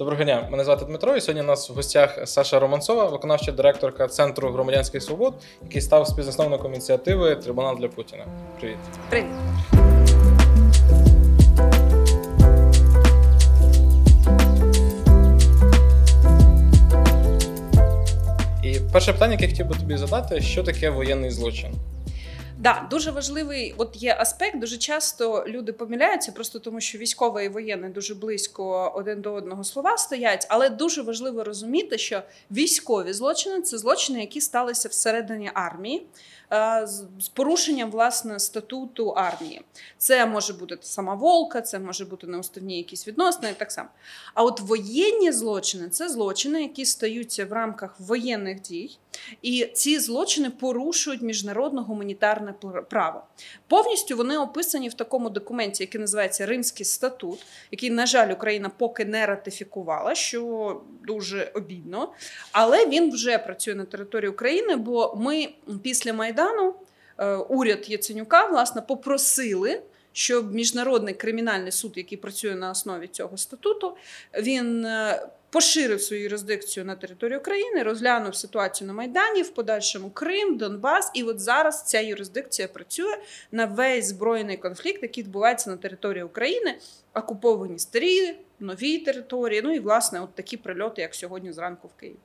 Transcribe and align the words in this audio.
Доброго 0.00 0.24
дня, 0.24 0.48
мене 0.50 0.64
звати 0.64 0.84
Дмитро. 0.84 1.16
І 1.16 1.20
сьогодні 1.20 1.42
у 1.42 1.46
нас 1.46 1.70
в 1.70 1.72
гостях 1.72 2.18
Саша 2.24 2.58
Романцова, 2.58 3.04
виконавча 3.04 3.52
директорка 3.52 4.08
Центру 4.08 4.50
громадянських 4.50 5.02
свобод, 5.02 5.34
який 5.62 5.80
став 5.80 6.06
співзасновником 6.06 6.72
ініціативи 6.72 7.36
Трибунал 7.36 7.78
для 7.78 7.88
Путіна. 7.88 8.24
Привіт. 8.60 8.76
Привіт. 9.10 9.26
І 18.62 18.80
перше 18.92 19.12
питання, 19.12 19.32
яке 19.32 19.44
я 19.44 19.50
хотів 19.50 19.66
би 19.66 19.74
тобі 19.74 19.96
задати: 19.96 20.40
що 20.40 20.62
таке 20.62 20.90
воєнний 20.90 21.30
злочин? 21.30 21.70
Да, 22.60 22.86
дуже 22.90 23.10
важливий 23.10 23.74
от 23.78 23.96
є 23.96 24.16
аспект. 24.18 24.58
Дуже 24.58 24.78
часто 24.78 25.44
люди 25.46 25.72
помиляються, 25.72 26.32
просто 26.32 26.58
тому 26.58 26.80
що 26.80 26.98
військове 26.98 27.44
і 27.44 27.48
воєнне 27.48 27.88
дуже 27.88 28.14
близько 28.14 28.92
один 28.94 29.20
до 29.20 29.32
одного 29.32 29.64
слова 29.64 29.96
стоять. 29.96 30.46
Але 30.48 30.68
дуже 30.68 31.02
важливо 31.02 31.44
розуміти, 31.44 31.98
що 31.98 32.22
військові 32.50 33.12
злочини 33.12 33.62
це 33.62 33.78
злочини, 33.78 34.20
які 34.20 34.40
сталися 34.40 34.88
всередині 34.88 35.50
армії. 35.54 36.06
Е, 36.52 36.86
з 37.18 37.28
порушенням 37.28 37.90
власне 37.90 38.38
статуту 38.38 39.08
армії. 39.10 39.62
Це 39.98 40.26
може 40.26 40.52
бути 40.52 40.78
сама 40.80 41.14
волка, 41.14 41.60
це 41.60 41.78
може 41.78 42.04
бути 42.04 42.26
неуставні 42.26 42.76
якісь 42.76 43.08
відносини, 43.08 43.54
так 43.58 43.72
само. 43.72 43.88
А 44.34 44.42
от 44.42 44.60
воєнні 44.60 45.32
злочини 45.32 45.88
це 45.88 46.08
злочини, 46.08 46.62
які 46.62 46.84
стаються 46.84 47.44
в 47.44 47.52
рамках 47.52 48.00
воєнних 48.00 48.60
дій, 48.60 48.98
і 49.42 49.66
ці 49.74 49.98
злочини 49.98 50.50
порушують 50.50 51.22
міжнародне 51.22 51.80
гуманітарне 51.80 52.54
право. 52.90 53.22
Повністю 53.68 54.16
вони 54.16 54.38
описані 54.38 54.88
в 54.88 54.94
такому 54.94 55.30
документі, 55.30 55.82
який 55.82 56.00
називається 56.00 56.46
Римський 56.46 56.86
статут, 56.86 57.46
який, 57.70 57.90
на 57.90 58.06
жаль, 58.06 58.32
Україна 58.32 58.70
поки 58.78 59.04
не 59.04 59.26
ратифікувала, 59.26 60.14
що 60.14 60.80
дуже 61.06 61.50
обідно. 61.54 62.12
Але 62.52 62.86
він 62.86 63.10
вже 63.10 63.38
працює 63.38 63.74
на 63.74 63.84
території 63.84 64.30
України, 64.30 64.76
бо 64.76 65.14
ми 65.16 65.48
після 65.82 66.12
Майдану 66.12 66.74
е, 67.18 67.34
уряд 67.34 67.90
Яценюка 67.90 68.46
власне 68.46 68.82
попросили. 68.82 69.82
Щоб 70.12 70.54
міжнародний 70.54 71.14
кримінальний 71.14 71.72
суд, 71.72 71.92
який 71.96 72.18
працює 72.18 72.54
на 72.54 72.70
основі 72.70 73.08
цього 73.08 73.36
статуту, 73.36 73.96
він 74.38 74.84
е, 74.84 75.26
поширив 75.50 76.02
свою 76.02 76.22
юрисдикцію 76.22 76.86
на 76.86 76.96
територію 76.96 77.38
України, 77.38 77.82
розглянув 77.82 78.34
ситуацію 78.34 78.88
на 78.88 78.92
Майдані, 78.92 79.42
в 79.42 79.50
подальшому 79.50 80.10
Крим, 80.10 80.56
Донбас. 80.56 81.10
І 81.14 81.22
от 81.22 81.40
зараз 81.40 81.84
ця 81.84 82.00
юрисдикція 82.00 82.68
працює 82.68 83.16
на 83.52 83.66
весь 83.66 84.06
збройний 84.06 84.56
конфлікт, 84.56 85.02
який 85.02 85.24
відбувається 85.24 85.70
на 85.70 85.76
території 85.76 86.22
України, 86.24 86.78
окуповані 87.14 87.78
старі, 87.78 88.36
нові 88.60 88.98
території. 88.98 89.62
Ну 89.62 89.74
і 89.74 89.78
власне, 89.78 90.20
от 90.20 90.34
такі 90.34 90.56
прильоти, 90.56 91.02
як 91.02 91.14
сьогодні 91.14 91.52
зранку 91.52 91.88
в 91.88 92.00
Києві. 92.00 92.16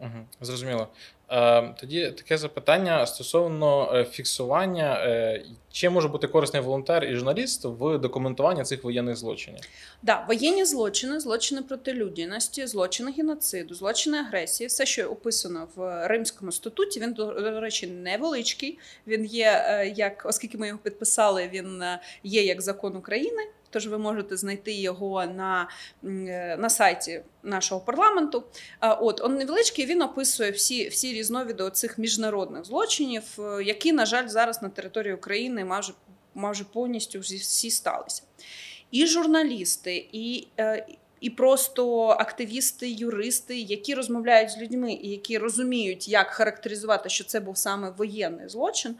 Угу, 0.00 0.26
Зрозуміло. 0.40 0.88
Е, 1.30 1.74
Тоді 1.80 2.10
таке 2.10 2.38
запитання 2.38 3.06
стосовно 3.06 3.92
е, 3.94 4.04
фіксування, 4.04 4.94
е, 5.04 5.44
чи 5.72 5.90
може 5.90 6.08
бути 6.08 6.26
корисний 6.26 6.62
волонтер 6.62 7.04
і 7.04 7.14
журналіст 7.14 7.64
в 7.64 7.98
документуванні 7.98 8.62
цих 8.62 8.84
воєнних 8.84 9.16
злочинів? 9.16 9.60
Да, 10.02 10.24
воєнні 10.28 10.64
злочини, 10.64 11.20
злочини 11.20 11.62
проти 11.62 11.92
людяності, 11.92 12.66
злочини 12.66 13.12
геноциду, 13.12 13.74
злочини 13.74 14.18
агресії, 14.18 14.68
все, 14.68 14.86
що 14.86 15.10
описано 15.10 15.68
в 15.76 16.08
Римському 16.08 16.52
статуті, 16.52 17.00
він 17.00 17.12
до 17.12 17.60
речі 17.60 17.86
невеличкий. 17.86 18.78
Він 19.06 19.24
є 19.24 19.92
як, 19.96 20.22
оскільки 20.26 20.58
ми 20.58 20.66
його 20.66 20.78
підписали, 20.82 21.50
він 21.52 21.82
є 22.22 22.44
як 22.44 22.62
закон 22.62 22.96
України. 22.96 23.42
Тож 23.70 23.86
ви 23.86 23.98
можете 23.98 24.36
знайти 24.36 24.72
його 24.72 25.26
на 25.26 25.68
е, 26.04 26.56
на 26.56 26.70
сайті 26.70 27.22
нашого 27.42 27.80
парламенту. 27.80 28.44
От 28.80 29.20
он 29.20 29.34
невеличкий 29.34 29.86
він 29.86 30.02
описує 30.02 30.50
всі 30.50 30.88
всі 30.88 31.12
різновиди 31.12 31.70
цих 31.70 31.98
міжнародних 31.98 32.64
злочинів, 32.64 33.22
е, 33.38 33.62
які, 33.64 33.92
на 33.92 34.06
жаль, 34.06 34.28
зараз 34.28 34.62
на 34.62 34.68
території 34.68 35.14
України 35.14 35.64
майже 35.64 35.92
майже 36.34 36.64
повністю 36.64 37.20
всі 37.20 37.70
сталися. 37.70 38.22
І 38.90 39.06
журналісти, 39.06 40.08
і 40.12 40.48
е, 40.58 40.86
і 41.20 41.30
просто 41.30 42.06
активісти, 42.06 42.90
юристи, 42.90 43.58
які 43.58 43.94
розмовляють 43.94 44.50
з 44.50 44.58
людьми 44.58 44.92
і 44.92 45.08
які 45.08 45.38
розуміють, 45.38 46.08
як 46.08 46.26
характеризувати, 46.26 47.08
що 47.08 47.24
це 47.24 47.40
був 47.40 47.58
саме 47.58 47.90
воєнний 47.90 48.48
злочин. 48.48 48.94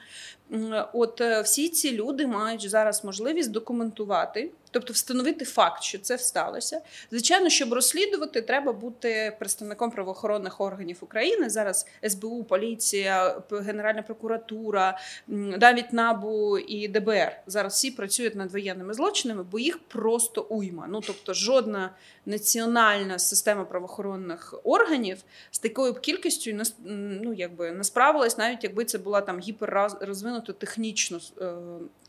От 0.92 1.20
всі 1.20 1.68
ці 1.68 1.92
люди 1.92 2.26
мають 2.26 2.70
зараз 2.70 3.04
можливість 3.04 3.50
документувати 3.50 4.50
Тобто 4.70 4.92
встановити 4.92 5.44
факт, 5.44 5.82
що 5.82 5.98
це 5.98 6.18
сталося. 6.18 6.80
Звичайно, 7.10 7.48
щоб 7.48 7.72
розслідувати, 7.72 8.42
треба 8.42 8.72
бути 8.72 9.36
представником 9.38 9.90
правоохоронних 9.90 10.60
органів 10.60 10.96
України. 11.00 11.50
Зараз 11.50 11.86
СБУ, 12.08 12.44
поліція, 12.44 13.42
Генеральна 13.50 14.02
прокуратура, 14.02 14.98
навіть 15.26 15.92
НАБУ 15.92 16.58
і 16.58 16.88
ДБР. 16.88 17.32
Зараз 17.46 17.72
всі 17.72 17.90
працюють 17.90 18.34
над 18.34 18.52
воєнними 18.52 18.94
злочинами, 18.94 19.42
бо 19.42 19.58
їх 19.58 19.78
просто 19.78 20.42
уйма. 20.42 20.86
Ну 20.88 21.00
тобто, 21.06 21.34
жодна 21.34 21.90
національна 22.26 23.18
система 23.18 23.64
правоохоронних 23.64 24.54
органів 24.64 25.18
з 25.50 25.58
такою 25.58 25.94
кількістю 25.94 26.62
ну, 26.84 27.32
якби 27.32 27.72
не 27.72 27.84
справилась, 27.84 28.38
навіть 28.38 28.64
якби 28.64 28.84
це 28.84 28.98
була 28.98 29.20
там 29.20 29.38
гіперрозвинута 29.38 30.52
технічно 30.52 31.20
е, 31.40 31.52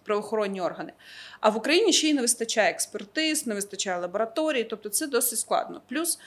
правоохоронні 0.03 0.61
органи. 0.61 0.93
А 1.39 1.49
в 1.49 1.57
Україні 1.57 1.93
ще 1.93 2.09
й 2.09 2.13
не 2.13 2.21
вистачає 2.21 2.71
експертиз, 2.71 3.47
не 3.47 3.55
вистачає 3.55 3.99
лабораторії, 3.99 4.63
тобто 4.63 4.89
це 4.89 5.07
досить 5.07 5.39
складно. 5.39 5.81
Плюс 5.89 6.19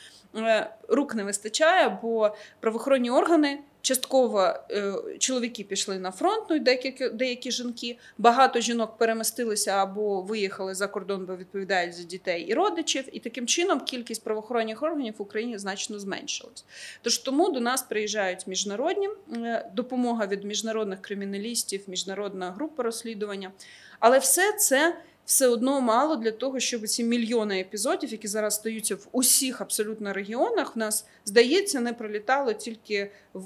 рук 0.89 1.15
не 1.15 1.25
вистачає, 1.25 1.99
бо 2.03 2.37
правоохоронні 2.61 3.11
органи. 3.11 3.59
Частково 3.84 4.55
е, 4.71 4.95
чоловіки 5.19 5.65
пішли 5.65 5.99
на 5.99 6.11
фронт, 6.11 6.45
ну 6.50 6.56
і 6.56 6.61
деякі 6.61 7.09
деякі 7.09 7.50
жінки. 7.50 7.99
Багато 8.19 8.61
жінок 8.61 8.99
перемістилися 8.99 9.71
або 9.71 10.22
виїхали 10.22 10.75
за 10.75 10.87
кордон, 10.87 11.27
бо 11.27 11.37
відповідають 11.37 11.95
за 11.95 12.03
дітей 12.03 12.43
і 12.43 12.55
родичів. 12.55 13.05
І 13.12 13.21
таким 13.21 13.47
чином 13.47 13.81
кількість 13.81 14.25
правоохоронних 14.25 14.83
органів 14.83 15.15
в 15.19 15.22
Україні 15.22 15.59
значно 15.59 15.99
зменшилась. 15.99 16.65
Тож 17.03 17.19
тому 17.19 17.51
до 17.51 17.61
нас 17.61 17.83
приїжджають 17.83 18.47
міжнародні 18.47 19.09
е, 19.33 19.71
допомога 19.75 20.27
від 20.27 20.45
міжнародних 20.45 21.03
криміналістів, 21.03 21.83
міжнародна 21.87 22.51
група 22.51 22.83
розслідування. 22.83 23.53
Але 24.01 24.19
все 24.19 24.53
це 24.53 24.97
все 25.24 25.48
одно 25.48 25.80
мало 25.80 26.16
для 26.16 26.30
того, 26.30 26.60
щоб 26.60 26.88
ці 26.88 27.04
мільйони 27.04 27.60
епізодів, 27.60 28.12
які 28.12 28.28
зараз 28.28 28.54
стаються 28.54 28.94
в 28.94 29.08
усіх 29.12 29.60
абсолютно 29.60 30.12
регіонах, 30.12 30.76
в 30.76 30.78
нас 30.78 31.06
здається, 31.24 31.80
не 31.80 31.92
пролітало 31.92 32.52
тільки 32.52 33.10
в, 33.32 33.42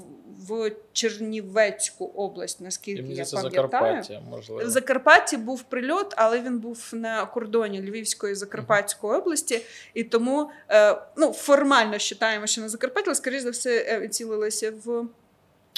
в 0.47 0.71
Чернівецьку 0.93 2.05
область, 2.05 2.61
наскільки 2.61 3.13
я 3.13 3.25
пам'ятаю. 3.25 3.51
Закарпаття, 3.51 4.21
можливо. 4.29 4.65
В 4.65 4.69
Закарпатті 4.69 5.37
був 5.37 5.63
прильот, 5.63 6.13
але 6.17 6.41
він 6.41 6.59
був 6.59 6.89
на 6.93 7.25
кордоні 7.25 7.81
Львівської 7.81 8.31
і 8.31 8.35
Закарпатської 8.35 9.13
uh-huh. 9.13 9.17
області, 9.17 9.61
і 9.93 10.03
тому 10.03 10.49
е, 10.69 11.01
ну 11.17 11.33
формально 11.33 11.91
вважаємо, 11.91 12.47
що 12.47 12.61
на 12.61 12.69
Закарпатті, 12.69 13.09
але 13.09 13.15
скоріш 13.15 13.41
за 13.41 13.49
все 13.49 14.01
е, 14.03 14.07
цілилися 14.07 14.73
в 14.85 15.05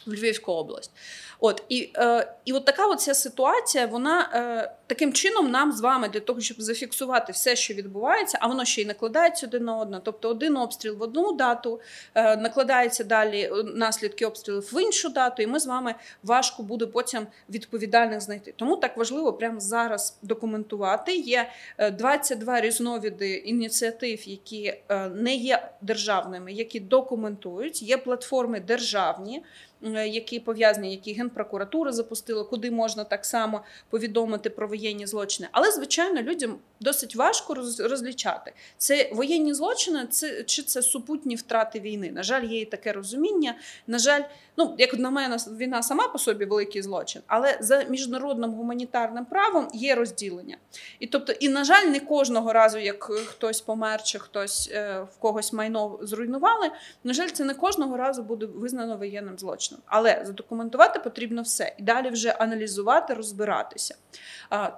в 0.05 0.13
Львівську 0.13 0.51
область. 0.51 0.91
От 1.39 1.63
І 1.69 1.91
е, 1.95 2.33
і 2.45 2.53
от 2.53 2.65
така 2.65 2.87
от 2.87 3.01
ця 3.01 3.13
ситуація, 3.13 3.85
вона 3.85 4.29
е, 4.33 4.75
таким 4.87 5.13
чином 5.13 5.51
нам 5.51 5.71
з 5.71 5.81
вами 5.81 6.09
для 6.09 6.19
того, 6.19 6.41
щоб 6.41 6.61
зафіксувати 6.61 7.31
все, 7.31 7.55
що 7.55 7.73
відбувається, 7.73 8.37
а 8.41 8.47
воно 8.47 8.65
ще 8.65 8.81
й 8.81 8.85
накладається 8.85 9.47
один 9.47 9.63
на 9.63 9.77
одне. 9.77 10.01
Тобто 10.03 10.29
один 10.29 10.57
обстріл 10.57 10.97
в 10.97 11.01
одну 11.01 11.31
дату, 11.31 11.79
е, 12.15 12.37
накладається 12.37 13.03
далі 13.03 13.41
е, 13.41 13.63
наслідки 13.63 14.25
обстрілів 14.25 14.73
в 14.73 14.81
іншу 14.81 15.09
дату, 15.09 15.43
і 15.43 15.47
ми 15.47 15.59
з 15.59 15.65
вами 15.65 15.95
важко 16.23 16.63
буде 16.63 16.85
потім 16.85 17.27
відповідальних 17.49 18.21
знайти. 18.21 18.53
Тому 18.57 18.77
так 18.77 18.97
важливо 18.97 19.33
прямо 19.33 19.59
зараз 19.59 20.17
документувати. 20.21 21.15
Є 21.15 21.49
22 21.93 22.57
е, 22.57 22.61
різновиди 22.61 23.33
ініціатив, 23.33 24.29
які 24.29 24.73
е, 24.89 25.09
не 25.09 25.35
є 25.35 25.69
державними, 25.81 26.53
які 26.53 26.79
документують, 26.79 27.81
є 27.81 27.97
платформи 27.97 28.59
державні. 28.59 29.43
Е, 29.85 30.07
які 30.07 30.39
пов'язані, 30.39 30.91
які 30.91 31.13
генпрокуратура 31.13 31.91
запустила, 31.91 32.43
куди 32.43 32.71
можна 32.71 33.03
так 33.03 33.25
само 33.25 33.61
повідомити 33.89 34.49
про 34.49 34.67
воєнні 34.67 35.07
злочини. 35.07 35.49
Але 35.51 35.71
звичайно, 35.71 36.21
людям 36.21 36.57
досить 36.79 37.15
важко 37.15 37.53
розлічати 37.79 38.53
це 38.77 39.09
воєнні 39.13 39.53
злочини, 39.53 40.07
це 40.09 40.43
чи 40.43 40.61
це 40.61 40.81
супутні 40.81 41.35
втрати 41.35 41.79
війни. 41.79 42.11
На 42.11 42.23
жаль, 42.23 42.43
є 42.43 42.61
і 42.61 42.65
таке 42.65 42.91
розуміння. 42.91 43.55
На 43.87 43.99
жаль, 43.99 44.21
ну 44.57 44.75
як 44.77 44.93
на 44.93 45.09
мене, 45.09 45.37
війна 45.57 45.83
сама 45.83 46.07
по 46.07 46.19
собі 46.19 46.45
великий 46.45 46.81
злочин, 46.81 47.21
але 47.27 47.57
за 47.59 47.83
міжнародним 47.83 48.53
гуманітарним 48.53 49.25
правом 49.25 49.67
є 49.73 49.95
розділення. 49.95 50.57
І 50.99 51.07
тобто, 51.07 51.33
і 51.33 51.49
на 51.49 51.63
жаль, 51.63 51.85
не 51.85 51.99
кожного 51.99 52.53
разу, 52.53 52.77
як 52.77 53.03
хтось 53.03 53.61
помер, 53.61 54.03
чи 54.03 54.19
хтось 54.19 54.69
е, 54.73 55.07
в 55.15 55.17
когось 55.17 55.53
майно 55.53 55.99
зруйнували. 56.01 56.71
На 57.03 57.13
жаль, 57.13 57.27
це 57.27 57.43
не 57.43 57.53
кожного 57.53 57.97
разу 57.97 58.23
буде 58.23 58.45
визнано 58.45 58.97
воєнним 58.97 59.39
злочином. 59.39 59.70
Але 59.85 60.21
задокументувати 60.25 60.99
потрібно 60.99 61.41
все 61.41 61.73
і 61.77 61.83
далі 61.83 62.09
вже 62.09 62.31
аналізувати, 62.31 63.13
розбиратися. 63.13 63.95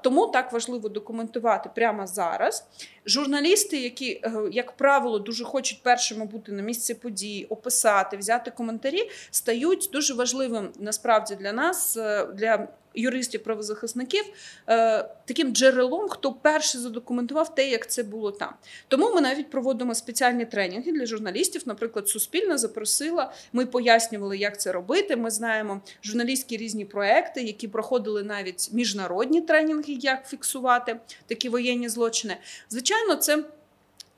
Тому 0.03 0.27
так 0.27 0.53
важливо 0.53 0.89
документувати 0.89 1.69
прямо 1.75 2.07
зараз. 2.07 2.67
Журналісти, 3.05 3.77
які, 3.77 4.21
е, 4.23 4.31
як 4.51 4.71
правило, 4.71 5.19
дуже 5.19 5.43
хочуть 5.43 5.83
першими 5.83 6.25
бути 6.25 6.51
на 6.51 6.61
місці 6.61 6.93
подій, 6.93 7.47
описати, 7.49 8.17
взяти 8.17 8.51
коментарі, 8.51 9.09
стають 9.31 9.89
дуже 9.93 10.13
важливим 10.13 10.71
насправді 10.79 11.35
для 11.35 11.53
нас, 11.53 11.97
е, 11.97 12.25
для 12.25 12.67
юристів, 12.95 13.43
правозахисників, 13.43 14.23
е, 14.69 15.09
таким 15.25 15.53
джерелом, 15.53 16.09
хто 16.09 16.33
перший 16.33 16.81
задокументував 16.81 17.55
те, 17.55 17.69
як 17.69 17.91
це 17.91 18.03
було 18.03 18.31
там. 18.31 18.53
Тому 18.87 19.13
ми 19.15 19.21
навіть 19.21 19.49
проводимо 19.49 19.95
спеціальні 19.95 20.45
тренінги 20.45 20.91
для 20.91 21.05
журналістів. 21.05 21.61
Наприклад, 21.65 22.09
Суспільна 22.09 22.57
запросила. 22.57 23.33
Ми 23.53 23.65
пояснювали, 23.65 24.37
як 24.37 24.59
це 24.59 24.71
робити. 24.71 25.15
Ми 25.15 25.31
знаємо 25.31 25.81
журналістські 26.03 26.57
різні 26.57 26.85
проекти, 26.85 27.41
які 27.41 27.67
проходили 27.67 28.23
навіть 28.23 28.69
міжнародні 28.73 29.41
тренінги, 29.41 29.93
як 29.93 30.27
фіксувати 30.27 30.99
такі 31.27 31.49
воєнні 31.49 31.89
злочини. 31.89 32.37
Звичайно, 32.69 33.15
це. 33.15 33.43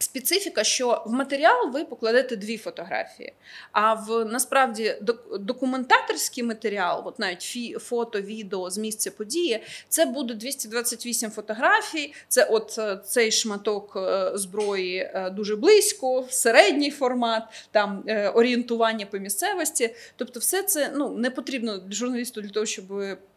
Специфіка, 0.06 0.64
що 0.64 1.04
в 1.06 1.12
матеріал 1.12 1.72
ви 1.72 1.86
покладете 1.86 2.36
дві 2.36 2.58
фотографії. 2.58 3.34
А 3.72 3.94
в 3.94 4.26
насправді 4.26 4.96
документаторський 5.40 6.44
матеріал, 6.44 7.02
от 7.06 7.20
навіть 7.20 7.42
фі, 7.42 7.74
фото, 7.74 8.22
відео 8.22 8.70
з 8.70 8.78
місця 8.78 9.12
події, 9.12 9.64
це 9.90 10.06
буде 10.06 10.34
228 10.34 11.32
фотографій. 11.32 12.14
Це 12.28 12.44
от 12.44 12.76
е, 12.78 13.00
цей 13.06 13.32
шматок 13.32 13.94
е, 13.96 14.32
зброї 14.36 14.98
е, 14.98 15.30
дуже 15.30 15.56
близько, 15.56 16.26
середній 16.30 16.92
формат, 16.92 17.44
там 17.72 18.04
орієнтування 18.34 19.06
по 19.06 19.18
місцевості. 19.18 19.96
Тобто, 20.16 20.40
все 20.40 20.64
це 20.64 20.92
ну 20.96 21.10
не 21.10 21.30
потрібно 21.30 21.82
журналісту 21.92 22.42
для 22.42 22.50
того, 22.50 22.66
щоб 22.66 22.86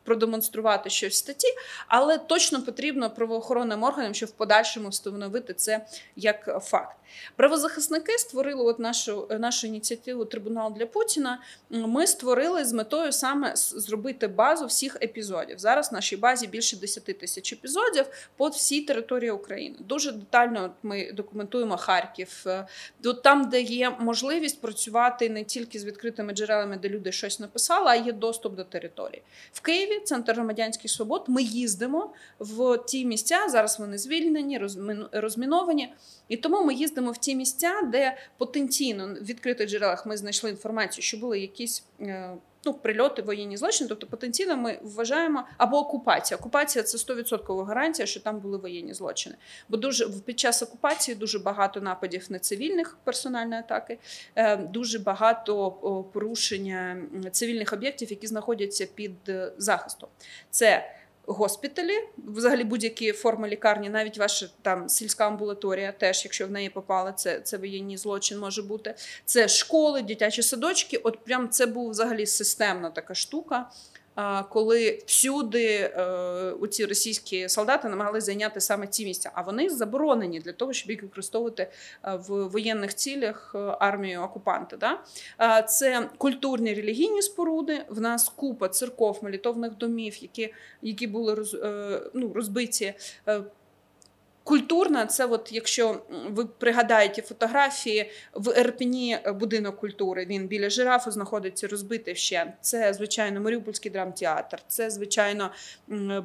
продемонструвати 0.09 0.91
щось 0.91 1.13
в 1.13 1.17
статті, 1.17 1.47
але 1.89 2.19
точно 2.19 2.63
потрібно 2.63 3.11
правоохоронним 3.11 3.83
органам, 3.83 4.15
щоб 4.15 4.29
в 4.29 4.33
подальшому 4.33 4.89
встановити 4.89 5.55
це 5.55 5.87
як 6.17 6.65
факт. 6.65 6.97
Правозахисники 7.37 8.19
створили 8.19 8.65
от 8.65 8.79
нашу 8.79 9.29
нашу 9.39 9.67
ініціативу 9.67 10.25
Трибунал 10.25 10.75
для 10.75 10.87
Путіна. 10.87 11.41
Ми 11.71 12.07
створили 12.07 12.65
з 12.65 12.73
метою 12.73 13.13
саме 13.13 13.53
зробити 13.57 14.29
базу 14.29 14.67
всіх 14.67 14.97
епізодів. 15.03 15.59
Зараз 15.59 15.91
в 15.91 15.95
нашій 15.95 16.17
базі 16.17 16.47
більше 16.47 16.77
10 16.77 17.05
тисяч 17.05 17.53
епізодів 17.53 18.07
по 18.37 18.49
всій 18.49 18.81
території 18.81 19.31
України. 19.31 19.77
Дуже 19.81 20.13
детально 20.13 20.71
ми 20.83 21.13
документуємо 21.13 21.77
Харків. 21.77 22.45
Е, 22.47 22.67
там, 23.23 23.49
де 23.49 23.61
є 23.61 23.91
можливість 23.91 24.61
працювати 24.61 25.31
не 25.31 25.45
тільки 25.45 25.79
з 25.79 25.85
відкритими 25.85 26.33
джерелами, 26.33 26.77
де 26.77 26.89
люди 26.89 27.13
щось 27.13 27.41
написали, 27.41 27.87
а 27.89 27.95
є 27.95 28.13
доступ 28.13 28.55
до 28.55 28.65
території 28.65 29.23
в 29.53 29.61
Києві 29.61 29.98
центр 30.00 30.33
громадянських 30.33 30.91
свобод. 30.91 31.25
Ми 31.29 31.43
їздимо 31.43 32.12
в 32.39 32.79
ті 32.79 33.05
місця. 33.05 33.49
Зараз 33.49 33.81
вони 33.81 33.99
звільнені, 33.99 34.61
розміновані. 35.12 35.95
І 36.29 36.37
тому 36.37 36.65
ми 36.65 36.75
їздимо 36.75 37.11
в 37.11 37.17
ті 37.17 37.37
місця, 37.37 37.83
де 37.93 38.17
потенційно 38.39 39.06
в 39.06 39.25
відкритих 39.25 39.69
джерелах 39.69 40.06
ми 40.06 40.17
знайшли 40.17 40.50
інформацію, 40.50 41.03
що 41.03 41.17
були 41.17 41.41
якісь. 41.41 41.85
Ну, 42.65 42.75
прильоти, 42.75 43.23
воєнні 43.23 43.57
злочини, 43.57 43.89
тобто 43.89 44.07
потенційно 44.07 44.57
ми 44.57 44.79
вважаємо 44.83 45.45
або 45.57 45.79
окупація. 45.79 46.39
Окупація 46.39 46.83
це 46.83 46.99
100% 46.99 47.65
гарантія, 47.65 48.07
що 48.07 48.21
там 48.21 48.41
були 48.41 48.59
воєнні 48.59 48.95
злочини. 48.95 49.37
Бо 49.69 49.77
дуже 49.77 50.09
під 50.09 50.41
час 50.41 50.63
окупації 50.63 51.15
дуже 51.15 51.39
багато 51.39 51.81
нападів 51.81 52.27
на 52.29 52.39
цивільних 52.39 52.99
персональної 53.05 53.61
атаки, 53.61 53.99
е, 54.37 54.57
дуже 54.57 54.99
багато 54.99 55.71
порушення 56.13 57.03
цивільних 57.31 57.73
об'єктів, 57.73 58.11
які 58.11 58.27
знаходяться 58.27 58.87
під 58.95 59.29
е, 59.29 59.53
захистом. 59.59 60.09
Це 60.51 60.98
госпіталі, 61.29 61.99
взагалі 62.17 62.65
будь-які 62.65 63.13
форми 63.13 63.49
лікарні, 63.49 63.89
навіть 63.89 64.19
ваша 64.19 64.49
там 64.63 64.89
сільська 64.89 65.27
амбулаторія, 65.27 65.93
теж, 65.93 66.25
якщо 66.25 66.47
в 66.47 66.51
неї 66.51 66.71
попали, 66.71 67.13
це 67.17 67.41
це 67.41 67.57
воєнний 67.57 67.97
злочин 67.97 68.39
може 68.39 68.63
бути. 68.63 68.95
Це 69.25 69.49
школи, 69.49 70.03
дитячі 70.03 70.43
садочки. 70.43 70.97
От 70.97 71.25
прям 71.25 71.49
це 71.49 71.67
був 71.67 71.91
взагалі 71.91 72.27
системна 72.27 72.91
така 72.91 73.15
штука 73.15 73.71
коли 74.49 75.03
всюди 75.06 75.67
е, 75.67 76.69
ці 76.70 76.85
російські 76.85 77.49
солдати 77.49 77.88
намагалися 77.88 78.26
зайняти 78.26 78.61
саме 78.61 78.87
ці 78.87 79.05
місця, 79.05 79.31
а 79.35 79.43
вони 79.43 79.70
заборонені 79.70 80.41
для 80.41 80.53
того, 80.53 80.73
щоб 80.73 80.91
їх 80.91 81.03
використовувати 81.03 81.62
е, 81.62 82.15
в 82.29 82.49
воєнних 82.49 82.94
цілях 82.94 83.53
е, 83.55 83.59
армію 83.59 84.23
окупанта. 84.23 84.76
Да? 84.76 85.00
Це 85.62 86.11
культурні 86.19 86.75
релігійні 86.75 87.23
споруди. 87.23 87.85
В 87.88 88.00
нас 88.00 88.29
купа 88.29 88.69
церков, 88.69 89.19
молитовних 89.23 89.76
домів, 89.76 90.23
які 90.23 90.55
які 90.82 91.06
були 91.06 91.35
роз, 91.35 91.56
ну, 92.14 92.32
розбиті 92.32 92.94
Культурна, 94.49 95.06
це 95.06 95.27
от 95.27 95.53
якщо 95.53 96.03
ви 96.29 96.45
пригадаєте 96.45 97.23
фотографії 97.23 98.11
в 98.35 98.50
Ерпені 98.50 99.19
будинок 99.35 99.77
культури, 99.77 100.27
він 100.27 100.47
біля 100.47 100.71
жирафу 100.71 101.11
знаходиться 101.11 101.69
розбитий 101.69 102.15
ще. 102.15 102.53
Це, 102.61 102.95
звичайно, 102.95 103.41
Маріупольський 103.41 103.91
драмтеатр, 103.91 104.59
це, 104.69 104.91
звичайно, 104.91 105.50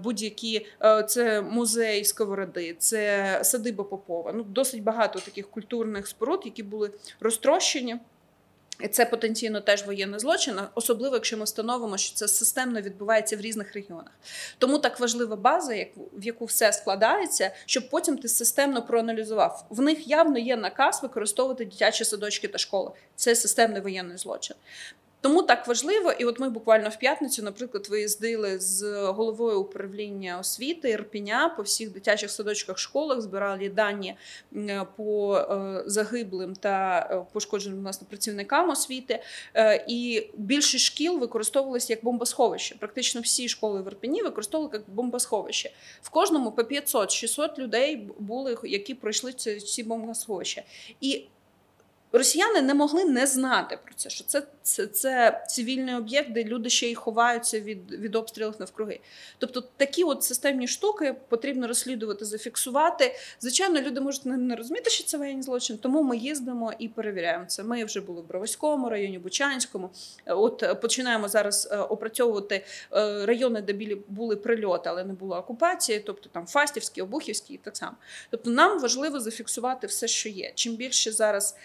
будь-які 0.03 0.67
е, 0.83 1.03
це 1.03 1.41
музей 1.41 2.05
Сковороди, 2.05 2.75
це 2.79 3.39
садиба 3.43 3.83
Попова. 3.83 4.31
Ну, 4.33 4.43
Досить 4.43 4.83
багато 4.83 5.19
таких 5.19 5.49
культурних 5.49 6.07
споруд, 6.07 6.41
які 6.45 6.63
були 6.63 6.91
розтрощені. 7.19 7.99
Це 8.91 9.05
потенційно 9.05 9.61
теж 9.61 9.85
воєнний 9.85 10.19
злочин, 10.19 10.59
особливо 10.75 11.15
якщо 11.15 11.37
ми 11.37 11.43
встановимо, 11.43 11.97
що 11.97 12.15
це 12.15 12.27
системно 12.27 12.81
відбувається 12.81 13.37
в 13.37 13.41
різних 13.41 13.73
регіонах. 13.73 14.11
Тому 14.57 14.79
так 14.79 14.99
важлива 14.99 15.35
база, 15.35 15.85
в 16.13 16.25
яку 16.25 16.45
все 16.45 16.73
складається, 16.73 17.51
щоб 17.65 17.89
потім 17.89 18.17
ти 18.17 18.27
системно 18.27 18.81
проаналізував. 18.81 19.65
В 19.69 19.81
них 19.81 20.07
явно 20.07 20.39
є 20.39 20.55
наказ 20.55 20.99
використовувати 21.03 21.65
дитячі 21.65 22.05
садочки 22.05 22.47
та 22.47 22.57
школи. 22.57 22.91
Це 23.15 23.35
системний 23.35 23.81
воєнний 23.81 24.17
злочин. 24.17 24.55
Тому 25.23 25.43
так 25.43 25.67
важливо, 25.67 26.11
і 26.11 26.25
от 26.25 26.39
ми 26.39 26.49
буквально 26.49 26.89
в 26.89 26.95
п'ятницю, 26.95 27.43
наприклад, 27.43 27.87
виїздили 27.89 28.59
з 28.59 28.83
головою 29.01 29.61
управління 29.61 30.39
освіти 30.39 30.89
Ірпіня 30.89 31.53
по 31.57 31.63
всіх 31.63 31.93
дитячих 31.93 32.31
садочках, 32.31 32.77
школах, 32.77 33.21
збирали 33.21 33.69
дані 33.69 34.15
по 34.95 35.37
е, 35.37 35.83
загиблим 35.85 36.55
та 36.55 37.07
е, 37.11 37.25
пошкодженим 37.33 37.81
власне 37.83 38.07
працівникам 38.09 38.69
освіти. 38.69 39.23
Е, 39.53 39.85
і 39.87 40.29
більшість 40.33 40.85
шкіл 40.85 41.19
використовувалися 41.19 41.93
як 41.93 42.03
бомбосховище. 42.03 42.75
Практично 42.79 43.21
всі 43.21 43.49
школи 43.49 43.81
в 43.81 43.87
Ірпіні 43.87 44.21
використовували 44.21 44.77
як 44.77 44.95
бомбосховище. 44.95 45.71
В 46.01 46.09
кожному 46.09 46.51
по 46.51 46.61
500-600 46.61 47.57
людей 47.57 48.09
були, 48.19 48.57
які 48.63 48.93
пройшли 48.93 49.33
ці 49.33 49.83
бомбосховища. 49.83 50.63
І 51.01 51.25
Росіяни 52.15 52.61
не 52.61 52.73
могли 52.73 53.05
не 53.05 53.27
знати 53.27 53.79
про 53.85 53.93
це, 53.93 54.09
що 54.09 54.23
це 54.23 54.43
це, 54.63 54.87
це 54.87 55.43
цивільний 55.47 55.95
об'єкт, 55.95 56.31
де 56.31 56.43
люди 56.43 56.69
ще 56.69 56.87
й 56.87 56.95
ховаються 56.95 57.59
від 57.59 57.91
від 57.91 58.15
обстрілів 58.15 58.53
навкруги. 58.59 58.99
Тобто 59.37 59.63
такі 59.77 60.03
от 60.03 60.23
системні 60.23 60.67
штуки 60.67 61.15
потрібно 61.29 61.67
розслідувати, 61.67 62.25
зафіксувати. 62.25 63.15
Звичайно, 63.39 63.81
люди 63.81 64.01
можуть 64.01 64.25
не 64.25 64.55
розуміти, 64.55 64.89
що 64.89 65.03
це 65.03 65.17
воєнний 65.17 65.43
злочин, 65.43 65.77
тому 65.77 66.03
ми 66.03 66.17
їздимо 66.17 66.73
і 66.79 66.87
перевіряємо 66.87 67.45
це. 67.45 67.63
Ми 67.63 67.85
вже 67.85 68.01
були 68.01 68.21
в 68.21 68.27
Бровоському 68.27 68.89
районі, 68.89 69.19
Бучанському. 69.19 69.89
От 70.25 70.81
починаємо 70.81 71.27
зараз 71.27 71.69
е, 71.71 71.77
опрацьовувати 71.77 72.65
е, 72.93 73.25
райони, 73.25 73.61
де 73.61 73.73
білі 73.73 73.97
були 74.07 74.35
прильоти, 74.35 74.89
але 74.89 75.03
не 75.03 75.13
було 75.13 75.35
окупації, 75.35 75.99
тобто 75.99 76.29
там 76.29 76.47
Фастівський, 76.47 77.03
Обухівський 77.03 77.55
і 77.55 77.59
так 77.59 77.77
само. 77.77 77.93
Тобто, 78.29 78.49
нам 78.49 78.79
важливо 78.79 79.19
зафіксувати 79.19 79.87
все, 79.87 80.07
що 80.07 80.29
є. 80.29 80.51
Чим 80.55 80.75
більше 80.75 81.11
зараз, 81.11 81.55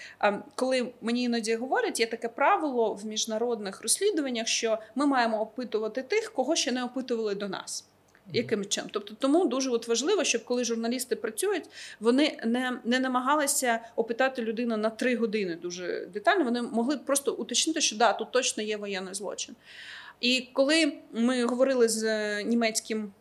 коли 0.55 0.93
мені 1.01 1.23
іноді 1.23 1.55
говорять, 1.55 2.01
є 2.01 2.07
таке 2.07 2.29
правило 2.29 2.95
в 2.95 3.07
міжнародних 3.07 3.83
розслідуваннях, 3.83 4.47
що 4.47 4.79
ми 4.95 5.07
маємо 5.07 5.41
опитувати 5.41 6.03
тих, 6.03 6.33
кого 6.33 6.57
ще 6.57 6.73
не 6.73 6.85
опитували 6.85 7.35
до 7.35 7.49
нас. 7.49 7.85
Яким 8.33 8.65
чином? 8.65 8.91
Тобто 8.93 9.15
тому 9.19 9.47
дуже 9.47 9.71
от 9.71 9.89
важливо, 9.89 10.25
щоб 10.25 10.45
коли 10.45 10.65
журналісти 10.65 11.17
працюють, 11.17 11.65
вони 12.01 12.39
не 12.45 12.81
не 12.85 13.01
намагалися 13.01 13.81
опитати 13.97 14.43
людину 14.43 14.77
на 14.77 14.91
три 14.91 15.17
години 15.17 15.59
дуже 15.63 16.09
детально. 16.13 16.45
Вони 16.45 16.63
могли 16.63 16.97
просто 16.97 17.35
уточнити, 17.35 17.81
що 17.81 17.97
да, 17.97 18.13
тут 18.13 18.31
точно 18.31 18.63
є 18.63 18.77
воєнний 18.77 19.15
злочин. 19.15 19.55
І 20.21 20.49
коли 20.53 20.93
ми 21.13 21.45
говорили 21.45 21.89
з 21.89 22.05
німецьким 22.45 23.13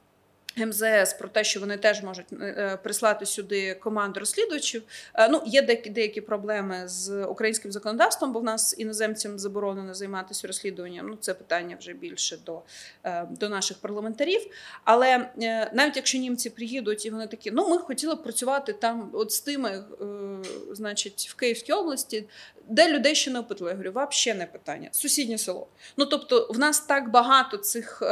МЗС 0.66 1.14
про 1.14 1.30
те, 1.30 1.44
що 1.44 1.60
вони 1.60 1.78
теж 1.78 2.04
можуть 2.04 2.26
е, 2.34 2.36
е, 2.42 2.78
прислати 2.84 3.26
сюди 3.26 3.74
команду 3.74 4.20
розслідувачів. 4.20 4.84
Е, 5.14 5.30
ну 5.30 5.42
є 5.46 5.62
деякі 5.62 5.90
деякі 5.90 6.22
проблеми 6.22 6.84
з 6.86 7.24
українським 7.24 7.72
законодавством, 7.72 8.32
бо 8.34 8.40
в 8.40 8.44
нас 8.44 8.76
іноземцям 8.78 9.40
заборонено 9.40 9.94
займатися 9.94 10.48
розслідуванням. 10.48 11.08
Ну 11.08 11.18
це 11.22 11.34
питання 11.34 11.78
вже 11.80 11.94
більше 11.94 12.38
до 12.46 12.62
до 13.30 13.50
наших 13.50 13.78
парламентарів. 13.78 14.42
Але 14.84 15.30
навіть 15.74 15.96
якщо 15.96 16.18
німці 16.18 16.50
приїдуть 16.50 17.06
і 17.06 17.10
вони 17.10 17.28
такі, 17.28 17.52
ну 17.52 17.70
ми 17.70 17.78
хотіли 17.78 18.16
б 18.16 18.24
працювати 18.24 18.74
там, 18.74 19.10
от 19.14 19.32
з 19.32 19.40
тими, 19.40 19.84
значить, 20.72 21.28
в 21.32 21.36
Київській 21.36 21.74
області, 21.74 22.26
де 22.70 22.94
людей 22.94 23.16
ще 23.16 23.32
не 23.32 23.40
опитали. 23.40 23.72
Я 23.72 23.78
говорю, 23.78 24.10
взагалі 24.10 24.40
не 24.40 24.46
питання. 24.46 24.90
Сусіднє 24.92 25.38
село. 25.38 25.68
Ну 25.98 26.06
тобто, 26.06 26.48
в 26.50 26.60
нас 26.60 26.80
так 26.80 27.12
багато 27.12 27.58
цих 27.58 28.04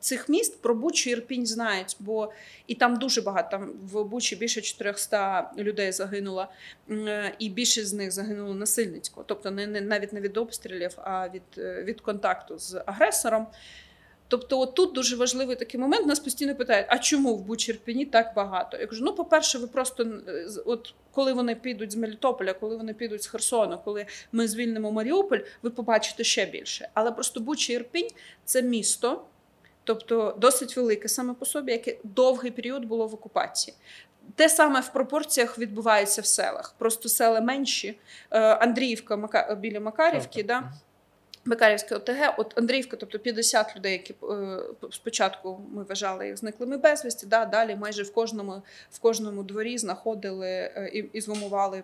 цих 0.00 0.28
міст 0.28 0.62
про 0.62 0.74
Бучу 0.74 1.10
Ірпінь 1.10 1.46
знає 1.46 1.81
знають, 1.82 1.96
бо 2.00 2.32
і 2.66 2.74
там 2.74 2.96
дуже 2.96 3.22
багато 3.22 3.50
там 3.50 3.72
в 3.92 4.04
Бучі 4.04 4.36
більше 4.36 4.60
400 4.60 5.52
людей 5.58 5.92
загинуло, 5.92 6.48
е, 6.90 7.32
і 7.38 7.48
більшість 7.48 7.86
з 7.86 7.92
них 7.92 8.12
загинуло 8.12 8.54
насильницько, 8.54 9.24
тобто 9.26 9.50
не, 9.50 9.66
не 9.66 9.80
навіть 9.80 10.12
не 10.12 10.20
від 10.20 10.36
обстрілів, 10.36 10.98
а 11.04 11.28
від, 11.28 11.42
е, 11.58 11.82
від 11.82 12.00
контакту 12.00 12.58
з 12.58 12.82
агресором. 12.86 13.46
Тобто, 14.28 14.60
от 14.60 14.74
тут 14.74 14.94
дуже 14.94 15.16
важливий 15.16 15.56
такий 15.56 15.80
момент. 15.80 16.06
Нас 16.06 16.20
постійно 16.20 16.54
питають, 16.54 16.86
а 16.88 16.98
чому 16.98 17.34
в 17.34 17.42
Бучерпіні 17.42 18.06
так 18.06 18.32
багато? 18.36 18.76
Я 18.76 18.86
кажу: 18.86 19.04
ну, 19.04 19.12
по-перше, 19.12 19.58
ви 19.58 19.66
просто 19.66 20.06
от 20.64 20.94
коли 21.12 21.32
вони 21.32 21.54
підуть 21.54 21.92
з 21.92 21.96
Мелітополя, 21.96 22.52
коли 22.52 22.76
вони 22.76 22.94
підуть 22.94 23.22
з 23.22 23.26
Херсону, 23.26 23.78
коли 23.84 24.06
ми 24.32 24.48
звільнимо 24.48 24.92
Маріуполь, 24.92 25.38
ви 25.62 25.70
побачите 25.70 26.24
ще 26.24 26.46
більше. 26.46 26.88
Але 26.94 27.12
просто 27.12 27.40
Буча 27.40 27.72
Ірпінь 27.72 28.08
це 28.44 28.62
місто, 28.62 29.24
тобто 29.84 30.36
досить 30.38 30.76
велике 30.76 31.08
саме 31.08 31.34
по 31.34 31.44
собі, 31.44 31.72
яке 31.72 31.96
довгий 32.04 32.50
період 32.50 32.84
було 32.84 33.06
в 33.06 33.14
окупації. 33.14 33.76
Те 34.34 34.48
саме 34.48 34.80
в 34.80 34.92
пропорціях 34.92 35.58
відбувається 35.58 36.22
в 36.22 36.26
селах. 36.26 36.74
Просто 36.78 37.08
села 37.08 37.40
менші. 37.40 37.98
Е, 38.30 38.40
Андріївка 38.40 39.56
біля 39.56 39.80
Макарівки. 39.80 40.42
да? 40.42 40.72
Макарівське 41.44 41.94
ОТГ, 41.94 42.34
от 42.38 42.58
Андріївка, 42.58 42.96
тобто 42.96 43.18
50 43.18 43.76
людей, 43.76 43.92
які 43.92 44.14
е, 44.30 44.58
спочатку 44.90 45.60
ми 45.72 45.84
вважали 45.84 46.26
їх 46.26 46.36
зниклими 46.36 46.76
безвісті, 46.76 47.26
да, 47.26 47.44
далі 47.44 47.76
майже 47.76 48.02
в 48.02 48.12
кожному 48.12 48.62
в 48.90 48.98
кожному 48.98 49.42
дворі 49.42 49.78
знаходили 49.78 50.48
е, 50.48 50.90
і, 50.94 50.98
і 51.12 51.20
згумували 51.20 51.82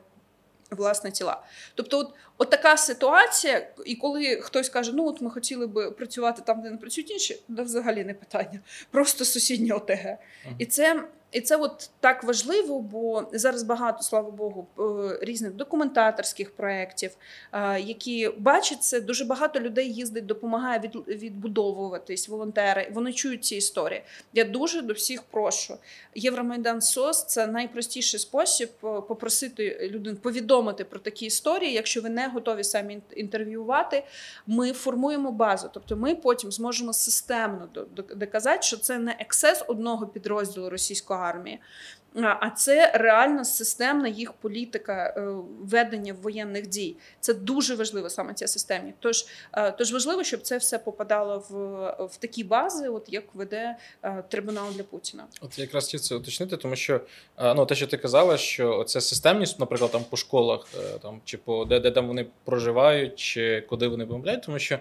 власне 0.70 1.10
тіла. 1.10 1.42
Тобто, 1.74 1.98
от, 1.98 2.14
от 2.38 2.50
така 2.50 2.76
ситуація, 2.76 3.68
і 3.84 3.96
коли 3.96 4.36
хтось 4.36 4.68
каже, 4.68 4.92
ну 4.94 5.06
от 5.06 5.20
ми 5.20 5.30
хотіли 5.30 5.66
би 5.66 5.90
працювати 5.90 6.42
там, 6.46 6.62
де 6.62 6.70
не 6.70 6.76
працюють 6.76 7.10
інші, 7.10 7.42
да 7.48 7.62
взагалі 7.62 8.04
не 8.04 8.14
питання, 8.14 8.60
просто 8.90 9.24
сусіднє 9.24 9.74
ОТГ. 9.74 10.06
Uh-huh. 10.06 10.18
І 10.58 10.66
це 10.66 11.04
і 11.32 11.40
це 11.40 11.56
от 11.56 11.90
так 12.00 12.24
важливо, 12.24 12.80
бо 12.80 13.24
зараз 13.32 13.62
багато, 13.62 14.02
слава 14.02 14.30
Богу, 14.30 14.66
е, 14.78 15.18
різних 15.22 15.52
документаторських 15.52 16.50
проєктів, 16.50 17.10
е, 17.52 17.80
які 17.80 18.30
бачать 18.38 18.82
це. 18.82 19.00
Дуже 19.00 19.24
багато 19.24 19.60
людей 19.60 19.92
їздить, 19.92 20.26
допомагає 20.26 20.78
від, 20.78 20.94
відбудовуватись, 21.08 22.28
волонтери. 22.28 22.90
Вони 22.94 23.12
чують 23.12 23.44
ці 23.44 23.56
історії. 23.56 24.02
Я 24.32 24.44
дуже 24.44 24.82
до 24.82 24.92
всіх 24.92 25.22
прошу. 25.22 25.78
Євромайдан 26.14 26.80
СОС 26.80 27.24
це 27.24 27.46
найпростіший 27.46 28.20
спосіб 28.20 28.68
е, 28.84 28.86
попросити 29.00 29.88
людину 29.92 30.16
повідомити 30.16 30.84
про 30.84 30.98
такі 30.98 31.26
історії. 31.26 31.72
Якщо 31.72 32.00
ви 32.00 32.08
не 32.08 32.28
готові 32.28 32.64
самі 32.64 33.00
інтерв'ювати, 33.16 34.04
ми 34.46 34.72
формуємо 34.72 35.32
базу. 35.32 35.70
Тобто, 35.74 35.96
ми 35.96 36.14
потім 36.14 36.52
зможемо 36.52 36.92
системно 36.92 37.68
доказати, 38.16 38.62
що 38.62 38.76
це 38.76 38.98
не 38.98 39.16
ексес 39.20 39.64
одного 39.68 40.06
підрозділу 40.06 40.70
російського 40.70 41.17
армії. 41.18 41.60
А 42.14 42.50
це 42.50 42.92
реально 42.94 43.44
системна 43.44 44.08
їх 44.08 44.32
політика 44.32 45.14
е, 45.16 45.20
ведення 45.60 46.16
воєнних 46.22 46.66
дій. 46.66 46.96
Це 47.20 47.34
дуже 47.34 47.74
важливо 47.74 48.10
саме 48.10 48.34
ця 48.34 48.46
системі. 48.46 48.92
Тож 48.98 49.26
е, 49.52 49.72
тож 49.72 49.92
важливо, 49.92 50.24
щоб 50.24 50.40
це 50.40 50.56
все 50.56 50.78
попадало 50.78 51.44
в 51.50 51.58
в 52.06 52.16
такі 52.16 52.44
бази, 52.44 52.88
от 52.88 53.04
як 53.08 53.24
веде 53.34 53.76
е, 54.02 54.24
трибунал 54.28 54.72
для 54.72 54.82
Путіна. 54.82 55.24
От 55.40 55.58
якраз 55.58 55.84
хотів 55.84 56.00
це 56.00 56.14
уточнити, 56.14 56.56
тому 56.56 56.76
що 56.76 57.00
ну 57.38 57.66
те, 57.66 57.74
що 57.74 57.86
ти 57.86 57.96
казала, 57.96 58.36
що 58.36 58.84
це 58.84 59.00
системність, 59.00 59.60
наприклад, 59.60 59.90
там 59.92 60.04
по 60.10 60.16
школах, 60.16 60.68
там 61.02 61.20
чи 61.24 61.38
по 61.38 61.64
де, 61.64 61.80
де 61.80 61.90
там 61.90 62.08
вони 62.08 62.26
проживають, 62.44 63.16
чи 63.16 63.60
куди 63.68 63.88
вони 63.88 64.04
бомбляють, 64.04 64.42
тому 64.42 64.58
що. 64.58 64.78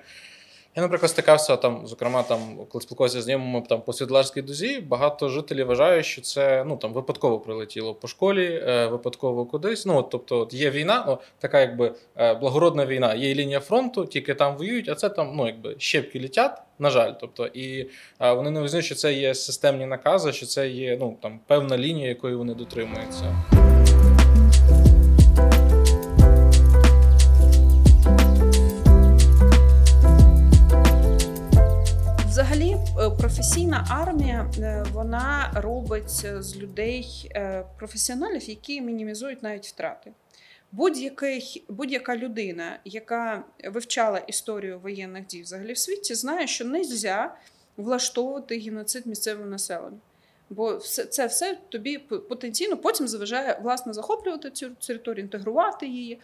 Я, 0.77 0.83
наприклад, 0.83 1.11
стикався 1.11 1.57
там, 1.57 1.87
зокрема, 1.87 2.23
там, 2.23 2.39
коли 2.69 2.81
спілкувався 2.81 3.21
з 3.21 3.23
знайомими 3.23 3.61
там 3.69 3.81
по 3.81 3.93
Світларській 3.93 4.41
дузі, 4.41 4.79
багато 4.79 5.29
жителів 5.29 5.67
вважають, 5.67 6.05
що 6.05 6.21
це 6.21 6.63
ну 6.67 6.77
там 6.77 6.93
випадково 6.93 7.39
прилетіло 7.39 7.95
по 7.95 8.07
школі, 8.07 8.63
е, 8.67 8.87
випадково 8.87 9.45
кудись. 9.45 9.85
Ну 9.85 9.97
от, 9.97 10.09
тобто, 10.09 10.39
от 10.39 10.53
є 10.53 10.69
війна, 10.69 11.03
ну 11.07 11.17
така 11.39 11.59
якби 11.59 11.95
е, 12.17 12.33
благородна 12.33 12.85
війна, 12.85 13.13
є 13.13 13.35
лінія 13.35 13.59
фронту, 13.59 14.05
тільки 14.05 14.33
там 14.33 14.57
воюють, 14.57 14.89
а 14.89 14.95
це 14.95 15.09
там 15.09 15.35
ну 15.35 15.47
якби 15.47 15.75
щепки 15.77 16.19
літять. 16.19 16.61
На 16.79 16.89
жаль, 16.89 17.13
тобто, 17.19 17.47
і 17.47 17.89
а, 18.17 18.33
вони 18.33 18.51
не 18.51 18.59
визнають, 18.59 18.85
що 18.85 18.95
це 18.95 19.13
є 19.13 19.35
системні 19.35 19.85
накази, 19.85 20.33
що 20.33 20.45
це 20.45 20.69
є 20.69 20.97
ну 20.99 21.17
там 21.21 21.39
певна 21.47 21.77
лінія, 21.77 22.07
якої 22.07 22.35
вони 22.35 22.53
дотримуються. 22.53 23.35
Професійна 33.67 34.01
армія 34.01 34.51
е, 34.59 34.85
вона 34.93 35.51
робить 35.55 36.09
з 36.39 36.57
людей 36.57 37.31
е, 37.35 37.63
професіоналів, 37.77 38.49
які 38.49 38.81
мінімізують 38.81 39.43
навіть 39.43 39.65
втрати. 39.65 40.11
Будь-яка 41.69 42.17
людина, 42.17 42.79
яка 42.85 43.43
вивчала 43.63 44.17
історію 44.17 44.79
воєнних 44.79 45.25
дій 45.25 45.41
взагалі 45.41 45.73
в 45.73 45.77
світі, 45.77 46.15
знає, 46.15 46.47
що 46.47 46.65
не 46.65 46.79
можна 46.79 47.35
влаштовувати 47.77 48.59
геноцид 48.59 49.07
місцевого 49.07 49.49
населення. 49.49 49.97
Бо 50.49 50.73
це 51.09 51.25
все 51.25 51.57
тобі 51.69 51.97
потенційно 51.97 52.77
потім 52.77 53.07
заважає 53.07 53.59
власне 53.63 53.93
захоплювати 53.93 54.51
цю 54.51 54.69
територію, 54.69 55.23
інтегрувати 55.23 55.87
її. 55.87 56.19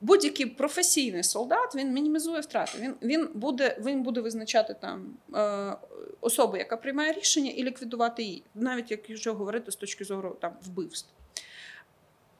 Будь-який 0.00 0.46
професійний 0.46 1.22
солдат 1.22 1.74
він 1.74 1.92
мінімізує 1.92 2.40
втрати. 2.40 2.78
Він 2.78 2.94
він 3.02 3.28
буде 3.34 3.76
він 3.84 4.02
буде 4.02 4.20
визначати 4.20 4.76
там 4.80 5.16
е, 5.34 5.76
особу, 6.20 6.56
яка 6.56 6.76
приймає 6.76 7.12
рішення, 7.12 7.50
і 7.50 7.64
ліквідувати 7.64 8.22
її, 8.22 8.42
навіть 8.54 8.90
якщо 9.08 9.34
говорити 9.34 9.72
з 9.72 9.76
точки 9.76 10.04
зору 10.04 10.36
там 10.40 10.52
вбивств. 10.62 11.08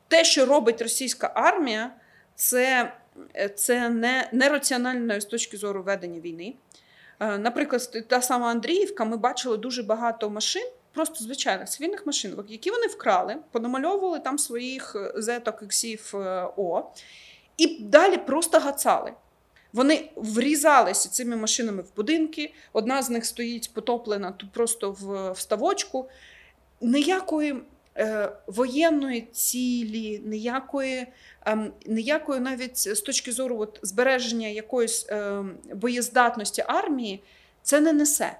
Те, 0.08 0.24
що 0.24 0.46
робить 0.46 0.82
російська 0.82 1.32
армія, 1.34 1.94
це 2.34 2.92
це 3.54 3.88
не, 3.88 4.28
не 4.32 4.48
раціонально 4.48 5.20
з 5.20 5.24
точки 5.24 5.56
зору 5.56 5.82
ведення 5.82 6.20
війни. 6.20 6.54
Е, 7.20 7.38
наприклад, 7.38 8.04
та 8.08 8.22
сама 8.22 8.50
Андріївка, 8.50 9.04
ми 9.04 9.16
бачили 9.16 9.56
дуже 9.56 9.82
багато 9.82 10.30
машин 10.30 10.70
просто 10.92 11.24
звичайних 11.24 11.68
цивільних 11.68 12.06
машин, 12.06 12.44
які 12.48 12.70
вони 12.70 12.86
вкрали, 12.86 13.36
понамальовували 13.50 14.20
там 14.20 14.38
своїх 14.38 14.96
е, 14.96 15.12
зеток, 15.16 15.62
іксів 15.62 16.12
е, 16.14 16.48
О, 16.56 16.90
і 17.60 17.82
далі 17.82 18.16
просто 18.16 18.58
гацали. 18.58 19.12
Вони 19.72 20.10
врізалися 20.16 21.08
цими 21.08 21.36
машинами 21.36 21.82
в 21.82 21.96
будинки. 21.96 22.54
Одна 22.72 23.02
з 23.02 23.10
них 23.10 23.26
стоїть 23.26 23.74
потоплена 23.74 24.32
тут 24.32 24.52
просто 24.52 24.96
в 25.00 25.34
ставочку. 25.38 26.08
Ніякої 26.80 27.56
е, 27.96 28.32
воєнної 28.46 29.20
цілі, 29.20 30.22
ніякої, 30.24 31.06
е, 31.46 31.70
ніякої 31.86 32.40
навіть 32.40 32.78
з 32.78 33.00
точки 33.00 33.32
зору 33.32 33.58
от, 33.58 33.80
збереження 33.82 34.48
якоїсь 34.48 35.06
е, 35.08 35.44
боєздатності 35.74 36.64
армії, 36.66 37.22
це 37.62 37.80
не 37.80 37.92
несе. 37.92 38.36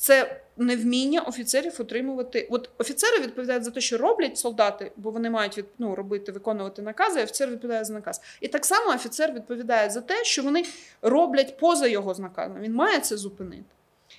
Це 0.00 0.40
невміння 0.56 1.20
офіцерів 1.20 1.76
отримувати. 1.78 2.48
От 2.50 2.70
офіцери 2.78 3.20
відповідають 3.20 3.64
за 3.64 3.70
те, 3.70 3.80
що 3.80 3.98
роблять 3.98 4.38
солдати, 4.38 4.92
бо 4.96 5.10
вони 5.10 5.30
мають 5.30 5.58
від, 5.58 5.64
ну, 5.78 5.94
робити, 5.94 6.32
виконувати 6.32 6.82
накази. 6.82 7.20
а 7.20 7.22
Офіцер 7.22 7.50
відповідає 7.50 7.84
за 7.84 7.92
наказ. 7.92 8.20
І 8.40 8.48
так 8.48 8.64
само 8.64 8.90
офіцер 8.94 9.32
відповідає 9.32 9.90
за 9.90 10.00
те, 10.00 10.24
що 10.24 10.42
вони 10.42 10.64
роблять 11.02 11.58
поза 11.58 11.86
його 11.86 12.14
наказом. 12.18 12.60
Він 12.60 12.74
має 12.74 13.00
це 13.00 13.16
зупинити. 13.16 13.64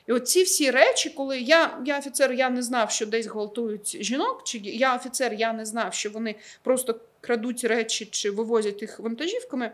І 0.08 0.12
от 0.12 0.28
ці 0.28 0.44
всі 0.44 0.72
речі, 0.72 1.10
коли 1.10 1.40
я 1.40 1.80
я 1.86 2.00
офіцер, 2.00 2.34
я 2.34 2.50
не 2.50 2.62
знав, 2.62 2.92
що 2.92 3.06
десь 3.06 3.28
гвалтують 3.28 4.04
жінок, 4.04 4.42
чи 4.44 4.58
я 4.58 4.96
офіцер, 4.96 5.34
я 5.34 5.54
не 5.54 5.66
знав, 5.66 5.94
що 5.94 6.10
вони 6.10 6.36
просто 6.64 7.00
крадуть 7.22 7.64
речі 7.64 8.06
чи 8.06 8.32
вивозять 8.32 8.82
їх 8.82 9.00
вантажівками. 9.00 9.72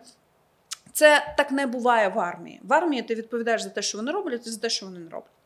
Це 0.94 1.36
так 1.38 1.52
не 1.52 1.68
буває 1.68 2.10
в 2.10 2.20
армії. 2.20 2.60
В 2.64 2.74
армії 2.74 3.02
ти 3.02 3.16
відповідаєш 3.16 3.62
за 3.62 3.70
те, 3.70 3.82
що 3.82 3.98
вони 3.98 4.12
роблять, 4.12 4.48
і 4.48 4.50
за 4.50 4.60
те, 4.60 4.70
що 4.70 4.86
вони 4.86 5.00
не 5.00 5.10
роблять. 5.10 5.37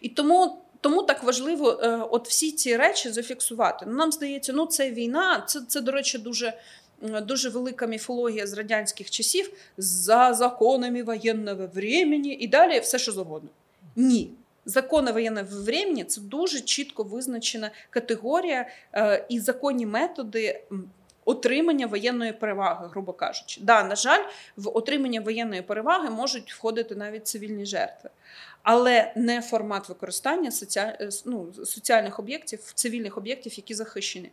І 0.00 0.08
тому. 0.08 0.62
Тому 0.82 1.02
так 1.02 1.22
важливо 1.22 1.80
е, 1.82 2.06
от 2.10 2.28
всі 2.28 2.52
ці 2.52 2.76
речі 2.76 3.10
зафіксувати. 3.10 3.86
Ну, 3.88 3.92
Нам 3.92 4.12
здається, 4.12 4.52
ну 4.52 4.66
це 4.66 4.90
війна, 4.90 5.44
це, 5.46 5.60
це 5.68 5.80
до 5.80 5.92
речі, 5.92 6.18
дуже 6.18 6.54
дуже 7.02 7.48
велика 7.48 7.86
міфологія 7.86 8.46
з 8.46 8.52
радянських 8.52 9.10
часів 9.10 9.52
за 9.76 10.34
законами 10.34 11.02
воєнного 11.02 11.66
времени 11.66 12.36
і 12.40 12.48
далі 12.48 12.80
все, 12.80 12.98
що 12.98 13.12
завгодно. 13.12 13.48
Ні. 13.96 14.30
Закони 14.64 15.12
воєнного 15.12 15.46
времени– 15.50 16.04
це 16.08 16.20
дуже 16.20 16.60
чітко 16.60 17.02
визначена 17.02 17.70
категорія 17.90 18.68
е, 18.94 19.26
і 19.28 19.40
законні 19.40 19.86
методи 19.86 20.60
отримання 21.30 21.86
воєнної 21.86 22.32
переваги, 22.32 22.88
грубо 22.90 23.12
кажучи. 23.12 23.60
Да, 23.64 23.84
На 23.84 23.94
жаль, 23.94 24.24
в 24.56 24.76
отримання 24.76 25.20
воєнної 25.20 25.62
переваги 25.62 26.10
можуть 26.10 26.52
входити 26.52 26.94
навіть 26.94 27.26
цивільні 27.26 27.66
жертви 27.66 28.10
але 28.62 29.12
не 29.16 29.42
формат 29.42 29.88
використання 29.88 30.50
соціаль... 30.50 30.92
Е, 31.00 31.08
ну, 31.24 31.52
соціальних 31.64 32.18
об'єктів, 32.18 32.72
цивільних 32.74 33.18
об'єктів, 33.18 33.52
які 33.54 33.74
захищені. 33.74 34.30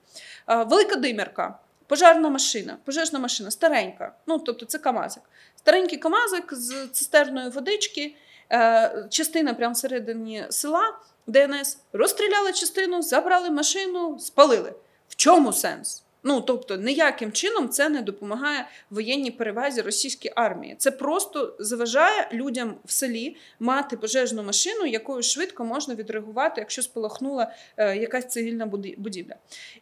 Велика 0.47 0.95
димерка. 0.95 1.59
Пожежна 1.87 2.29
машина, 2.29 2.77
пожежна 2.85 3.19
машина, 3.19 3.51
старенька. 3.51 4.15
Ну, 4.27 4.39
тобто 4.39 4.65
це 4.65 4.77
Камазик. 4.77 5.23
Старенький 5.55 5.97
Камазик 5.97 6.53
з 6.53 6.87
цистерної 6.87 7.49
водички. 7.49 8.15
Е, 8.51 9.07
частина 9.09 9.53
прямо 9.53 9.73
всередині 9.73 10.45
села 10.49 10.97
ДНС 11.27 11.77
розстріляли 11.93 12.53
частину, 12.53 13.01
забрали 13.01 13.49
машину, 13.49 14.19
спалили. 14.19 14.73
В 15.09 15.15
чому 15.15 15.53
сенс? 15.53 16.03
Ну 16.27 16.41
тобто 16.41 16.77
ніяким 16.77 17.31
чином 17.31 17.69
це 17.69 17.89
не 17.89 18.01
допомагає 18.01 18.67
воєнній 18.89 19.31
перевазі 19.31 19.81
російської 19.81 20.33
армії. 20.35 20.75
Це 20.77 20.91
просто 20.91 21.55
заважає 21.59 22.29
людям 22.33 22.75
в 22.85 22.91
селі 22.91 23.35
мати 23.59 23.97
пожежну 23.97 24.43
машину, 24.43 24.85
якою 24.85 25.23
швидко 25.23 25.65
можна 25.65 25.95
відреагувати, 25.95 26.61
якщо 26.61 26.81
спалахнула 26.81 27.51
е, 27.77 27.97
якась 27.97 28.27
цивільна 28.27 28.65
будівля. 28.97 29.35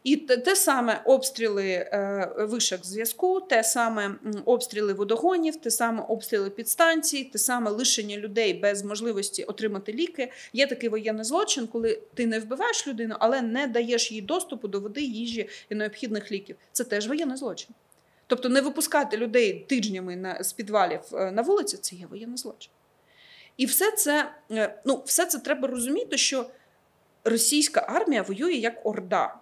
І 0.03 0.15
те, 0.15 0.37
те 0.37 0.55
саме 0.55 1.01
обстріли 1.05 1.67
е, 1.67 2.29
вишок 2.37 2.85
зв'язку, 2.85 3.41
те 3.41 3.63
саме 3.63 4.15
обстріли 4.45 4.93
водогонів, 4.93 5.55
те 5.55 5.71
саме 5.71 6.03
обстріли 6.09 6.49
підстанцій, 6.49 7.23
те 7.23 7.39
саме 7.39 7.71
лишення 7.71 8.17
людей 8.17 8.53
без 8.53 8.83
можливості 8.83 9.43
отримати 9.43 9.93
ліки. 9.93 10.31
Є 10.53 10.67
такий 10.67 10.89
воєнний 10.89 11.23
злочин, 11.23 11.67
коли 11.67 12.01
ти 12.13 12.27
не 12.27 12.39
вбиваєш 12.39 12.87
людину, 12.87 13.15
але 13.19 13.41
не 13.41 13.67
даєш 13.67 14.11
їй 14.11 14.21
доступу 14.21 14.67
до 14.67 14.79
води, 14.79 15.01
їжі 15.01 15.49
і 15.69 15.75
необхідних 15.75 16.31
ліків 16.31 16.34
ліків, 16.35 16.55
це 16.71 16.83
теж 16.83 17.07
воєнний 17.07 17.37
злочин. 17.37 17.75
Тобто 18.27 18.49
не 18.49 18.61
випускати 18.61 19.17
людей 19.17 19.65
тижнями 19.69 20.15
на, 20.15 20.43
з 20.43 20.53
підвалів 20.53 20.99
е, 21.13 21.31
на 21.31 21.41
вулицю 21.41 21.77
це 21.77 21.95
є 21.95 22.05
воєнний 22.07 22.37
злочин. 22.37 22.71
І 23.57 23.65
все 23.65 23.91
це 23.91 24.31
е, 24.51 24.81
ну, 24.85 25.03
все 25.05 25.25
це 25.25 25.39
треба 25.39 25.67
розуміти, 25.67 26.17
що 26.17 26.49
російська 27.23 27.85
армія 27.89 28.21
воює 28.21 28.53
як 28.53 28.85
орда. 28.85 29.35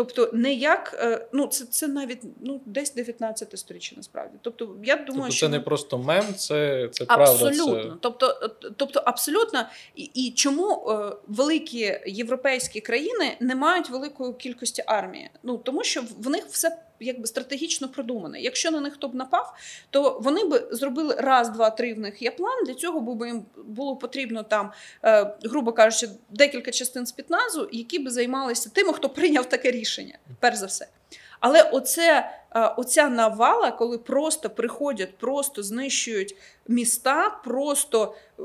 Тобто, 0.00 0.30
не 0.32 0.54
як 0.54 0.98
е, 1.00 1.26
ну 1.32 1.46
це 1.46 1.64
це 1.64 1.88
навіть 1.88 2.22
ну 2.40 2.60
десь 2.66 2.94
19 2.94 3.58
сторіччя 3.58 3.96
насправді. 3.96 4.38
Тобто, 4.42 4.76
я 4.84 4.96
думаю, 4.96 5.06
тобто, 5.06 5.30
що 5.30 5.46
це 5.46 5.50
не 5.50 5.60
просто 5.60 5.98
мем, 5.98 6.34
це 6.34 6.88
це 6.92 7.04
абсолютно. 7.08 7.66
правда. 7.66 7.90
Це... 7.90 7.96
Тобто, 8.00 8.50
тобто, 8.76 9.02
абсолютно, 9.04 9.66
і, 9.96 10.02
і 10.02 10.30
чому 10.30 10.90
е, 10.90 11.16
великі 11.26 12.00
європейські 12.06 12.80
країни 12.80 13.36
не 13.40 13.54
мають 13.54 13.90
великої 13.90 14.34
кількості 14.34 14.84
армії? 14.86 15.30
Ну 15.42 15.58
тому 15.58 15.84
що 15.84 16.02
в 16.18 16.30
них 16.30 16.46
все 16.46 16.76
якби 17.00 17.26
стратегічно 17.26 17.88
продумане. 17.88 18.40
Якщо 18.40 18.70
на 18.70 18.80
них 18.80 18.94
хто 18.94 19.08
б 19.08 19.14
напав, 19.14 19.54
то 19.90 20.20
вони 20.22 20.44
б 20.44 20.68
зробили 20.70 21.14
раз, 21.18 21.48
два, 21.48 21.70
три 21.70 21.94
в 21.94 21.98
них 21.98 22.22
є 22.22 22.30
план. 22.30 22.64
Для 22.66 22.74
цього 22.74 23.00
б 23.00 23.26
їм 23.26 23.44
було 23.64 23.96
потрібно 23.96 24.42
там, 24.42 24.72
е, 25.04 25.34
грубо 25.44 25.72
кажучи, 25.72 26.08
декілька 26.30 26.70
частин 26.70 27.06
спітназу, 27.06 27.68
які 27.72 27.98
б 27.98 28.10
займалися 28.10 28.70
тими, 28.74 28.92
хто 28.92 29.08
прийняв 29.08 29.48
таке 29.48 29.70
рішення, 29.70 30.18
перш 30.40 30.56
за 30.56 30.66
все. 30.66 30.88
Але 31.40 31.62
оце, 31.62 32.30
е, 32.54 32.60
оця 32.76 33.08
навала, 33.08 33.70
коли 33.70 33.98
просто 33.98 34.50
приходять, 34.50 35.18
просто 35.18 35.62
знищують 35.62 36.36
міста, 36.68 37.40
просто 37.44 38.14
е, 38.38 38.42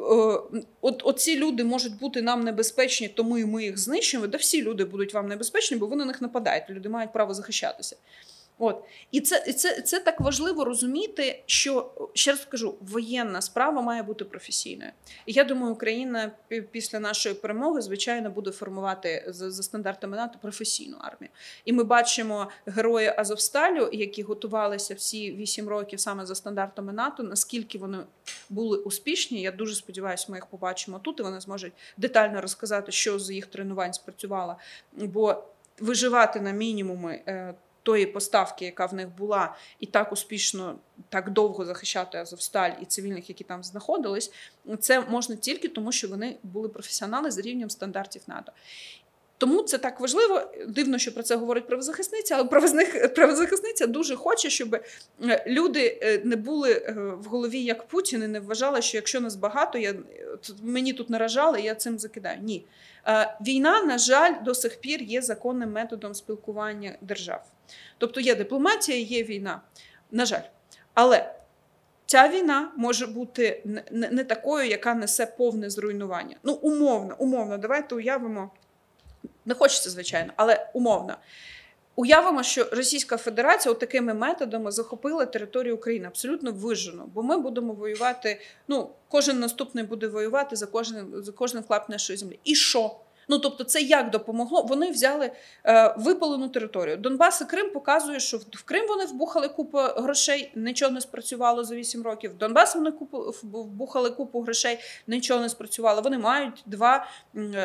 от 0.82 1.02
оці 1.04 1.38
люди 1.38 1.64
можуть 1.64 2.00
бути 2.00 2.22
нам 2.22 2.44
небезпечні, 2.44 3.08
тому 3.08 3.38
і 3.38 3.46
ми 3.46 3.64
їх 3.64 3.78
знищуємо. 3.78 4.28
Да 4.28 4.38
всі 4.38 4.62
люди 4.62 4.86
будуть 4.86 5.14
вам 5.14 5.28
небезпечні, 5.28 5.78
бо 5.78 5.86
вони 5.86 6.06
на 6.06 6.06
них 6.06 6.22
нападають. 6.22 6.70
Люди 6.70 6.90
мають 6.90 7.14
право 7.14 7.34
захищатися. 7.34 7.96
От 8.58 8.84
і 9.12 9.22
це 9.22 9.54
це, 9.54 9.82
це 9.82 10.00
так 10.00 10.22
важливо 10.22 10.66
розуміти, 10.66 11.44
що 11.46 11.92
ще 12.14 12.32
раз 12.32 12.42
скажу, 12.42 12.76
воєнна 12.82 13.42
справа 13.42 13.82
має 13.82 14.04
бути 14.04 14.26
професійною. 14.26 14.92
І 15.26 15.34
я 15.34 15.44
думаю, 15.44 15.74
Україна 15.74 16.32
після 16.72 17.00
нашої 17.00 17.36
перемоги, 17.36 17.82
звичайно, 17.82 18.30
буде 18.30 18.52
формувати 18.52 19.26
за, 19.28 19.52
за 19.52 19.64
стандартами 19.64 20.18
НАТО 20.18 20.40
професійну 20.42 20.98
армію. 21.00 21.30
І 21.66 21.74
ми 21.74 21.84
бачимо 21.84 22.50
герої 22.66 23.14
Азовсталю, 23.18 23.90
які 23.94 24.24
готувалися 24.24 24.94
всі 24.94 25.32
вісім 25.32 25.70
років 25.70 26.00
саме 26.00 26.26
за 26.26 26.36
стандартами 26.36 26.94
НАТО. 26.94 27.24
Наскільки 27.24 27.78
вони 27.78 27.98
були 28.50 28.78
успішні? 28.78 29.42
Я 29.42 29.52
дуже 29.52 29.76
сподіваюся, 29.76 30.26
ми 30.30 30.38
їх 30.38 30.46
побачимо 30.46 31.00
тут. 31.00 31.20
і 31.20 31.24
Вони 31.24 31.40
зможуть 31.40 31.74
детально 31.98 32.42
розказати, 32.42 32.92
що 32.92 33.20
з 33.20 33.32
їх 33.32 33.46
тренувань 33.46 33.94
спрацювало. 33.94 34.56
Бо 34.94 35.44
виживати 35.80 36.42
на 36.42 36.52
мінімуми. 36.52 37.22
Тої 37.86 38.06
поставки, 38.06 38.66
яка 38.66 38.86
в 38.86 38.94
них 38.94 39.10
була, 39.18 39.56
і 39.80 39.86
так 39.86 40.12
успішно, 40.12 40.76
так 41.10 41.30
довго 41.30 41.66
захищати 41.66 42.18
Азовсталь 42.18 42.72
і 42.82 42.86
цивільних, 42.86 43.30
які 43.30 43.44
там 43.44 43.64
знаходились, 43.64 44.32
це 44.80 45.02
можна 45.02 45.36
тільки 45.36 45.68
тому, 45.68 45.92
що 45.92 46.08
вони 46.08 46.38
були 46.44 46.70
професіонали 46.70 47.32
за 47.32 47.42
рівнем 47.42 47.70
стандартів 47.70 48.22
НАТО. 48.28 48.52
Тому 49.38 49.64
це 49.64 49.78
так 49.78 50.00
важливо. 50.00 50.42
Дивно, 50.68 50.98
що 50.98 51.14
про 51.14 51.24
це 51.24 51.36
говорить 51.36 51.68
правозахисниця, 51.68 52.36
але 52.36 52.44
правозахисниця 53.10 53.88
дуже 53.88 54.16
хоче, 54.16 54.50
щоб 54.50 54.76
е, 54.76 55.44
люди 55.48 56.00
е, 56.02 56.22
не 56.24 56.36
були 56.36 56.72
е, 56.72 56.94
в 56.94 57.24
голові 57.24 57.64
як 57.64 57.88
Путін 57.88 58.24
і 58.24 58.28
не 58.28 58.40
вважали, 58.40 58.82
що 58.82 58.98
якщо 58.98 59.22
нас 59.22 59.36
багато, 59.36 59.78
я 59.78 59.96
мені 60.64 60.94
тут 60.94 61.10
наражали, 61.10 61.62
я 61.62 61.76
цим 61.76 62.00
закидаю. 62.00 62.40
Ні. 62.42 62.66
Війна, 63.42 63.84
на 63.84 63.98
жаль, 63.98 64.34
до 64.44 64.56
сих 64.56 64.76
пір 64.76 65.02
є 65.02 65.22
законним 65.22 65.72
методом 65.72 66.14
спілкування 66.14 66.96
держав. 67.02 67.46
Тобто 67.98 68.20
є 68.20 68.36
дипломатія, 68.36 68.98
є 68.98 69.24
війна. 69.24 69.62
На 70.12 70.26
жаль. 70.26 70.44
Але 70.94 71.36
ця 72.06 72.30
війна 72.30 72.72
може 72.78 73.08
бути 73.08 73.64
не 73.92 74.24
такою, 74.24 74.68
яка 74.68 74.94
несе 74.94 75.26
повне 75.26 75.70
зруйнування. 75.70 76.36
Ну, 76.44 76.54
умовно, 76.54 77.16
умовно, 77.18 77.58
давайте 77.58 77.96
уявимо. 77.96 78.52
Не 79.46 79.54
хочеться, 79.54 79.90
звичайно, 79.90 80.34
але 80.36 80.70
умовно. 80.74 81.18
Уявимо, 81.96 82.44
що 82.44 82.68
Російська 82.72 83.18
Федерація 83.18 83.76
такими 83.76 84.14
методами 84.14 84.72
захопила 84.72 85.26
територію 85.26 85.76
України 85.76 86.08
абсолютно 86.08 86.52
вижено, 86.52 87.10
бо 87.14 87.24
ми 87.24 87.38
будемо 87.38 87.74
воювати. 87.74 88.42
Ну, 88.68 88.90
кожен 89.08 89.40
наступний 89.40 89.84
буде 89.84 90.08
воювати 90.08 90.56
за 90.56 90.66
кожен 90.66 91.14
за 91.24 91.32
кожен 91.32 91.64
клап 91.64 91.90
нашої 91.90 92.18
землі. 92.18 92.40
І 92.44 92.56
що? 92.56 92.96
Ну 93.28 93.40
тобто, 93.40 93.64
це 93.64 93.82
як 93.82 94.10
допомогло? 94.10 94.62
Вони 94.62 94.92
взяли 94.92 95.32
е, 95.66 95.96
випалену 95.98 96.50
територію. 96.50 96.98
Донбас 96.98 97.42
і 97.42 97.46
Крим 97.46 97.70
показує, 97.70 98.20
що 98.20 98.38
в 98.38 98.64
Крим 98.64 98.88
вони 98.88 99.06
вбухали 99.06 99.48
купу 99.48 99.78
грошей, 99.78 100.52
нічого 100.56 100.92
не 100.92 101.02
спрацювало 101.02 101.64
за 101.64 101.76
8 101.76 102.04
років. 102.04 102.32
В 102.32 102.38
Донбас 102.38 102.76
вони 102.76 102.92
купу 102.92 103.34
вбухали 103.44 104.10
купу 104.10 104.42
грошей, 104.42 104.80
нічого 105.08 105.42
не 105.42 105.50
спрацювало. 105.50 106.02
Вони 106.02 106.18
мають 106.18 106.64
два 106.66 107.08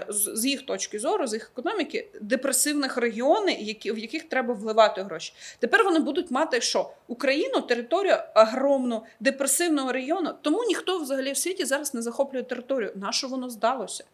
з 0.09 0.45
їх 0.45 0.63
точки 0.63 0.99
зору, 0.99 1.27
з 1.27 1.35
їх 1.35 1.51
економіки, 1.53 2.09
депресивних 2.21 2.97
регіони, 2.97 3.53
які 3.53 3.93
в 3.93 3.99
яких 3.99 4.25
треба 4.25 4.55
вливати 4.55 5.03
гроші. 5.03 5.33
Тепер 5.59 5.85
вони 5.85 5.99
будуть 5.99 6.31
мати 6.31 6.61
що 6.61 6.91
Україну, 7.09 7.61
територію 7.61 8.17
огромну 8.35 9.03
депресивного 9.21 9.93
регіону. 9.93 10.31
Тому 10.43 10.65
ніхто 10.65 10.99
взагалі 10.99 11.33
в 11.33 11.37
світі 11.37 11.65
зараз 11.65 11.95
не 11.95 12.03
захоплює 12.03 12.43
територію. 12.43 12.93
На 12.95 13.13
що 13.13 13.29
воно 13.29 13.51
здалося? 13.51 14.05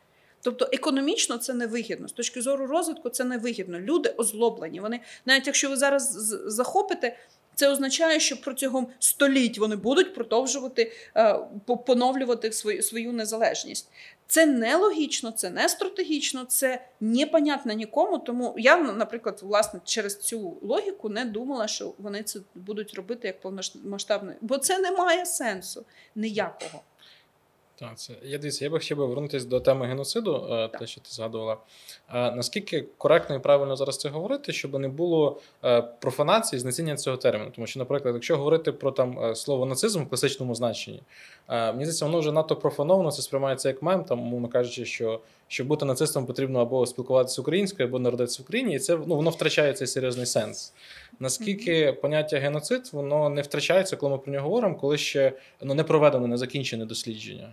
Тобто 0.43 0.69
економічно 0.73 1.39
це 1.39 1.55
невигідно. 1.55 2.09
З 2.09 2.13
точки 2.13 2.43
зору 2.43 2.67
розвитку 2.67 3.09
це 3.09 3.25
невигідно. 3.25 3.81
Люди 3.81 4.15
озлоблені. 4.17 4.81
Вони, 4.81 5.01
навіть 5.27 5.47
якщо 5.47 5.71
ви 5.71 5.77
зараз 5.77 6.13
захопите, 6.47 7.17
це 7.57 7.69
означає, 7.69 8.21
що 8.21 8.41
протягом 8.41 8.87
століть 8.99 9.59
вони 9.59 9.77
будуть 9.77 10.15
продовжувати 10.15 10.93
е, 11.17 11.39
поновлювати 11.87 12.53
свою 12.53 12.83
свою 12.83 13.13
незалежність. 13.13 13.89
Це 14.27 14.47
нелогічно, 14.47 15.31
це 15.31 15.51
не 15.51 15.69
стратегічно, 15.69 16.45
це 16.45 16.85
непонятно 17.01 17.73
нікому. 17.73 18.19
Тому 18.19 18.55
я, 18.59 18.77
наприклад, 18.77 19.41
власне, 19.43 19.81
через 19.85 20.19
цю 20.21 20.57
логіку 20.63 21.09
не 21.09 21.25
думала, 21.25 21.69
що 21.69 21.95
вони 21.99 22.23
це 22.23 22.41
будуть 22.55 22.95
робити 22.95 23.27
як 23.27 23.41
повномасштабне, 23.41 24.37
бо 24.41 24.59
це 24.59 24.79
не 24.79 24.91
має 24.91 25.27
сенсу 25.27 25.85
ніякого. 26.15 26.83
Так, 27.79 27.99
це 27.99 28.13
я 28.23 28.39
дивіться, 28.39 28.65
я 28.65 28.71
би 28.71 28.79
хотів 28.79 28.97
би 28.97 29.07
вернутися 29.07 29.47
до 29.47 29.61
теми 29.61 29.87
геноциду, 29.87 30.47
е, 30.51 30.69
так. 30.69 30.81
те, 30.81 30.87
що 30.87 31.01
ти 31.01 31.11
згадувала. 31.11 31.57
Наскільки 32.13 32.85
коректно 32.99 33.37
і 33.37 33.39
правильно 33.39 33.77
зараз 33.77 33.99
це 33.99 34.09
говорити, 34.09 34.53
щоб 34.53 34.79
не 34.79 34.89
було 34.89 35.41
е, 35.65 35.83
профанації 35.83 36.61
знецінення 36.61 36.97
цього 36.97 37.17
терміну? 37.17 37.51
Тому 37.55 37.67
що, 37.67 37.79
наприклад, 37.79 38.15
якщо 38.15 38.37
говорити 38.37 38.73
про 38.73 38.91
там 38.91 39.19
е, 39.25 39.35
слово 39.35 39.67
нацизм 39.67 40.03
в 40.03 40.09
класичному 40.09 40.55
значенні, 40.55 41.03
мені 41.49 41.85
здається, 41.85 42.05
воно 42.05 42.19
вже 42.19 42.33
надто 42.33 42.57
профановано, 42.57 43.11
це 43.11 43.23
сприймається 43.23 43.69
як 43.69 43.83
мем, 43.83 44.05
там, 44.05 44.21
умовно 44.21 44.49
кажучи, 44.49 44.85
що 44.85 45.21
щоб 45.49 45.67
бути 45.67 45.85
нацистом, 45.85 46.27
потрібно 46.27 46.61
або 46.61 46.87
спілкуватися 46.87 47.41
українською, 47.41 47.89
або 47.89 47.99
народитися 47.99 48.43
в 48.43 48.43
Україні, 48.43 48.75
і 48.75 48.79
це 48.79 48.99
ну, 49.07 49.17
воно 49.17 49.31
втрачає 49.31 49.73
цей 49.73 49.87
серйозний 49.87 50.27
сенс. 50.27 50.73
Наскільки 51.21 51.93
поняття 51.93 52.39
геноцид 52.39 52.91
воно 52.93 53.29
не 53.29 53.43
втрачається, 53.43 53.97
коли 53.97 54.13
ми 54.13 54.19
про 54.19 54.33
нього 54.33 54.45
говоримо, 54.45 54.75
коли 54.75 54.99
ще 54.99 55.33
ну, 55.63 55.75
не 55.75 55.85
проведено, 55.85 56.27
не 56.27 56.37
закінчене 56.37 56.85
дослідження? 56.85 57.49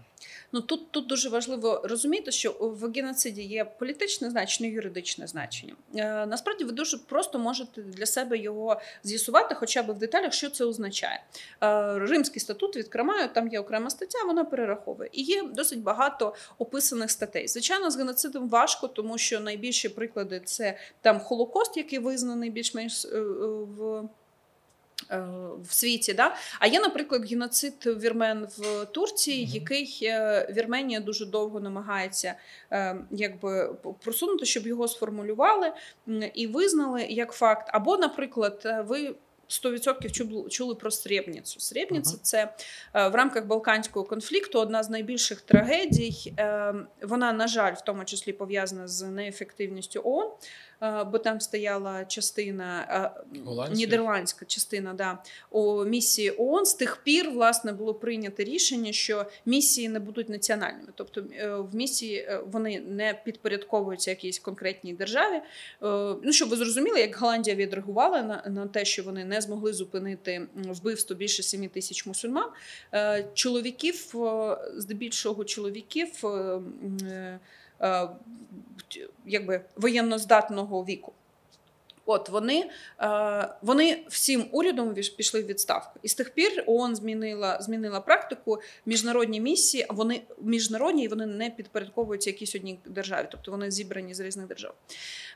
Ну 0.54 0.62
тут 0.62 0.92
тут 0.92 1.08
дуже 1.08 1.30
важливо 1.30 1.82
розуміти, 1.84 2.32
що 2.32 2.52
в 2.60 2.92
геноциді 2.92 3.42
є 3.42 3.66
політичне 3.66 4.30
значення, 4.30 4.70
юридичне 4.70 5.28
значення. 5.28 5.74
Е, 5.96 6.26
Насправді 6.26 6.64
ви 6.64 6.72
дуже 6.72 6.98
просто 6.98 7.40
можете 7.40 7.82
для 7.82 8.06
себе 8.06 8.38
його 8.38 8.82
з'ясувати, 9.04 9.56
хоча 9.56 9.84
б 9.84 9.92
в 9.92 9.98
деталях, 10.00 10.34
що 10.34 10.50
це 10.50 10.66
означає. 10.66 11.24
Е, 11.62 12.00
Римський 12.00 12.40
статут 12.40 12.76
відкриваю, 12.76 13.30
там 13.34 13.48
є 13.48 13.60
окрема 13.60 13.90
стаття, 13.90 14.24
вона 14.26 14.46
перераховує. 14.46 15.10
І 15.14 15.22
є 15.22 15.44
досить 15.44 15.82
багато 15.82 16.36
описаних 16.58 17.12
статей. 17.12 17.48
Звичайно, 17.48 17.92
з 17.92 17.98
геноцидом 17.98 18.50
важко, 18.50 18.88
тому 18.88 19.18
що 19.18 19.40
найбільші 19.40 19.90
приклади 19.90 20.42
це 20.46 20.78
там 21.02 21.20
Холокост, 21.20 21.78
який 21.78 22.00
визнаний 22.00 22.50
більш-менш 22.50 23.06
е, 23.06 23.22
в. 23.22 24.10
Е, 25.12 25.24
в 25.70 25.74
світі, 25.74 26.14
да 26.14 26.36
а 26.60 26.68
є, 26.68 26.80
наприклад, 26.80 27.26
геноцид 27.30 27.74
вірмен 27.86 28.48
в 28.58 28.86
Турції, 28.86 29.46
mm-hmm. 29.46 29.54
який 29.54 30.00
е, 30.04 30.48
Вірменія 30.58 31.00
дуже 31.00 31.26
довго 31.26 31.60
намагається 31.60 32.36
е, 32.72 32.96
якби 33.12 33.76
просунути, 34.04 34.46
щоб 34.46 34.68
його 34.68 34.88
сформулювали 34.88 35.72
і 36.34 36.48
визнали 36.48 37.04
як 37.04 37.32
факт. 37.32 37.70
Або, 37.74 37.98
наприклад, 37.98 38.84
ви 38.88 39.16
100% 39.50 40.50
чули 40.50 40.76
про 40.76 40.92
Сребніцу. 40.92 41.60
Сребніця 41.60 42.16
uh-huh. 42.16 42.22
це 42.22 42.54
в 42.94 43.16
рамках 43.16 43.46
Балканського 43.46 44.06
конфлікту 44.06 44.60
одна 44.60 44.84
з 44.84 44.90
найбільших 44.90 45.42
трагедій. 45.42 46.34
Вона, 47.02 47.34
на 47.34 47.48
жаль, 47.48 47.74
в 47.74 47.82
тому 47.82 48.06
числі 48.06 48.34
пов'язана 48.34 48.88
з 48.88 49.02
неефективністю 49.02 50.02
ООН. 50.04 50.32
Е, 50.84 51.04
бо 51.04 51.18
там 51.18 51.42
стояла 51.42 52.06
частина 52.06 52.88
е, 53.36 53.40
Голландська. 53.46 53.78
нідерландська 53.78 54.46
частина 54.46 54.94
да, 54.94 55.18
у 55.50 55.86
місії 55.86 56.34
ООН. 56.38 56.66
З 56.66 56.74
тих 56.74 56.98
пір 57.04 57.32
власне 57.32 57.74
було 57.74 57.94
прийнято 57.94 58.44
рішення, 58.44 58.92
що 58.92 59.26
місії 59.46 59.90
не 59.90 60.00
будуть 60.00 60.30
національними, 60.30 60.90
тобто 60.96 61.24
е, 61.34 61.56
в 61.56 61.76
місії 61.76 62.30
вони 62.52 62.80
не 62.80 63.22
підпорядковуються 63.26 64.12
якійсь 64.12 64.40
конкретній 64.40 64.94
державі. 64.94 65.42
Ну 66.24 66.32
щоб 66.32 66.50
ви 66.50 66.56
зрозуміли, 66.56 67.00
як 67.00 67.16
Голландія 67.16 67.56
відреагувала 67.56 68.22
на, 68.22 68.44
на 68.50 68.68
те, 68.68 68.86
що 68.86 69.04
вони 69.04 69.26
не 69.26 69.42
змогли 69.42 69.74
зупинити 69.74 70.48
вбивство 70.56 71.16
більше 71.16 71.44
7 71.44 71.70
тисяч 71.70 72.06
мусульман. 72.06 72.50
Чоловіків, 73.34 74.16
здебільшого 74.78 75.44
чоловіків. 75.44 76.10
Е, 77.82 78.10
якби 79.26 79.62
воєнноздатного 79.76 80.84
віку. 80.84 81.14
От 82.06 82.30
вони 82.30 82.70
е, 83.02 83.50
вони 83.62 84.04
всім 84.08 84.46
урядом 84.52 84.96
пішли 85.18 85.42
в 85.42 85.46
відставку. 85.46 86.00
І 86.04 86.08
з 86.08 86.16
тих 86.16 86.30
пір 86.30 86.64
ООН 86.68 86.96
змінила 86.96 87.58
змінила 87.62 88.00
практику 88.00 88.62
міжнародні 88.86 89.42
місії, 89.42 89.86
вони 89.90 90.22
міжнародні 90.42 91.04
і 91.04 91.08
вони 91.08 91.26
не 91.26 91.50
підпорядковуються 91.50 92.30
якійсь 92.30 92.56
одній 92.56 92.80
державі, 92.86 93.28
тобто 93.32 93.52
вони 93.52 93.72
зібрані 93.72 94.14
з 94.14 94.20
різних 94.20 94.48
держав. 94.48 94.74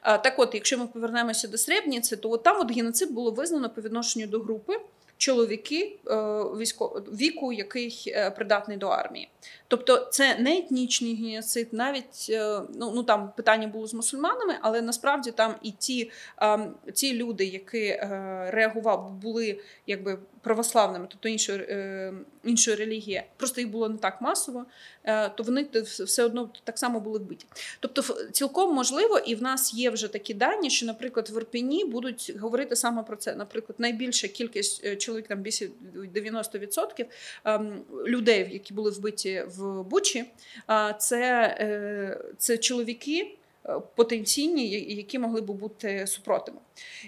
Е, 0.04 0.18
так, 0.18 0.40
от, 0.40 0.56
якщо 0.56 0.78
ми 0.78 0.88
повернемося 0.88 1.48
до 1.48 1.58
Сребніці, 1.58 2.18
то 2.18 2.32
от 2.32 2.44
там 2.44 2.62
от 2.62 2.76
геноцид 2.76 3.12
було 3.12 3.32
визнано 3.32 3.70
по 3.70 3.82
відношенню 3.82 4.28
до 4.28 4.40
групи 4.40 4.80
чоловіки 5.18 6.00
віку, 7.12 7.54
який 7.54 8.16
придатний 8.36 8.78
до 8.78 8.88
армії. 8.88 9.30
Тобто 9.68 10.08
це 10.12 10.36
не 10.40 10.58
етнічний 10.58 11.16
геноцид, 11.16 11.68
навіть 11.72 12.28
е, 12.30 12.62
ну 12.76 12.92
ну 12.96 13.04
там 13.04 13.32
питання 13.38 13.68
було 13.68 13.88
з 13.88 13.94
мусульманами, 13.94 14.56
але 14.62 14.82
насправді 14.82 15.32
там 15.32 15.56
і 15.62 15.72
ті 15.72 16.12
ті 16.94 17.14
люди, 17.14 17.46
які 17.46 17.84
е, 17.84 18.48
реагували, 18.52 19.12
були 19.22 19.60
якби 19.88 20.20
православними, 20.42 21.08
тобто 21.10 21.30
іншої 21.30 21.60
е, 21.60 22.14
іншої 22.44 22.78
релігії, 22.78 23.24
просто 23.38 23.62
їх 23.62 23.70
було 23.70 23.90
не 23.90 23.98
так 23.98 24.22
масово, 24.22 24.66
то 25.36 25.44
вони 25.44 25.68
все 25.84 26.24
одно 26.24 26.50
так 26.64 26.80
само 26.80 27.00
були 27.00 27.20
вбиті. 27.20 27.46
Тобто, 27.80 28.02
цілком 28.32 28.76
можливо, 28.76 29.18
і 29.18 29.36
в 29.36 29.42
нас 29.42 29.74
є 29.74 29.90
вже 29.90 30.08
такі 30.08 30.34
дані, 30.34 30.70
що, 30.70 30.86
наприклад, 30.86 31.30
в 31.30 31.38
Ірпені 31.38 31.86
будуть 31.86 32.34
говорити 32.40 32.76
саме 32.76 33.04
про 33.04 33.16
це. 33.16 33.36
Наприклад, 33.36 33.76
найбільша 33.80 34.28
кількість 34.28 34.98
чоловік 34.98 35.28
там 35.28 35.42
більше 35.42 35.70
90% 35.96 37.06
людей, 38.08 38.50
які 38.52 38.74
були 38.74 38.92
вбиті 38.92 39.37
в 39.44 39.84
Бучі, 39.84 40.26
це, 41.00 41.58
е, 41.60 42.20
це 42.38 42.58
чоловіки. 42.58 43.38
Е, 43.70 43.80
потенційні, 43.96 44.70
які 44.80 45.20
могли 45.20 45.42
б 45.42 45.52
бути 45.52 46.08
супротивом. 46.08 46.62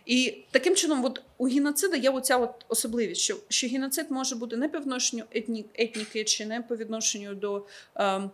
І 0.06 0.38
таким 0.52 0.76
чином, 0.76 1.06
от 1.06 1.22
у 1.38 1.48
геноцида 1.48 1.98
є 1.98 2.10
оця 2.10 2.38
от 2.38 2.66
особливість, 2.68 3.22
що 3.22 3.38
що 3.50 3.68
геноцид 3.68 4.12
може 4.12 4.36
бути 4.36 4.58
не 4.58 4.70
по 4.70 4.80
відношенню 4.80 5.24
етні, 5.32 5.66
етніки, 5.76 6.24
чи 6.24 6.46
не 6.46 6.62
по 6.62 6.76
відношенню 6.76 7.36
до 7.36 7.66
ем, 7.96 8.32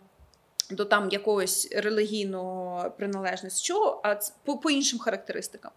до 0.70 0.84
там 0.84 1.08
якогось 1.10 1.68
релігійного 1.72 2.90
приналежності, 2.90 3.66
чого, 3.66 4.00
а 4.04 4.16
по, 4.44 4.58
по 4.58 4.70
іншим 4.70 4.98
характеристикам. 4.98 5.72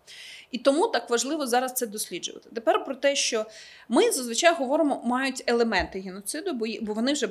І 0.51 0.57
тому 0.57 0.87
так 0.87 1.09
важливо 1.09 1.47
зараз 1.47 1.73
це 1.73 1.87
досліджувати. 1.87 2.49
Тепер 2.55 2.85
про 2.85 2.95
те, 2.95 3.15
що 3.15 3.45
ми 3.89 4.11
зазвичай 4.11 4.55
говоримо, 4.55 5.01
мають 5.05 5.43
елементи 5.47 5.99
геноциду, 5.99 6.53
бо 6.81 6.93
вони 6.93 7.13
вже 7.13 7.27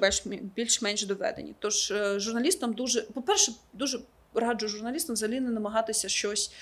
більш-менш 0.56 1.06
доведені. 1.06 1.54
Тож 1.58 1.90
е, 1.90 2.20
журналістам 2.20 2.72
дуже, 2.72 3.02
по-перше, 3.02 3.52
дуже 3.72 4.00
раджу 4.40 4.68
журналістам 4.68 5.14
взагалі 5.14 5.40
не 5.40 5.50
намагатися 5.50 6.08
щось 6.08 6.52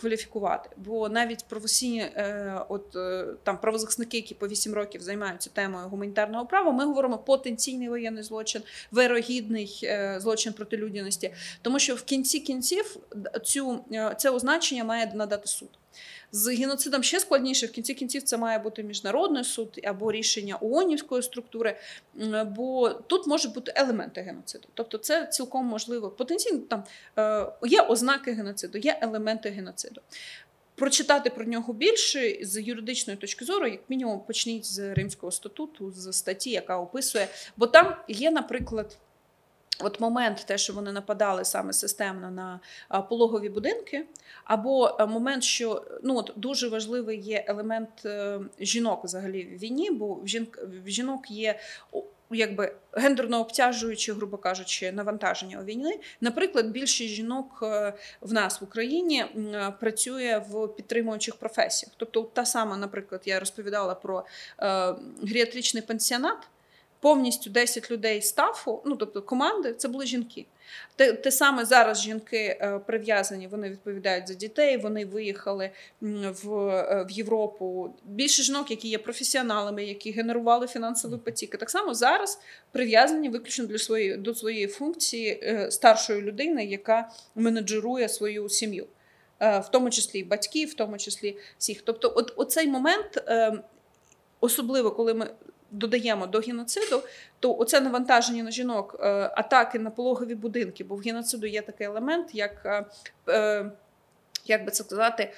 кваліфікувати. 0.00 0.70
Бо 0.76 1.08
навіть 1.08 1.44
професійні, 1.48 2.00
е, 2.00 2.60
от 2.68 2.96
е, 2.96 3.26
там 3.42 3.58
правозахисники, 3.58 4.16
які 4.16 4.34
по 4.34 4.48
8 4.48 4.74
років 4.74 5.00
займаються 5.00 5.50
темою 5.52 5.88
гуманітарного 5.88 6.46
права, 6.46 6.72
ми 6.72 6.84
говоримо 6.84 7.18
потенційний 7.18 7.88
воєнний 7.88 8.22
злочин, 8.22 8.62
вирогідний 8.90 9.80
е, 9.82 10.16
злочин 10.20 10.52
проти 10.52 10.76
людяності, 10.76 11.34
тому 11.62 11.78
що 11.78 11.94
в 11.94 12.02
кінці 12.02 12.40
кінців 12.40 12.96
цю 13.44 13.84
це 14.18 14.30
означення 14.30 14.84
має 14.84 15.12
надати 15.14 15.48
суд. 15.48 15.68
З 16.32 16.56
геноцидом 16.56 17.02
ще 17.02 17.20
складніше 17.20 17.66
в 17.66 17.70
кінці 17.70 17.94
кінців 17.94 18.22
це 18.22 18.36
має 18.36 18.58
бути 18.58 18.82
міжнародний 18.82 19.44
суд 19.44 19.80
або 19.84 20.12
рішення 20.12 20.58
ООНівської 20.60 21.22
структури, 21.22 21.76
бо 22.46 22.88
тут 22.88 23.26
можуть 23.26 23.54
бути 23.54 23.72
елементи 23.76 24.20
геноциду. 24.20 24.68
Тобто, 24.74 24.98
це 24.98 25.26
цілком 25.26 25.66
можливо. 25.66 26.10
Потенційно 26.10 26.58
там 26.58 26.84
е, 27.18 27.46
є 27.68 27.82
ознаки 27.82 28.32
геноциду, 28.32 28.78
є 28.78 28.98
елементи 29.02 29.50
геноциду. 29.50 30.00
Прочитати 30.74 31.30
про 31.30 31.44
нього 31.44 31.72
більше 31.72 32.38
з 32.42 32.62
юридичної 32.62 33.16
точки 33.16 33.44
зору, 33.44 33.66
як 33.66 33.80
мінімум, 33.88 34.20
почніть 34.20 34.64
з 34.64 34.94
Римського 34.94 35.32
статуту, 35.32 35.92
з 35.92 36.12
статті, 36.12 36.50
яка 36.50 36.78
описує, 36.78 37.28
бо 37.56 37.66
там 37.66 37.96
є, 38.08 38.30
наприклад. 38.30 38.96
От 39.82 40.00
момент, 40.00 40.44
те, 40.46 40.58
що 40.58 40.72
вони 40.72 40.92
нападали 40.92 41.44
саме 41.44 41.72
системно 41.72 42.30
на 42.30 42.60
пологові 43.02 43.48
будинки, 43.48 44.06
або 44.44 44.96
е, 45.00 45.06
момент, 45.06 45.42
що 45.42 45.84
ну 46.02 46.16
от 46.16 46.32
дуже 46.36 46.68
важливий 46.68 47.20
є 47.20 47.44
елемент 47.48 47.88
е, 48.04 48.40
жінок 48.60 49.04
взагалі 49.04 49.44
в 49.44 49.58
війні, 49.58 49.90
бо 49.90 50.14
в 50.14 50.26
жінок 50.26 50.58
в 50.84 50.88
жінок 50.88 51.30
є 51.30 51.58
якби 52.30 52.74
гендерно 52.92 53.40
обтяжуючи, 53.40 54.12
грубо 54.12 54.36
кажучи, 54.36 54.92
навантаження 54.92 55.60
у 55.60 55.64
війни. 55.64 56.00
Наприклад, 56.20 56.70
більшість 56.70 57.14
жінок 57.14 57.58
е, 57.62 57.92
в 58.20 58.32
нас 58.32 58.60
в 58.60 58.64
Україні 58.64 59.24
працює 59.80 60.42
в 60.50 60.68
підтримуючих 60.68 61.36
професіях. 61.36 61.92
Тобто, 61.96 62.22
та 62.22 62.44
сама, 62.44 62.76
наприклад, 62.76 63.22
я 63.24 63.40
розповідала 63.40 63.94
про 63.94 64.24
геріатричний 65.22 65.82
пансіонат 65.82 66.48
повністю 67.00 67.50
10 67.50 67.90
людей 67.90 68.22
стафу, 68.22 68.82
ну 68.84 68.96
тобто 68.96 69.22
команди, 69.22 69.74
це 69.74 69.88
були 69.88 70.06
жінки. 70.06 70.46
Те, 70.96 71.12
те 71.12 71.30
саме 71.32 71.64
зараз 71.64 72.02
жінки 72.02 72.36
е, 72.36 72.80
прив'язані, 72.86 73.46
вони 73.46 73.70
відповідають 73.70 74.28
за 74.28 74.34
дітей, 74.34 74.76
вони 74.76 75.04
виїхали 75.04 75.70
в 76.00 76.54
е, 76.58 77.06
в 77.08 77.10
Європу. 77.10 77.94
Більше 78.04 78.42
жінок, 78.42 78.70
які 78.70 78.88
є 78.88 78.98
професіоналами, 78.98 79.84
які 79.84 80.10
генерували 80.10 80.66
фінансові 80.66 81.16
потіки. 81.16 81.58
Так 81.58 81.70
само 81.70 81.94
зараз 81.94 82.40
прив'язані 82.72 83.28
виключно 83.28 83.66
для 83.66 83.78
своєї 83.78 84.16
до 84.16 84.34
своєї 84.34 84.66
функції 84.66 85.40
е, 85.42 85.70
старшої 85.70 86.22
людини, 86.22 86.64
яка 86.64 87.10
менеджерує 87.34 88.08
свою 88.08 88.48
сім'ю. 88.48 88.86
В 89.40 89.64
тому 89.72 89.90
числі 89.90 90.24
батьків, 90.24 90.68
в 90.68 90.74
тому 90.74 90.98
числі 90.98 91.36
всіх. 91.58 91.82
Тобто, 91.82 92.12
от 92.16 92.32
оцей 92.36 92.68
момент, 92.68 93.24
особливо 94.40 94.90
коли 94.90 95.14
ми 95.14 95.30
додаємо 95.70 96.26
до 96.26 96.38
геноциду, 96.38 97.02
то 97.40 97.58
оце 97.58 97.80
навантаження 97.80 98.42
на 98.42 98.50
жінок, 98.50 98.96
е, 99.00 99.06
атаки 99.36 99.78
на 99.78 99.90
пологові 99.90 100.34
будинки, 100.34 100.84
бо 100.84 100.96
в 100.96 101.00
геноциду 101.00 101.46
є 101.46 101.62
такий 101.62 101.86
елемент, 101.86 102.34
як, 102.34 102.62
е, 102.64 102.84
е, 103.28 103.70
як 104.44 104.64
би 104.64 104.70
це 104.70 104.84
сказати, 104.84 105.32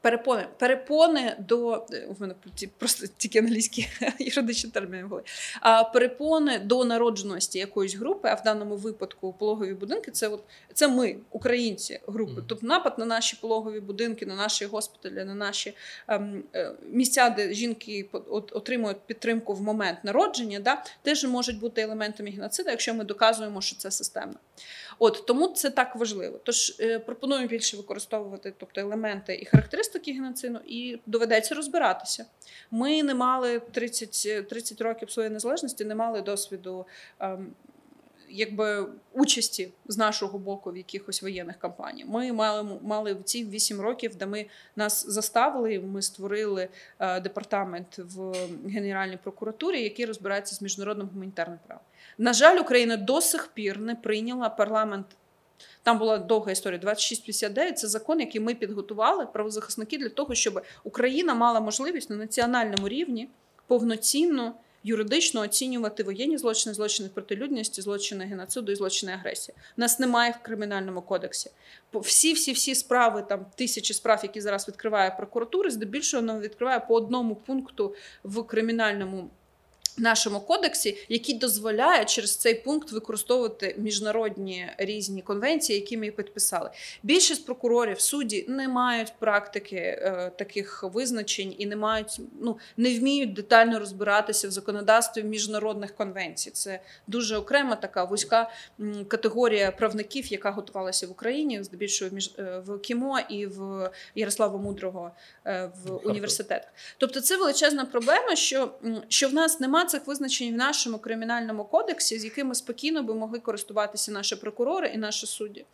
перепони 0.00 0.46
перепони 0.58 1.36
до 1.38 1.86
в 2.08 2.20
мене 2.20 2.34
просто 2.78 3.06
тільки 3.16 3.38
англійські 3.38 3.88
юридичні 4.18 4.70
терміни 4.70 5.06
були. 5.06 5.22
А 5.60 5.84
перепони 5.84 6.58
до 6.58 6.84
народженості 6.84 7.58
якоїсь 7.58 7.94
групи, 7.94 8.28
а 8.28 8.34
в 8.34 8.42
даному 8.42 8.76
випадку 8.76 9.32
пологові 9.32 9.74
будинки 9.74 10.10
це 10.10 10.28
от 10.28 10.42
це 10.74 10.88
ми, 10.88 11.16
українці, 11.30 12.00
групи. 12.06 12.42
Тобто 12.48 12.66
напад 12.66 12.98
на 12.98 13.04
наші 13.04 13.38
пологові 13.40 13.80
будинки, 13.80 14.26
на 14.26 14.34
наші 14.34 14.66
госпіталі, 14.66 15.24
на 15.24 15.34
наші 15.34 15.74
ем, 16.08 16.44
е, 16.54 16.72
місця, 16.90 17.30
де 17.30 17.52
жінки 17.52 18.08
отримують 18.30 19.00
підтримку 19.06 19.54
в 19.54 19.62
момент 19.62 19.98
народження, 20.02 20.60
да, 20.60 20.84
теж 21.02 21.24
можуть 21.24 21.58
бути 21.58 21.82
елементами 21.82 22.30
геноциду, 22.30 22.70
якщо 22.70 22.94
ми 22.94 23.04
доказуємо, 23.04 23.60
що 23.60 23.76
це 23.76 23.90
системно. 23.90 24.36
От 24.98 25.26
тому 25.26 25.48
це 25.48 25.70
так 25.70 25.96
важливо. 25.96 26.40
Тож 26.44 26.76
е, 26.80 26.98
пропоную 26.98 27.48
більше 27.48 27.76
використовувати 27.76 28.52
тобто 28.58 28.80
елементи 28.80 29.34
і 29.34 29.44
характеристики 29.44 29.89
геноциду, 29.98 30.58
і 30.66 30.98
доведеться 31.06 31.54
розбиратися. 31.54 32.26
Ми 32.70 33.02
не 33.02 33.14
мали 33.14 33.60
30 33.72 34.48
30 34.48 34.80
років 34.80 35.10
своєї 35.10 35.32
незалежності, 35.32 35.84
не 35.84 35.94
мали 35.94 36.22
досвіду. 36.22 36.86
Е, 37.20 37.38
якби 38.30 38.86
участі 39.12 39.72
з 39.88 39.98
нашого 39.98 40.38
боку 40.38 40.70
в 40.70 40.76
якихось 40.76 41.22
воєнних 41.22 41.58
кампаніях. 41.58 42.08
Ми 42.08 42.32
мали 42.32 42.78
мали 42.82 43.16
ці 43.24 43.44
вісім 43.44 43.80
років, 43.80 44.16
де 44.16 44.26
ми 44.26 44.46
нас 44.76 45.06
заставили. 45.08 45.78
Ми 45.78 46.02
створили 46.02 46.68
е, 46.98 47.20
департамент 47.20 47.98
в 47.98 48.32
Генеральній 48.66 49.18
прокуратурі, 49.22 49.82
який 49.82 50.06
розбирається 50.06 50.54
з 50.54 50.62
міжнародним 50.62 51.08
гуманітарним 51.12 51.58
правом. 51.66 51.84
На 52.18 52.32
жаль, 52.32 52.58
Україна 52.58 52.96
до 52.96 53.20
сих 53.20 53.46
пір 53.46 53.80
не 53.80 53.94
прийняла 53.94 54.48
парламент. 54.48 55.06
Там 55.82 55.98
була 55.98 56.18
довга 56.18 56.52
історія 56.52 56.78
2659 56.78 57.78
Це 57.78 57.88
закон, 57.88 58.20
який 58.20 58.40
ми 58.40 58.54
підготували 58.54 59.26
правозахисники 59.26 59.98
для 59.98 60.08
того, 60.08 60.34
щоб 60.34 60.62
Україна 60.84 61.34
мала 61.34 61.60
можливість 61.60 62.10
на 62.10 62.16
національному 62.16 62.88
рівні 62.88 63.28
повноцінно 63.66 64.54
юридично 64.84 65.40
оцінювати 65.40 66.02
воєнні 66.02 66.38
злочини, 66.38 66.74
злочини 66.74 67.08
проти 67.08 67.36
людяності, 67.36 67.82
злочини 67.82 68.24
геноциду 68.24 68.72
і 68.72 68.74
злочини 68.74 69.12
агресії. 69.12 69.56
У 69.78 69.80
нас 69.80 69.98
немає 69.98 70.34
в 70.40 70.44
кримінальному 70.44 71.02
кодексі. 71.02 71.50
Всі, 71.94 72.32
всі, 72.32 72.52
всі 72.52 72.74
справи, 72.74 73.24
там 73.28 73.46
тисячі 73.56 73.94
справ, 73.94 74.20
які 74.22 74.40
зараз 74.40 74.68
відкриває 74.68 75.10
прокуратура, 75.10 75.70
здебільшого 75.70 76.20
вона 76.20 76.38
відкриває 76.38 76.80
по 76.80 76.94
одному 76.94 77.34
пункту 77.34 77.94
в 78.24 78.42
кримінальному 78.42 79.30
нашому 79.98 80.40
кодексі, 80.40 80.96
який 81.08 81.34
дозволяє 81.34 82.04
через 82.04 82.36
цей 82.36 82.54
пункт 82.54 82.92
використовувати 82.92 83.74
міжнародні 83.78 84.66
різні 84.78 85.22
конвенції, 85.22 85.78
які 85.78 85.96
ми 85.96 86.10
підписали. 86.10 86.70
Більшість 87.02 87.46
прокурорів 87.46 88.00
судді 88.00 88.44
не 88.48 88.68
мають 88.68 89.12
практики 89.18 89.76
е, 89.76 90.32
таких 90.38 90.82
визначень 90.82 91.54
і 91.58 91.66
не 91.66 91.76
мають 91.76 92.20
ну 92.40 92.58
не 92.76 92.98
вміють 92.98 93.32
детально 93.32 93.78
розбиратися 93.78 94.48
в 94.48 94.50
законодавстві 94.50 95.22
міжнародних 95.22 95.94
конвенцій. 95.94 96.50
Це 96.50 96.80
дуже 97.06 97.36
окрема 97.36 97.76
така 97.76 98.04
вузька 98.04 98.50
категорія 99.08 99.72
правників, 99.72 100.32
яка 100.32 100.50
готувалася 100.50 101.06
в 101.06 101.10
Україні, 101.10 101.62
здебільшого 101.62 102.10
між 102.14 102.30
е, 102.38 102.62
в 102.66 102.78
КІМО 102.78 103.18
і 103.28 103.46
в 103.46 103.90
Ярослава 104.14 104.58
Мудрого 104.58 105.10
е, 105.46 105.70
в 105.84 106.08
університетах. 106.08 106.70
Тобто, 106.98 107.20
це 107.20 107.36
величезна 107.36 107.84
проблема, 107.84 108.36
що, 108.36 108.74
що 109.08 109.28
в 109.28 109.34
нас 109.34 109.60
немає 109.60 109.79
цих 109.84 110.06
визначень 110.06 110.54
в 110.54 110.56
нашому 110.56 110.98
кримінальному 110.98 111.64
кодексі, 111.64 112.18
з 112.18 112.24
якими 112.24 112.54
спокійно 112.54 113.02
би 113.02 113.14
могли 113.14 113.38
користуватися 113.38 114.12
наші 114.12 114.36
прокурори 114.36 114.88
і 114.88 114.96
наші 114.96 115.26
судді. 115.26 115.64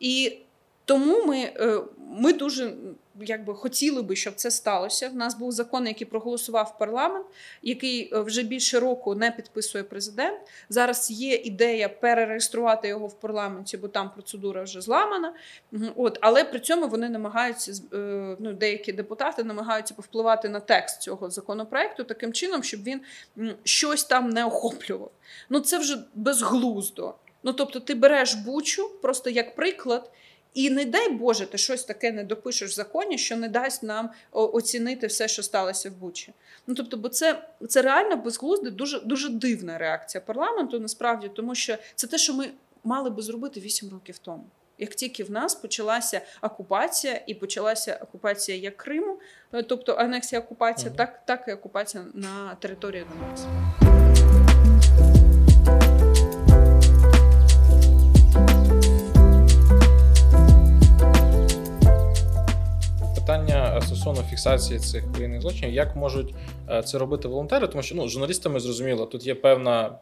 І 0.00 0.38
тому 0.86 1.24
ми 1.26 1.38
е, 1.38 1.80
ми 1.98 2.32
дуже 2.32 2.72
якби 3.20 3.54
хотіли 3.54 4.02
би, 4.02 4.16
щоб 4.16 4.34
це 4.34 4.50
сталося. 4.50 5.08
В 5.08 5.14
нас 5.16 5.38
був 5.38 5.52
закон, 5.52 5.86
який 5.86 6.06
проголосував 6.06 6.78
парламент, 6.78 7.26
який 7.62 8.14
е, 8.14 8.20
вже 8.20 8.42
більше 8.42 8.80
року 8.80 9.14
не 9.14 9.30
підписує 9.30 9.84
президент. 9.84 10.40
Зараз 10.68 11.10
є 11.10 11.34
ідея 11.34 11.88
перереєструвати 11.88 12.88
його 12.88 13.06
в 13.06 13.20
парламенті, 13.20 13.76
бо 13.76 13.88
там 13.88 14.10
процедура 14.10 14.62
вже 14.62 14.80
зламана. 14.80 15.34
От, 15.96 16.18
але 16.20 16.44
при 16.44 16.60
цьому 16.60 16.88
вони 16.88 17.08
намагаються 17.08 17.72
е, 17.92 18.36
ну, 18.38 18.52
деякі 18.52 18.92
депутати 18.92 19.44
намагаються 19.44 19.94
повпливати 19.94 20.48
на 20.48 20.60
текст 20.60 21.02
цього 21.02 21.30
законопроекту 21.30 22.04
таким 22.04 22.32
чином, 22.32 22.62
щоб 22.62 22.82
він 22.82 23.00
щось 23.64 24.04
там 24.04 24.30
не 24.30 24.44
охоплював. 24.44 25.10
Ну 25.50 25.60
це 25.60 25.78
вже 25.78 25.98
безглуздо. 26.14 27.14
Ну 27.42 27.52
тобто, 27.52 27.80
ти 27.80 27.94
береш 27.94 28.34
бучу 28.34 28.90
просто 29.02 29.30
як 29.30 29.54
приклад. 29.54 30.10
І 30.54 30.70
не 30.70 30.84
дай 30.84 31.08
Боже, 31.08 31.46
ти 31.46 31.58
щось 31.58 31.84
таке 31.84 32.12
не 32.12 32.24
допишеш 32.24 32.70
в 32.70 32.74
законі, 32.74 33.18
що 33.18 33.36
не 33.36 33.48
дасть 33.48 33.82
нам 33.82 34.10
оцінити 34.32 35.06
все, 35.06 35.28
що 35.28 35.42
сталося 35.42 35.90
в 35.90 35.92
Бучі. 35.92 36.32
Ну 36.66 36.74
тобто, 36.74 36.96
бо 36.96 37.08
це 37.08 37.42
це 37.68 37.82
реально 37.82 38.16
безглузде, 38.16 38.70
дуже 38.70 39.00
дуже 39.00 39.28
дивна 39.28 39.78
реакція 39.78 40.22
парламенту, 40.26 40.80
насправді, 40.80 41.30
тому 41.36 41.54
що 41.54 41.76
це 41.94 42.06
те, 42.06 42.18
що 42.18 42.34
ми 42.34 42.50
мали 42.84 43.10
би 43.10 43.22
зробити 43.22 43.60
8 43.60 43.90
років 43.90 44.18
тому. 44.18 44.44
Як 44.78 44.94
тільки 44.94 45.24
в 45.24 45.30
нас 45.30 45.54
почалася 45.54 46.20
окупація, 46.42 47.20
і 47.26 47.34
почалася 47.34 47.98
окупація 48.02 48.58
як 48.58 48.76
Криму, 48.76 49.18
е, 49.52 49.62
тобто 49.62 49.92
анексія 49.92 50.40
окупація, 50.40 50.92
mm 50.92 50.96
так 50.96 51.22
так 51.26 51.44
і 51.48 51.52
окупація 51.52 52.04
на 52.14 52.54
території 52.54 53.06
Донбасу. 53.10 53.85
Стосовно 63.80 64.22
фіксації 64.22 64.78
цих 64.78 65.04
воєнних 65.06 65.40
злочинів, 65.40 65.74
як 65.74 65.96
можуть 65.96 66.34
е, 66.70 66.82
це 66.82 66.98
робити 66.98 67.28
волонтери, 67.28 67.66
тому 67.68 67.82
що 67.82 67.94
ну, 67.94 68.08
журналістами 68.08 68.60
зрозуміло, 68.60 69.06
тут 69.06 69.26
є 69.26 69.34
певна. 69.34 69.98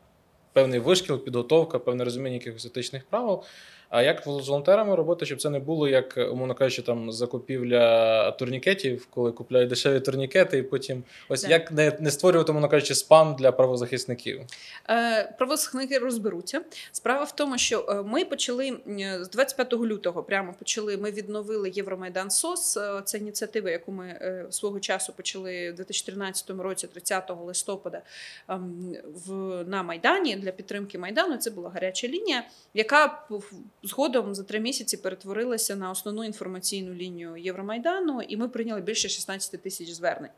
Певний 0.52 0.80
вишкіл, 0.80 1.24
підготовка, 1.24 1.78
певне 1.78 2.04
розуміння 2.04 2.34
якихось 2.34 2.66
етичних 2.66 3.04
правил. 3.04 3.42
А 3.88 4.02
як 4.02 4.22
з 4.22 4.48
волонтерами 4.48 4.96
робити, 4.96 5.26
щоб 5.26 5.40
це 5.40 5.50
не 5.50 5.58
було 5.58 5.88
як, 5.88 6.16
умовно 6.32 6.54
кажучи, 6.54 6.82
там 6.82 7.12
закупівля 7.12 8.30
турнікетів, 8.30 9.06
коли 9.10 9.32
купляють 9.32 9.68
дешеві 9.68 10.00
турнікети, 10.00 10.58
і 10.58 10.62
потім 10.62 11.04
ось 11.28 11.42
так. 11.42 11.50
як 11.50 11.72
не 11.72 11.96
не 12.00 12.10
створювати, 12.10 12.52
умовно 12.52 12.68
кажучи, 12.68 12.94
спам 12.94 13.36
для 13.38 13.52
правозахисників? 13.52 14.40
Е, 14.90 15.34
Правозахисники 15.38 15.98
розберуться. 15.98 16.60
Справа 16.92 17.24
в 17.24 17.36
тому, 17.36 17.58
що 17.58 17.86
е, 17.88 18.02
ми 18.02 18.24
почали 18.24 18.78
з 19.20 19.28
25 19.28 19.72
лютого. 19.72 20.22
Прямо 20.22 20.54
почали. 20.58 20.96
Ми 20.96 21.10
відновили 21.10 21.70
Євромайдан 21.74 22.30
СОС. 22.30 22.76
Е, 22.76 23.02
це 23.04 23.18
ініціатива, 23.18 23.70
яку 23.70 23.92
ми 23.92 24.06
е, 24.06 24.46
свого 24.50 24.80
часу 24.80 25.12
почали 25.12 25.70
в 25.70 25.74
2013 25.74 26.50
році, 26.50 26.86
30 26.86 27.30
листопада, 27.44 28.02
ем, 28.48 28.96
в 29.26 29.34
на 29.64 29.82
Майдані 29.82 30.36
для 30.36 30.50
підтримки 30.50 30.98
Майдану. 30.98 31.36
Це 31.36 31.50
була 31.50 31.70
гаряча 31.70 32.08
лінія, 32.08 32.44
яка 32.74 33.26
згодом 33.84 34.34
за 34.34 34.42
три 34.42 34.60
місяці 34.60 34.96
перетворилася 34.96 35.76
на 35.76 35.90
основну 35.90 36.24
інформаційну 36.24 36.94
лінію 36.94 37.36
Євромайдану, 37.36 38.22
і 38.22 38.36
ми 38.36 38.48
прийняли 38.48 38.80
більше 38.80 39.08
16 39.08 39.62
тисяч 39.62 39.88
звернень. 39.88 40.30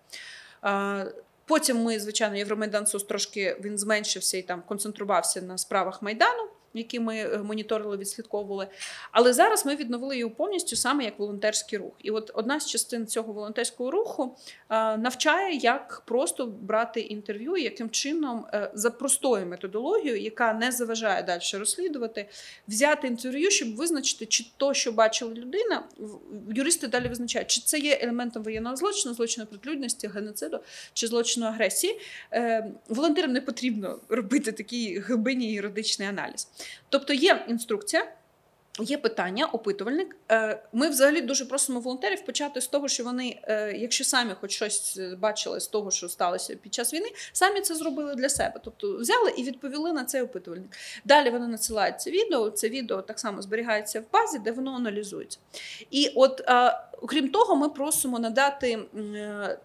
Потім 1.46 1.82
ми, 1.82 2.00
звичайно, 2.00 2.36
Євромайдан 2.36 2.86
СОС 2.86 3.04
трошки 3.04 3.56
він 3.60 3.78
зменшився 3.78 4.36
і 4.36 4.42
там 4.42 4.62
концентрувався 4.68 5.42
на 5.42 5.58
справах 5.58 6.02
майдану 6.02 6.48
які 6.78 7.00
ми 7.00 7.16
е, 7.16 7.38
моніторили, 7.38 7.96
відслідковували. 7.96 8.66
Але 9.12 9.32
зараз 9.32 9.66
ми 9.66 9.76
відновили 9.76 10.18
його 10.18 10.34
повністю 10.34 10.76
саме 10.76 11.04
як 11.04 11.18
волонтерський 11.18 11.78
рух. 11.78 11.92
І 12.02 12.10
от 12.10 12.30
одна 12.34 12.60
з 12.60 12.66
частин 12.66 13.06
цього 13.06 13.32
волонтерського 13.32 13.90
руху 13.90 14.36
е, 14.70 14.96
навчає, 14.96 15.56
як 15.56 16.02
просто 16.06 16.46
брати 16.46 17.00
інтерв'ю, 17.00 17.56
яким 17.56 17.90
чином 17.90 18.46
е, 18.52 18.70
за 18.74 18.90
простою 18.90 19.46
методологією, 19.46 20.20
яка 20.20 20.52
не 20.52 20.72
заважає 20.72 21.22
далі 21.22 21.42
розслідувати, 21.54 22.28
взяти 22.68 23.06
інтерв'ю, 23.06 23.50
щоб 23.50 23.76
визначити, 23.76 24.26
чи 24.26 24.46
то, 24.56 24.74
що 24.74 24.92
бачила 24.92 25.34
людина, 25.34 25.84
юристи 26.50 26.86
далі 26.86 27.08
визначають, 27.08 27.50
чи 27.50 27.60
це 27.60 27.78
є 27.78 27.98
елементом 28.02 28.42
воєнного 28.42 28.76
злочину, 28.76 29.14
злочину 29.14 29.46
протлюдності, 29.46 30.08
геноциду 30.08 30.60
чи 30.92 31.06
злочину 31.06 31.46
агресії. 31.46 32.00
Волонтерам 32.88 33.32
не 33.32 33.40
потрібно 33.40 34.00
робити 34.08 34.52
такий 34.52 34.98
глибинний 34.98 35.52
юридичний 35.52 36.08
аналіз. 36.08 36.48
Тобто 36.88 37.12
є 37.12 37.44
інструкція. 37.48 38.12
Є 38.80 38.98
питання, 38.98 39.46
опитувальник. 39.46 40.16
Е, 40.30 40.62
ми 40.72 40.88
взагалі 40.88 41.20
дуже 41.20 41.44
просимо 41.44 41.80
волонтерів 41.80 42.24
почати 42.24 42.60
з 42.60 42.66
того, 42.66 42.88
що 42.88 43.04
вони, 43.04 43.40
е, 43.42 43.72
якщо 43.72 44.04
самі 44.04 44.32
хоч 44.40 44.52
щось 44.52 45.00
бачили 45.18 45.60
з 45.60 45.66
того, 45.66 45.90
що 45.90 46.08
сталося 46.08 46.54
під 46.54 46.74
час 46.74 46.94
війни, 46.94 47.06
самі 47.32 47.60
це 47.60 47.74
зробили 47.74 48.14
для 48.14 48.28
себе. 48.28 48.60
Тобто 48.64 48.96
взяли 48.96 49.30
і 49.36 49.42
відповіли 49.42 49.92
на 49.92 50.04
цей 50.04 50.22
опитувальник. 50.22 50.76
Далі 51.04 51.30
вони 51.30 51.46
надсилають 51.46 52.00
це 52.00 52.10
відео. 52.10 52.50
Це 52.50 52.68
відео 52.68 53.02
так 53.02 53.18
само 53.18 53.42
зберігається 53.42 54.00
в 54.00 54.04
базі, 54.12 54.38
де 54.38 54.52
воно 54.52 54.74
аналізується. 54.74 55.38
І 55.90 56.12
от, 56.14 56.40
е, 56.40 56.80
окрім 57.02 57.28
того, 57.28 57.56
ми 57.56 57.68
просимо 57.68 58.18
надати 58.18 58.78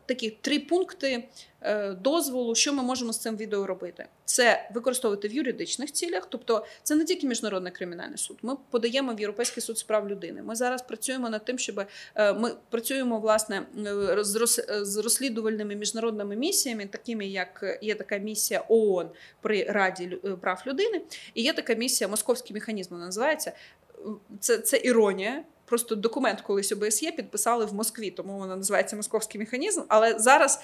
такі 0.05 0.29
три 0.41 0.59
пункти 0.59 1.23
Е, 1.63 1.91
дозволу, 1.93 2.55
що 2.55 2.73
ми 2.73 2.83
можемо 2.83 3.13
з 3.13 3.19
цим 3.19 3.37
відео 3.37 3.67
робити. 3.67 4.05
Це 4.25 4.69
використовувати 4.73 5.27
в 5.27 5.33
юридичних 5.33 5.91
цілях, 5.91 6.27
тобто 6.29 6.65
це 6.83 6.95
не 6.95 7.05
тільки 7.05 7.27
міжнародний 7.27 7.71
кримінальний 7.71 8.17
суд. 8.17 8.37
Ми 8.41 8.55
подаємо 8.69 9.13
в 9.13 9.19
Європейський 9.19 9.63
суд 9.63 9.77
з 9.77 9.83
прав 9.83 10.09
людини. 10.09 10.41
Ми 10.43 10.55
зараз 10.55 10.81
працюємо 10.81 11.29
над 11.29 11.45
тим, 11.45 11.59
щоб 11.59 11.85
е, 12.15 12.33
ми 12.33 12.51
працюємо 12.69 13.19
власне 13.19 13.65
е, 13.87 14.23
з 14.83 14.97
розслідувальними 14.97 15.75
міжнародними 15.75 16.35
місіями, 16.35 16.85
такими 16.85 17.27
як 17.27 17.79
є 17.81 17.95
така 17.95 18.17
місія 18.17 18.65
ООН 18.67 19.09
при 19.41 19.63
Раді 19.63 20.07
прав 20.41 20.63
людини, 20.67 21.01
і 21.33 21.43
є 21.43 21.53
така 21.53 21.73
місія 21.73 22.07
Московський 22.07 22.53
механізм. 22.53 22.93
Вона 22.93 23.05
називається 23.05 23.51
це, 24.39 24.57
це 24.57 24.77
іронія 24.83 25.43
просто 25.71 25.95
документ 25.95 26.41
колись 26.41 26.71
ОБСЄ 26.71 27.11
підписали 27.11 27.65
в 27.65 27.73
Москві, 27.73 28.11
тому 28.11 28.37
вона 28.37 28.55
називається 28.55 28.95
Московський 28.95 29.39
механізм. 29.39 29.81
Але 29.87 30.19
зараз 30.19 30.59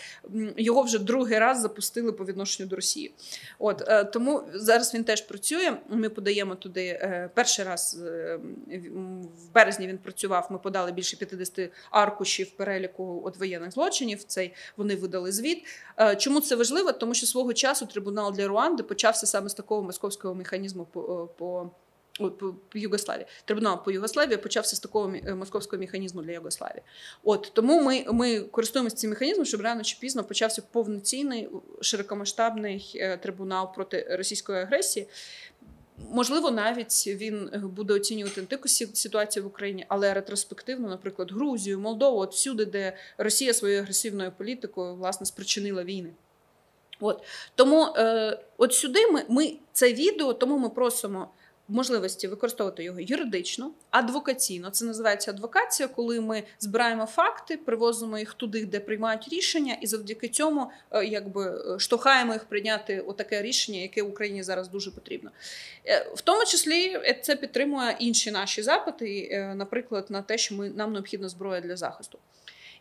його 0.57 0.81
вже 0.81 0.99
другий 0.99 1.39
раз 1.39 1.61
запустили 1.61 2.11
по 2.11 2.25
відношенню 2.25 2.69
до 2.69 2.75
Росії. 2.75 3.13
От 3.59 3.83
е, 3.87 4.03
тому 4.03 4.43
зараз 4.53 4.93
він 4.93 5.03
теж 5.03 5.21
працює. 5.21 5.77
Ми 5.89 6.09
подаємо 6.09 6.55
туди 6.55 6.85
е, 6.85 7.29
перший 7.33 7.65
раз 7.65 7.97
в 9.47 9.53
березні. 9.53 9.87
Він 9.87 9.97
працював. 9.97 10.47
Ми 10.51 10.57
подали 10.57 10.91
більше 10.91 11.17
50 11.17 11.71
аркушів 11.91 12.51
переліку 12.51 13.21
от 13.25 13.37
воєнних 13.37 13.71
злочинів. 13.71 14.23
Цей 14.23 14.53
вони 14.77 14.95
видали 14.95 15.31
звіт. 15.31 15.63
Чому 16.17 16.41
це 16.41 16.55
важливо? 16.55 16.91
Тому 16.91 17.13
що 17.13 17.25
свого 17.25 17.53
часу 17.53 17.85
трибунал 17.85 18.33
для 18.33 18.47
Руанди 18.47 18.83
почався 18.83 19.25
саме 19.25 19.49
з 19.49 19.53
такого 19.53 19.83
московського 19.83 20.35
механізму 20.35 20.85
по. 20.85 21.29
по 21.37 21.69
по 22.17 22.55
Югославії. 22.73 23.27
Трибунал 23.45 23.83
по 23.83 23.91
Югославії 23.91 24.37
почався 24.37 24.75
з 24.75 24.79
такого 24.79 25.13
е, 25.25 25.35
московського 25.35 25.79
механізму 25.79 26.21
для 26.21 26.31
Югославії. 26.31 26.81
От 27.23 27.51
тому 27.53 27.81
ми 27.81 28.05
ми 28.11 28.39
користуємося 28.39 28.95
цим 28.95 29.09
механізмом, 29.09 29.45
щоб 29.45 29.61
рано 29.61 29.83
чи 29.83 29.97
пізно 29.99 30.23
почався 30.23 30.61
повноцінний 30.71 31.49
широкомасштабний 31.81 32.91
е, 32.95 33.17
трибунал 33.17 33.73
проти 33.73 34.07
російської 34.17 34.61
агресії. 34.61 35.07
Можливо, 36.09 36.51
навіть 36.51 37.07
він 37.07 37.49
е, 37.53 37.57
буде 37.57 37.93
оцінювати 37.93 38.41
не 38.41 38.47
тільки 38.47 38.69
ситуацію 38.69 39.43
в 39.43 39.47
Україні, 39.47 39.85
але 39.87 40.13
ретроспективно, 40.13 40.89
наприклад, 40.89 41.31
Грузію, 41.31 41.79
Молдову, 41.79 42.19
от 42.19 42.33
всюди, 42.33 42.65
де 42.65 42.97
Росія 43.17 43.53
своєю 43.53 43.81
агресивною 43.81 44.31
політикою 44.37 44.95
власне 44.95 45.25
спричинила 45.25 45.83
війни. 45.83 46.09
От 46.99 47.23
тому, 47.55 47.85
е, 47.97 48.39
от 48.57 48.73
сюди 48.73 49.07
ми, 49.11 49.23
ми 49.29 49.53
це 49.73 49.93
відео, 49.93 50.33
тому 50.33 50.57
ми 50.57 50.69
просимо 50.69 51.29
можливості 51.67 52.27
використовувати 52.27 52.83
його 52.83 52.99
юридично, 52.99 53.71
адвокаційно. 53.89 54.69
Це 54.69 54.85
називається 54.85 55.31
адвокація, 55.31 55.89
коли 55.89 56.21
ми 56.21 56.43
збираємо 56.59 57.05
факти, 57.05 57.57
привозимо 57.57 58.19
їх 58.19 58.33
туди, 58.33 58.65
де 58.65 58.79
приймають 58.79 59.27
рішення, 59.27 59.77
і 59.81 59.87
завдяки 59.87 60.27
цьому 60.27 60.71
е, 60.91 61.05
якби 61.05 61.73
е, 61.75 61.79
штовхаємо 61.79 62.33
їх 62.33 62.43
прийняти 62.43 62.99
отаке 62.99 63.41
рішення, 63.41 63.79
яке 63.79 64.01
Україні 64.01 64.43
зараз 64.43 64.67
дуже 64.67 64.91
потрібно. 64.91 65.31
Е, 65.85 66.11
в 66.15 66.21
тому 66.21 66.45
числі 66.45 66.99
це 67.21 67.35
підтримує 67.35 67.95
інші 67.99 68.31
наші 68.31 68.61
запити, 68.61 69.29
наприклад, 69.55 70.05
на 70.09 70.21
те, 70.21 70.37
що 70.37 70.55
ми 70.55 70.69
нам 70.69 70.93
необхідна 70.93 71.29
зброя 71.29 71.61
для 71.61 71.75
захисту. 71.75 72.19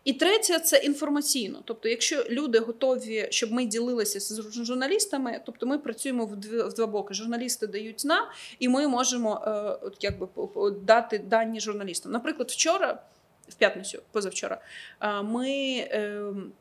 І 0.07 0.12
третє 0.12 0.59
це 0.59 0.77
інформаційно. 0.77 1.62
Тобто, 1.64 1.88
якщо 1.88 2.25
люди 2.31 2.59
готові, 2.59 3.29
щоб 3.31 3.53
ми 3.53 3.64
ділилися 3.64 4.21
з 4.21 4.64
журналістами, 4.64 5.40
тобто 5.47 5.66
ми 5.66 5.79
працюємо 5.79 6.27
в 6.27 6.37
дві 6.37 6.62
в 6.62 6.75
два 6.75 6.87
боки. 6.87 7.14
Журналісти 7.14 7.66
дають 7.66 8.05
нам, 8.05 8.27
і 8.59 8.69
ми 8.69 8.88
можемо 8.88 9.42
е, 9.47 9.51
от 9.87 9.97
якби 10.01 10.29
дати 10.71 11.19
дані 11.19 11.61
журналістам. 11.61 12.12
Наприклад, 12.12 12.51
вчора, 12.51 13.03
в 13.49 13.55
п'ятницю, 13.55 14.03
позавчора, 14.12 14.61
е, 15.01 15.23
ми 15.23 15.49
ем, 15.90 16.53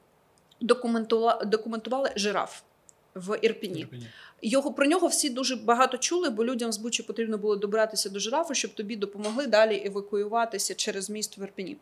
документували, 0.61 1.45
документували 1.45 2.11
жираф 2.15 2.61
в 3.15 3.39
Ірпіні. 3.41 3.79
Ірпіні. 3.79 4.07
Його 4.41 4.73
про 4.73 4.85
нього 4.85 5.07
всі 5.07 5.29
дуже 5.29 5.55
багато 5.55 5.97
чули, 5.97 6.29
бо 6.29 6.45
людям 6.45 6.71
з 6.71 6.77
Бучі 6.77 7.03
потрібно 7.03 7.37
було 7.37 7.55
добратися 7.55 8.09
до 8.09 8.19
жирафа, 8.19 8.53
щоб 8.53 8.73
тобі 8.73 8.95
допомогли 8.95 9.47
далі 9.47 9.83
евакуюватися 9.85 10.75
через 10.75 11.09
міст 11.09 11.37
в 11.37 11.39
Ірпені. 11.41 11.77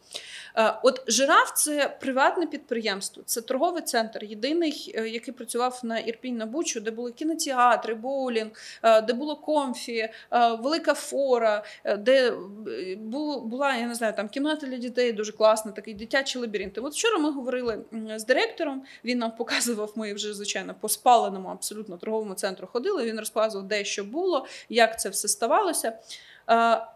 Е, 0.56 0.80
от 0.84 1.04
жираф 1.08 1.52
це 1.56 1.98
приватне 2.02 2.48
підприємство, 2.48 3.24
це 3.26 3.42
торговий 3.42 3.82
центр, 3.82 4.24
єдиний, 4.24 4.94
е, 4.96 5.10
який 5.10 5.34
працював 5.34 5.80
на 5.84 6.00
Ірпінь 6.00 6.38
на 6.38 6.46
Бучу, 6.46 6.80
де 6.80 6.92
були 6.92 7.12
кінотеатри, 7.12 7.96
боулінг, 7.96 8.52
е, 8.84 9.02
де 9.02 9.14
було 9.14 9.36
Comfy, 9.36 10.10
велика 10.60 10.94
Фора, 10.94 11.64
де 12.00 12.34
була, 13.44 13.76
я 13.76 13.88
не 13.88 13.96
знаю, 13.96 14.14
там 14.16 14.30
кімната 14.30 14.68
для 14.68 14.78
дітей 14.78 15.12
дуже 15.14 15.32
класна, 15.32 15.72
такий 15.72 15.94
дитячий 15.94 16.42
лабіринт. 16.42 16.78
От 16.78 16.94
вчора 16.94 17.18
ми 17.18 17.32
говорили 17.32 17.80
з 18.16 18.26
директором. 18.26 18.84
Він 19.06 19.18
нам 19.18 19.32
показував, 19.38 19.94
ми 19.96 20.14
вже 20.14 20.34
звичайно 20.34 20.76
по 20.80 20.90
спаленому 20.90 21.50
абсолютно 21.50 21.98
торговому 21.98 22.34
центру 22.34 22.53
центру 22.54 22.68
ходили. 22.68 23.06
Він 23.06 23.20
розказував, 23.20 23.68
де 23.68 23.84
що 23.84 24.04
було, 24.04 24.46
як 24.70 25.00
це 25.00 25.10
все 25.10 25.28
ставалося. 25.28 25.94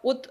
От 0.03 0.29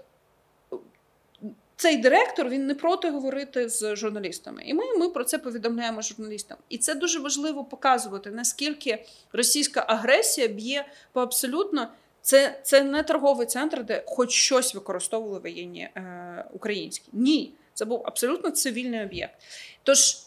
цей 1.75 1.97
директор 1.97 2.49
він 2.49 2.67
не 2.67 2.75
проти 2.75 3.09
говорити 3.09 3.69
з 3.69 3.95
журналістами, 3.95 4.63
і 4.65 4.73
ми 4.73 4.97
ми 4.97 5.09
про 5.09 5.23
це 5.23 5.37
повідомляємо 5.37 6.01
журналістам. 6.01 6.57
І 6.69 6.77
це 6.77 6.95
дуже 6.95 7.19
важливо 7.19 7.63
показувати, 7.63 8.31
наскільки 8.31 9.05
російська 9.33 9.85
агресія 9.87 10.47
б'є 10.47 10.85
по 11.11 11.21
абсолютно. 11.21 11.87
Це 12.21 12.59
це 12.63 12.83
не 12.83 13.03
торговий 13.03 13.47
центр, 13.47 13.83
де 13.83 14.03
хоч 14.05 14.31
щось 14.31 14.75
використовували 14.75 15.39
воєнні 15.39 15.81
е, 15.81 16.45
українські. 16.53 17.09
Ні, 17.13 17.53
це 17.73 17.85
був 17.85 18.01
абсолютно 18.05 18.51
цивільний 18.51 19.03
об'єкт. 19.03 19.33
Тож 19.83 20.26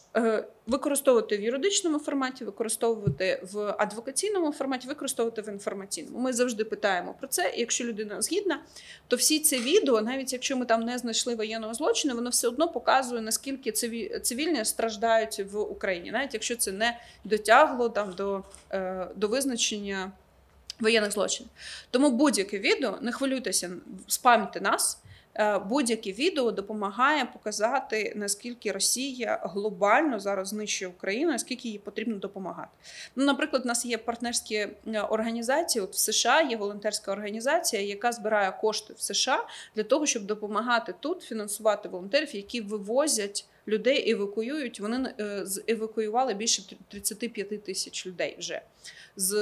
використовувати 0.67 1.37
в 1.37 1.41
юридичному 1.41 1.99
форматі, 1.99 2.45
використовувати 2.45 3.41
в 3.51 3.75
адвокаційному 3.77 4.51
форматі, 4.51 4.87
використовувати 4.87 5.41
в 5.41 5.49
інформаційному. 5.49 6.19
Ми 6.19 6.33
завжди 6.33 6.63
питаємо 6.63 7.15
про 7.19 7.27
це. 7.27 7.53
і 7.55 7.59
Якщо 7.59 7.83
людина 7.83 8.21
згідна, 8.21 8.59
то 9.07 9.15
всі 9.15 9.39
ці 9.39 9.57
відео, 9.57 10.01
навіть 10.01 10.33
якщо 10.33 10.57
ми 10.57 10.65
там 10.65 10.81
не 10.81 10.97
знайшли 10.97 11.35
воєнного 11.35 11.73
злочину, 11.73 12.15
воно 12.15 12.29
все 12.29 12.47
одно 12.47 12.67
показує 12.67 13.21
наскільки 13.21 13.71
цивільні 14.21 14.65
страждають 14.65 15.39
в 15.51 15.59
Україні, 15.59 16.11
навіть 16.11 16.33
якщо 16.33 16.55
це 16.55 16.71
не 16.71 16.99
дотягло 17.23 17.89
там 17.89 18.13
до, 18.13 18.43
е, 18.71 19.07
до 19.15 19.27
визначення. 19.27 20.11
Воєнних 20.79 21.11
злочинів. 21.11 21.51
Тому 21.91 22.11
будь-яке 22.11 22.59
відео, 22.59 22.97
не 23.01 23.11
хвилюйтеся, 23.11 23.71
спамте 24.07 24.61
нас. 24.61 25.00
Е, 25.35 25.59
будь-яке 25.59 26.11
відео 26.11 26.51
допомагає 26.51 27.25
показати, 27.25 28.13
наскільки 28.15 28.71
Росія 28.71 29.39
глобально 29.43 30.19
зараз 30.19 30.47
знищує 30.47 30.91
Україну, 30.91 31.31
наскільки 31.31 31.69
їй 31.69 31.79
потрібно 31.79 32.15
допомагати. 32.15 32.69
Ну, 33.15 33.25
Наприклад, 33.25 33.61
у 33.65 33.67
нас 33.67 33.85
є 33.85 33.97
партнерські 33.97 34.55
е, 34.55 35.01
організації. 35.01 35.83
От 35.83 35.93
в 35.93 35.97
США 35.97 36.41
є 36.41 36.57
волонтерська 36.57 37.11
організація, 37.11 37.81
яка 37.81 38.11
збирає 38.11 38.51
кошти 38.61 38.93
в 38.93 39.01
США 39.01 39.47
для 39.75 39.83
того, 39.83 40.05
щоб 40.05 40.25
допомагати 40.25 40.93
тут 40.99 41.21
фінансувати 41.21 41.89
волонтерів, 41.89 42.35
які 42.35 42.61
вивозять. 42.61 43.45
Людей 43.67 44.11
евакуюють. 44.11 44.79
Вони 44.79 45.13
е, 45.19 45.45
евакуювали 45.67 46.33
більше 46.33 46.63
35 46.87 47.63
тисяч 47.63 48.07
людей 48.07 48.35
вже 48.39 48.61
з 49.15 49.35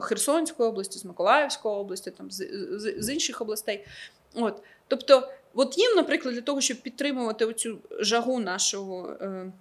Херсонської 0.00 0.68
області, 0.68 0.98
з 0.98 1.04
Миколаївської 1.04 1.74
області, 1.74 2.10
там 2.10 2.30
з, 2.30 2.36
з, 2.72 2.94
з 2.98 3.12
інших 3.12 3.40
областей. 3.40 3.86
От 4.34 4.62
Тобто, 4.88 5.32
от 5.54 5.78
їм, 5.78 5.96
наприклад, 5.96 6.34
для 6.34 6.40
того, 6.40 6.60
щоб 6.60 6.82
підтримувати 6.82 7.44
оцю 7.44 7.78
жагу 8.00 8.40
нашого. 8.40 9.16
Е, 9.20 9.52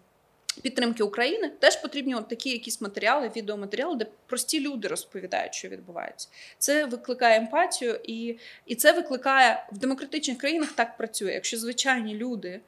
Підтримки 0.62 1.04
України 1.04 1.52
теж 1.60 1.76
потрібні 1.82 2.16
от 2.16 2.28
такі 2.28 2.50
якісь 2.50 2.82
матеріали, 2.82 3.32
відеоматеріали, 3.36 3.96
де 3.96 4.06
прості 4.26 4.60
люди 4.60 4.88
розповідають, 4.88 5.54
що 5.54 5.68
відбувається. 5.68 6.30
Це 6.58 6.86
викликає 6.86 7.38
емпатію, 7.38 8.00
і 8.04 8.38
і 8.66 8.76
це 8.76 8.92
викликає 8.92 9.68
в 9.72 9.78
демократичних 9.78 10.38
країнах 10.38 10.72
так 10.72 10.98
працює. 10.98 11.32
Якщо 11.32 11.58
звичайні 11.58 12.16
люди 12.16 12.62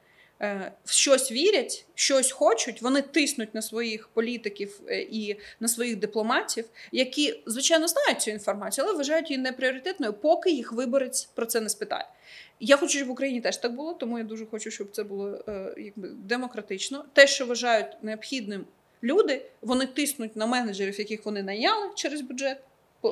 в 0.84 0.90
щось 0.90 1.32
вірять, 1.32 1.84
щось 1.94 2.30
хочуть, 2.30 2.82
вони 2.82 3.02
тиснуть 3.02 3.54
на 3.54 3.62
своїх 3.62 4.08
політиків 4.08 4.80
е, 4.88 5.00
і 5.00 5.36
на 5.60 5.68
своїх 5.68 5.96
дипломатів, 5.96 6.64
які 6.92 7.42
звичайно 7.46 7.88
знають 7.88 8.20
цю 8.20 8.30
інформацію, 8.30 8.84
але 8.84 8.96
вважають 8.96 9.30
її 9.30 9.42
непріоритетною, 9.42 10.12
поки 10.12 10.50
їх 10.50 10.72
виборець 10.72 11.24
про 11.24 11.46
це 11.46 11.60
не 11.60 11.68
спитає. 11.68 12.06
Я 12.60 12.76
хочу, 12.76 12.96
щоб 12.96 13.08
в 13.08 13.10
Україні 13.10 13.40
теж 13.40 13.56
так 13.56 13.74
було, 13.74 13.94
тому 13.94 14.18
я 14.18 14.24
дуже 14.24 14.46
хочу, 14.46 14.70
щоб 14.70 14.90
це 14.90 15.02
було 15.04 15.44
е, 15.48 15.74
якби 15.76 16.08
демократично. 16.08 17.04
Те, 17.12 17.26
що 17.26 17.46
вважають 17.46 18.02
необхідним 18.02 18.66
люди, 19.02 19.42
вони 19.60 19.86
тиснуть 19.86 20.36
на 20.36 20.46
менеджерів, 20.46 20.98
яких 20.98 21.24
вони 21.24 21.42
найняли 21.42 21.90
через 21.94 22.20
бюджет, 22.20 22.58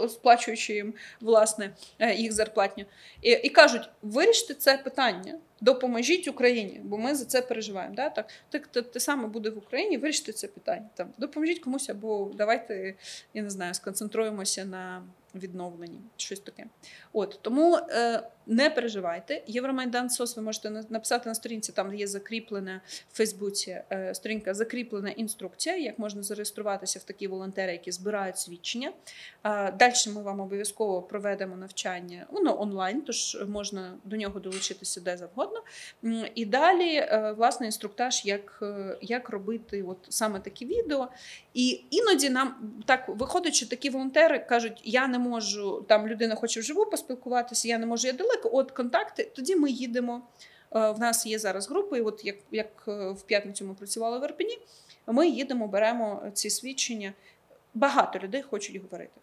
сплачуючи 0.09 0.75
їм 0.75 0.95
власне 1.21 1.75
е, 1.99 2.15
їх 2.15 2.33
зарплатню, 2.33 2.85
і, 3.23 3.31
і 3.31 3.49
кажуть: 3.49 3.89
виріште 4.03 4.55
це 4.55 4.79
питання. 4.79 5.39
Допоможіть 5.61 6.29
Україні, 6.29 6.81
бо 6.85 6.99
ми 6.99 7.15
за 7.15 7.25
це 7.25 7.43
переживаємо. 7.43 7.95
Да? 7.95 8.11
Так, 8.11 8.29
так 8.51 8.67
те, 8.67 8.83
те 8.83 9.01
саме 9.01 9.29
буде 9.29 9.51
в 9.51 9.59
Україні. 9.59 9.97
Вирішити 9.97 10.33
це 10.33 10.49
питання. 10.49 10.89
Там 10.95 11.13
допоможіть 11.19 11.59
комусь, 11.59 11.91
або 11.91 12.31
давайте 12.35 12.95
я 13.35 13.43
не 13.43 13.51
знаю, 13.51 13.75
сконцентруємося 13.75 14.65
на 14.65 15.03
відновленні. 15.39 15.99
Щось 16.17 16.41
таке. 16.41 16.67
От 17.13 17.39
тому 17.43 17.77
е, 17.77 18.23
не 18.47 18.71
переживайте. 18.71 19.43
Євромайдан 19.47 20.11
Сос 20.11 20.37
ви 20.37 20.43
можете 20.43 20.71
написати 20.71 21.29
на 21.29 21.35
сторінці. 21.35 21.73
Там 21.73 21.95
є 21.95 22.07
закріплена 22.07 22.81
в 23.13 23.17
Фейсбуці 23.17 23.81
е, 23.93 24.15
сторінка, 24.15 24.55
закріплена 24.55 25.11
інструкція, 25.11 25.77
як 25.77 25.99
можна 25.99 26.23
зареєструватися 26.23 26.99
в 26.99 27.03
такі 27.03 27.29
волонтери, 27.29 27.73
які 27.73 27.93
збирають 27.93 28.39
свідчення. 28.39 28.93
Е, 29.45 29.73
Далі 29.73 29.93
ми 30.15 30.23
вам 30.23 30.41
обов'язково 30.41 31.03
проведемо 31.03 31.57
навчання 31.57 32.27
ну, 32.33 32.57
онлайн, 32.59 33.03
тож 33.03 33.39
можна 33.49 33.95
до 34.05 34.17
нього 34.17 34.41
долучитися 34.41 35.01
де 35.01 35.17
завгодно. 35.17 35.46
І 36.35 36.47
далі, 36.47 36.95
е, 36.97 37.35
власне, 37.37 37.67
інструктаж, 37.67 38.25
як 38.25 38.59
е, 38.63 38.99
як 39.01 39.29
робити 39.29 39.83
от 39.83 39.97
саме 40.09 40.41
такі 40.41 40.67
відео. 40.67 41.09
І 41.55 41.81
іноді 41.91 42.31
нам 42.31 42.55
так 42.87 43.09
виходить, 43.09 43.55
що 43.55 43.69
такі 43.69 43.91
волонтери 43.91 44.39
кажуть, 44.39 44.81
я 44.85 45.09
не 45.09 45.19
можу, 45.19 45.85
там 45.89 46.09
людина 46.09 46.35
хоче 46.35 46.61
вживу 46.61 46.87
поспілкуватися, 46.87 47.69
я 47.69 47.79
не 47.79 47.87
можу, 47.87 48.07
я 48.07 48.13
далеко, 48.13 48.51
от 48.53 48.71
контакти, 48.71 49.31
тоді 49.37 49.57
ми 49.57 49.71
їдемо. 49.71 50.23
В 50.71 50.99
нас 50.99 51.27
є 51.27 51.39
зараз 51.39 51.69
групи, 51.69 51.99
і 51.99 52.01
от 52.01 52.25
як 52.25 52.37
як 52.51 52.87
в 52.87 53.23
п'ятницю 53.27 53.65
ми 53.65 53.75
працювали 53.75 54.19
в 54.19 54.25
Ірпені, 54.25 54.59
ми 55.07 55.29
їдемо, 55.29 55.69
беремо 55.69 56.31
ці 56.35 56.51
свідчення. 56.51 57.13
Багато 57.75 58.19
людей 58.19 58.43
хочуть 58.43 58.83
говорити. 58.83 59.21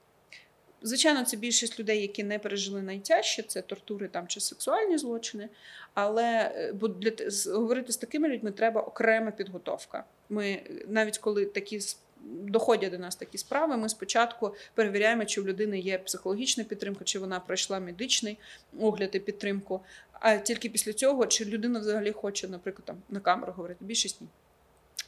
Звичайно, 0.83 1.25
це 1.25 1.37
більшість 1.37 1.79
людей, 1.79 2.01
які 2.01 2.23
не 2.23 2.39
пережили 2.39 2.81
найтяжче, 2.81 3.43
це 3.43 3.61
тортури 3.61 4.07
там 4.07 4.27
чи 4.27 4.39
сексуальні 4.39 4.97
злочини. 4.97 5.49
Але 5.93 6.51
е, 6.55 6.73
бо 6.73 6.87
для 6.87 7.11
говорити 7.53 7.91
з 7.91 7.97
такими 7.97 8.27
людьми 8.27 8.51
треба 8.51 8.81
окрема 8.81 9.31
підготовка. 9.31 10.03
Ми 10.29 10.61
навіть 10.87 11.17
коли 11.17 11.45
такі 11.45 11.79
доходять 12.25 12.91
до 12.91 12.97
нас 12.97 13.15
такі 13.15 13.37
справи, 13.37 13.77
ми 13.77 13.89
спочатку 13.89 14.55
перевіряємо, 14.73 15.25
чи 15.25 15.41
в 15.41 15.47
людини 15.47 15.79
є 15.79 15.97
психологічна 15.97 16.63
підтримка, 16.63 17.03
чи 17.03 17.19
вона 17.19 17.39
пройшла 17.39 17.79
медичний 17.79 18.37
огляд 18.79 19.09
і 19.13 19.19
підтримку. 19.19 19.81
А 20.11 20.37
тільки 20.37 20.69
після 20.69 20.93
цього, 20.93 21.25
чи 21.25 21.45
людина 21.45 21.79
взагалі 21.79 22.11
хоче, 22.11 22.47
наприклад, 22.47 22.85
там 22.85 22.97
на 23.09 23.19
камеру 23.19 23.53
говорити, 23.55 23.85
більшість 23.85 24.21
ні. 24.21 24.27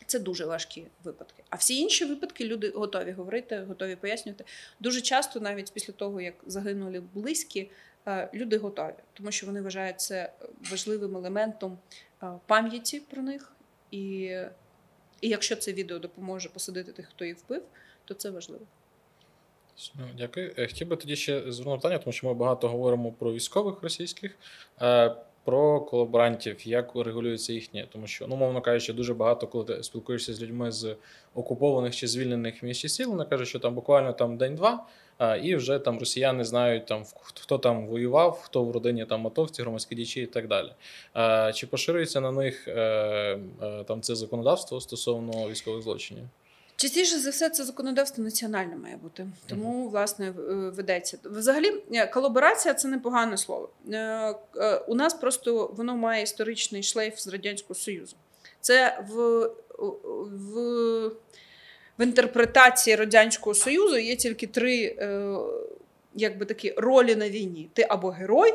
Це 0.06 0.20
дуже 0.20 0.46
важкі 0.46 0.88
випадки. 1.04 1.44
А 1.50 1.56
всі 1.56 1.80
інші 1.80 2.06
випадки 2.06 2.46
люди 2.46 2.70
готові 2.70 3.12
говорити, 3.12 3.60
готові 3.60 3.96
пояснювати. 3.96 4.44
Дуже 4.80 5.02
часто, 5.02 5.40
навіть 5.40 5.74
після 5.74 5.94
того, 5.94 6.22
як 6.22 6.34
загинули 6.46 7.04
близькі, 7.14 7.70
е, 8.08 8.30
люди 8.34 8.58
готові, 8.58 8.94
тому 9.14 9.32
що 9.32 9.46
вони 9.46 9.62
вважають 9.62 10.00
це 10.00 10.34
важливим 10.72 11.18
елементом 11.18 11.78
е, 12.24 12.28
пам'яті 12.46 13.00
про 13.00 13.22
них. 13.22 13.52
І, 13.92 14.00
і 15.22 15.30
якщо 15.30 15.56
це 15.56 15.74
відео 15.74 16.00
допоможе 16.00 16.50
посадити 16.50 16.92
тих, 16.92 17.08
хто 17.08 17.26
їх 17.26 17.38
вбив, 17.38 17.64
то 18.06 18.14
це 18.14 18.30
важливо. 18.30 18.66
Ну, 19.96 20.06
Дякую. 20.18 20.54
Е, 20.58 20.68
хотів 20.68 20.88
би 20.88 20.96
тоді 20.96 21.16
ще 21.16 21.52
звернути 21.52 21.82
питання, 21.82 22.00
тому 22.00 22.12
що 22.14 22.28
ми 22.28 22.34
багато 22.34 22.70
говоримо 22.70 23.12
про 23.12 23.34
військових 23.34 23.82
російських 23.82 24.38
про 25.46 25.82
колаборантів, 25.82 26.68
як 26.68 26.96
регулюється 26.96 27.54
їхнє, 27.54 27.88
тому 27.92 28.08
що, 28.08 28.28
ну, 28.28 28.36
мовно 28.36 28.62
кажучи, 28.62 28.94
дуже 28.94 29.14
багато, 29.14 29.48
коли 29.48 29.66
ти 29.66 29.84
спілкуєшся 29.84 30.34
з 30.34 30.42
людьми 30.42 30.72
з 30.72 30.96
окупованих 31.36 31.96
чи 31.96 32.08
звільнених 32.08 32.64
місць 32.64 32.86
і 32.86 32.90
сіл, 32.90 33.10
вони 33.10 33.26
кажуть, 33.26 33.48
що 33.48 33.60
там 33.60 33.76
буквально 33.76 34.14
там 34.14 34.38
день-два, 34.38 34.86
і 35.44 35.56
вже 35.56 35.80
там 35.80 36.00
росіяни 36.00 36.44
знають, 36.44 36.86
там 36.86 37.04
хто 37.22 37.58
там 37.58 37.88
воював, 37.88 38.40
хто 38.44 38.64
в 38.64 38.72
родині 38.72 39.06
там 39.06 39.28
атовці, 39.28 39.62
громадські 39.62 39.96
дічі 39.96 40.22
і 40.22 40.26
так 40.26 40.48
далі. 40.48 40.72
Чи 41.54 41.68
поширюється 41.68 42.22
на 42.22 42.32
них 42.32 42.68
е, 42.68 42.82
е, 43.62 43.84
там 43.84 44.02
це 44.02 44.16
законодавство 44.16 44.82
стосовно 44.82 45.50
військових 45.50 45.82
злочинів? 45.82 46.24
Частіше 46.78 47.20
за 47.20 47.30
все, 47.30 47.50
це 47.50 47.64
законодавство 47.64 48.24
національне 48.24 48.76
має 48.76 48.98
бути, 48.98 49.28
тому 49.48 49.90
власне 49.90 50.32
ведеться. 50.76 51.18
Взагалі, 51.24 51.74
е, 51.94 52.08
колаборація 52.08 52.74
це 52.74 52.88
непогане 52.88 53.38
слово. 53.38 53.70
Е, 53.92 53.98
е, 54.58 54.78
у 54.88 54.96
нас 54.96 55.14
просто 55.14 55.74
воно 55.78 55.96
має 55.96 56.24
історичний 56.24 56.84
шлейф 56.84 57.20
з 57.20 57.28
радянського 57.28 57.76
союзу. 57.76 58.16
Це 58.62 59.04
в, 59.10 59.42
в, 59.78 61.08
в 61.98 62.04
інтерпретації 62.04 62.96
радянського 62.96 63.54
союзу 63.54 63.98
є 63.98 64.16
тільки 64.16 64.48
три 64.48 64.98
якби 66.16 66.46
такі 66.46 66.74
ролі 66.78 67.16
на 67.16 67.30
війні: 67.30 67.70
ти 67.74 67.86
або 67.90 68.10
герой. 68.10 68.54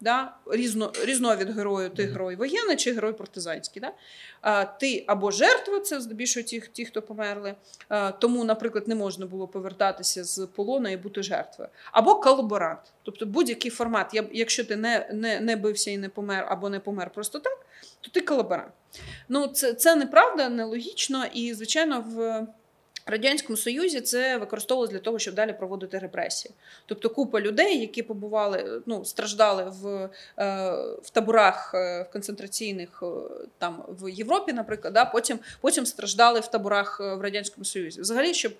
Да? 0.00 0.34
Різно, 0.46 0.92
Різновід 1.04 1.50
герою, 1.50 1.90
ти 1.90 2.04
герой 2.04 2.36
воєнний 2.36 2.76
чи 2.76 2.92
герой 2.92 3.12
партизанський. 3.12 3.80
Да? 3.82 3.92
А, 4.40 4.64
Ти 4.64 5.04
або 5.06 5.30
жертва, 5.30 5.80
це 5.80 6.00
здебільшого 6.00 6.44
ті, 6.44 6.60
ті, 6.60 6.84
хто 6.84 7.02
померли. 7.02 7.54
А, 7.88 8.10
Тому, 8.10 8.44
наприклад, 8.44 8.88
не 8.88 8.94
можна 8.94 9.26
було 9.26 9.48
повертатися 9.48 10.24
з 10.24 10.46
полону 10.46 10.88
і 10.88 10.96
бути 10.96 11.22
жертвою. 11.22 11.70
Або 11.92 12.14
колаборант. 12.14 12.80
Тобто 13.02 13.26
будь-який 13.26 13.70
формат. 13.70 14.20
Якщо 14.32 14.64
ти 14.64 14.76
не 14.76 15.08
не, 15.12 15.40
не 15.40 15.56
бився 15.56 15.90
і 15.90 15.98
не 15.98 16.08
помер, 16.08 16.46
або 16.48 16.68
не 16.68 16.80
помер 16.80 17.10
просто 17.10 17.38
так, 17.38 17.66
то 18.00 18.10
ти 18.10 18.20
колаборант. 18.20 18.72
Ну, 19.28 19.46
Це 19.46 19.72
це 19.74 19.94
неправда, 19.94 20.48
нелогічно 20.48 21.24
і, 21.32 21.54
звичайно, 21.54 22.04
в. 22.08 22.46
Радянському 23.10 23.56
Союзі 23.56 24.00
це 24.00 24.36
використовувалося 24.36 24.92
для 24.92 24.98
того, 24.98 25.18
щоб 25.18 25.34
далі 25.34 25.52
проводити 25.52 25.98
репресії. 25.98 26.54
Тобто 26.86 27.10
купа 27.10 27.40
людей, 27.40 27.80
які 27.80 28.02
побували, 28.02 28.82
ну 28.86 29.04
страждали 29.04 29.64
в 29.64 29.86
е, 29.88 30.08
в 31.02 31.10
таборах 31.10 31.70
е, 31.74 32.02
в 32.02 32.12
концентраційних 32.12 33.02
е, 33.02 33.06
там 33.58 33.84
в 33.88 34.08
Європі, 34.10 34.52
наприклад, 34.52 34.94
да, 34.94 35.04
потім 35.04 35.38
потім 35.60 35.86
страждали 35.86 36.40
в 36.40 36.46
таборах 36.46 37.00
в 37.00 37.20
Радянському 37.20 37.64
Союзі. 37.64 38.00
Взагалі, 38.00 38.34
щоб 38.34 38.52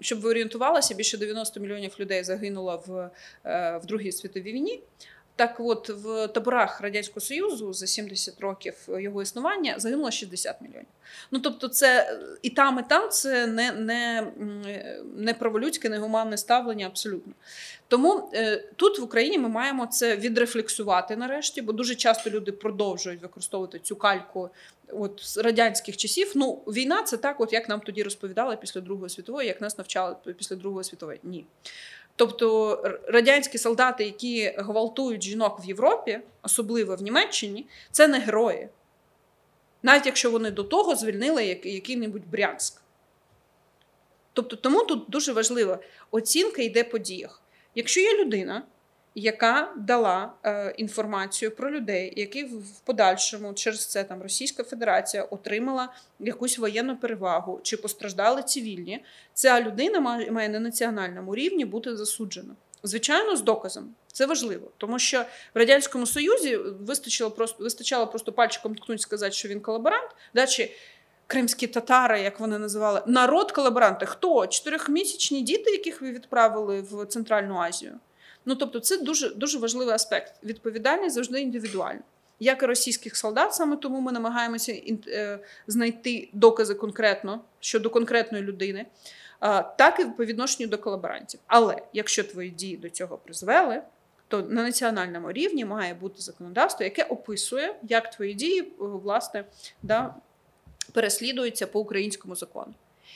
щоб 0.00 0.20
ви 0.20 0.30
орієнтувалися, 0.30 0.94
більше 0.94 1.18
90 1.18 1.60
мільйонів 1.60 1.94
людей 2.00 2.24
загинуло 2.24 2.82
в, 2.86 3.10
в 3.78 3.86
Другій 3.86 4.12
світовій 4.12 4.52
війні. 4.52 4.80
Так, 5.36 5.56
от 5.58 5.88
в 5.88 6.28
таборах 6.28 6.80
радянського 6.80 7.20
союзу 7.20 7.72
за 7.72 7.86
70 7.86 8.40
років 8.40 8.74
його 8.88 9.22
існування 9.22 9.74
загинуло 9.78 10.10
60 10.10 10.60
мільйонів. 10.60 10.86
Ну 11.30 11.38
тобто, 11.38 11.68
це 11.68 12.18
і 12.42 12.50
там, 12.50 12.78
і 12.78 12.82
там 12.88 13.08
це 13.10 13.46
не 13.46 13.72
не, 13.72 14.32
не 15.16 15.34
праволюдське, 15.34 15.88
не 15.88 15.98
гуманне 15.98 16.38
ставлення 16.38 16.86
абсолютно. 16.86 17.32
Тому 17.88 18.30
е, 18.34 18.56
тут 18.76 18.98
в 18.98 19.02
Україні 19.02 19.38
ми 19.38 19.48
маємо 19.48 19.86
це 19.86 20.16
відрефлексувати 20.16 21.16
нарешті, 21.16 21.62
бо 21.62 21.72
дуже 21.72 21.94
часто 21.94 22.30
люди 22.30 22.52
продовжують 22.52 23.22
використовувати 23.22 23.78
цю 23.78 23.96
кальку 23.96 24.50
от 24.92 25.20
з 25.22 25.36
радянських 25.36 25.96
часів. 25.96 26.32
Ну, 26.34 26.52
війна 26.66 27.02
це 27.02 27.16
так, 27.16 27.40
от 27.40 27.52
як 27.52 27.68
нам 27.68 27.80
тоді 27.80 28.02
розповідали 28.02 28.56
після 28.56 28.80
Другої 28.80 29.10
світової, 29.10 29.48
як 29.48 29.60
нас 29.60 29.78
навчали 29.78 30.16
після 30.38 30.56
Другої 30.56 30.84
світової. 30.84 31.20
Ні. 31.22 31.44
Тобто 32.16 32.76
радянські 33.08 33.58
солдати, 33.58 34.04
які 34.04 34.54
гвалтують 34.56 35.22
жінок 35.22 35.60
в 35.60 35.64
Європі, 35.64 36.20
особливо 36.42 36.96
в 36.96 37.02
Німеччині, 37.02 37.66
це 37.90 38.08
не 38.08 38.18
герої. 38.18 38.68
Навіть 39.82 40.06
якщо 40.06 40.30
вони 40.30 40.50
до 40.50 40.64
того 40.64 40.96
звільнили 40.96 41.44
який-небудь 41.64 42.30
Брянськ. 42.30 42.82
Тобто, 44.32 44.56
тому 44.56 44.84
тут 44.84 45.04
дуже 45.08 45.32
важлива 45.32 45.78
оцінка 46.10 46.62
йде 46.62 46.84
по 46.84 46.98
діях. 46.98 47.42
Якщо 47.74 48.00
є 48.00 48.24
людина, 48.24 48.62
яка 49.14 49.72
дала 49.76 50.32
е, 50.44 50.74
інформацію 50.76 51.50
про 51.50 51.70
людей, 51.70 52.12
які 52.16 52.44
в 52.44 52.80
подальшому 52.84 53.54
через 53.54 53.86
це 53.86 54.04
там 54.04 54.22
Російська 54.22 54.64
Федерація 54.64 55.22
отримала 55.22 55.92
якусь 56.20 56.58
воєнну 56.58 56.96
перевагу 56.96 57.60
чи 57.62 57.76
постраждали 57.76 58.42
цивільні, 58.42 59.04
ця 59.34 59.60
людина 59.60 60.00
має, 60.00 60.30
має 60.30 60.48
на 60.48 60.60
національному 60.60 61.34
рівні 61.34 61.64
бути 61.64 61.96
засуджена. 61.96 62.54
Звичайно, 62.82 63.36
з 63.36 63.42
доказом. 63.42 63.94
Це 64.12 64.26
важливо, 64.26 64.70
тому 64.78 64.98
що 64.98 65.24
в 65.54 65.58
радянському 65.58 66.06
союзі 66.06 66.56
вистачило 66.56 67.30
просто 67.30 67.62
вистачало 67.62 68.06
просто 68.06 68.32
пальчиком 68.32 68.74
ткнути 68.74 69.02
сказати, 69.02 69.32
що 69.32 69.48
він 69.48 69.60
колаборант, 69.60 70.10
да, 70.34 70.46
чи 70.46 70.70
кримські 71.26 71.66
татари, 71.66 72.20
як 72.20 72.40
вони 72.40 72.58
називали, 72.58 73.02
народ 73.06 73.52
колаборанти. 73.52 74.06
Хто 74.06 74.46
чотирьохмісячні 74.46 75.42
діти, 75.42 75.70
яких 75.70 76.02
ви 76.02 76.10
відправили 76.10 76.80
в 76.80 77.06
Центральну 77.06 77.56
Азію? 77.56 77.98
Ну 78.46 78.54
тобто, 78.54 78.80
це 78.80 78.98
дуже 78.98 79.30
дуже 79.30 79.58
важливий 79.58 79.94
аспект. 79.94 80.44
Відповідальність 80.44 81.14
завжди 81.14 81.40
індивідуальна. 81.40 82.00
Як 82.40 82.62
і 82.62 82.66
російських 82.66 83.16
солдат, 83.16 83.54
саме 83.54 83.76
тому 83.76 84.00
ми 84.00 84.12
намагаємося 84.12 84.72
е, 85.08 85.38
знайти 85.66 86.28
докази 86.32 86.74
конкретно 86.74 87.40
щодо 87.60 87.90
конкретної 87.90 88.44
людини, 88.44 88.86
так 89.78 90.00
і 90.00 90.04
по 90.04 90.24
відношенню 90.24 90.68
до 90.68 90.78
колаборантів. 90.78 91.40
Але 91.46 91.82
якщо 91.92 92.24
твої 92.24 92.50
дії 92.50 92.76
до 92.76 92.90
цього 92.90 93.18
призвели, 93.18 93.82
то 94.28 94.42
на 94.42 94.62
національному 94.62 95.32
рівні 95.32 95.64
має 95.64 95.94
бути 95.94 96.22
законодавство, 96.22 96.84
яке 96.84 97.04
описує, 97.04 97.74
як 97.82 98.10
твої 98.10 98.34
дії 98.34 98.60
е, 98.60 98.66
власне 98.78 99.44
да, 99.82 100.14
переслідуються 100.92 101.66
по 101.66 101.80
українському 101.80 102.36
закону. 102.36 102.74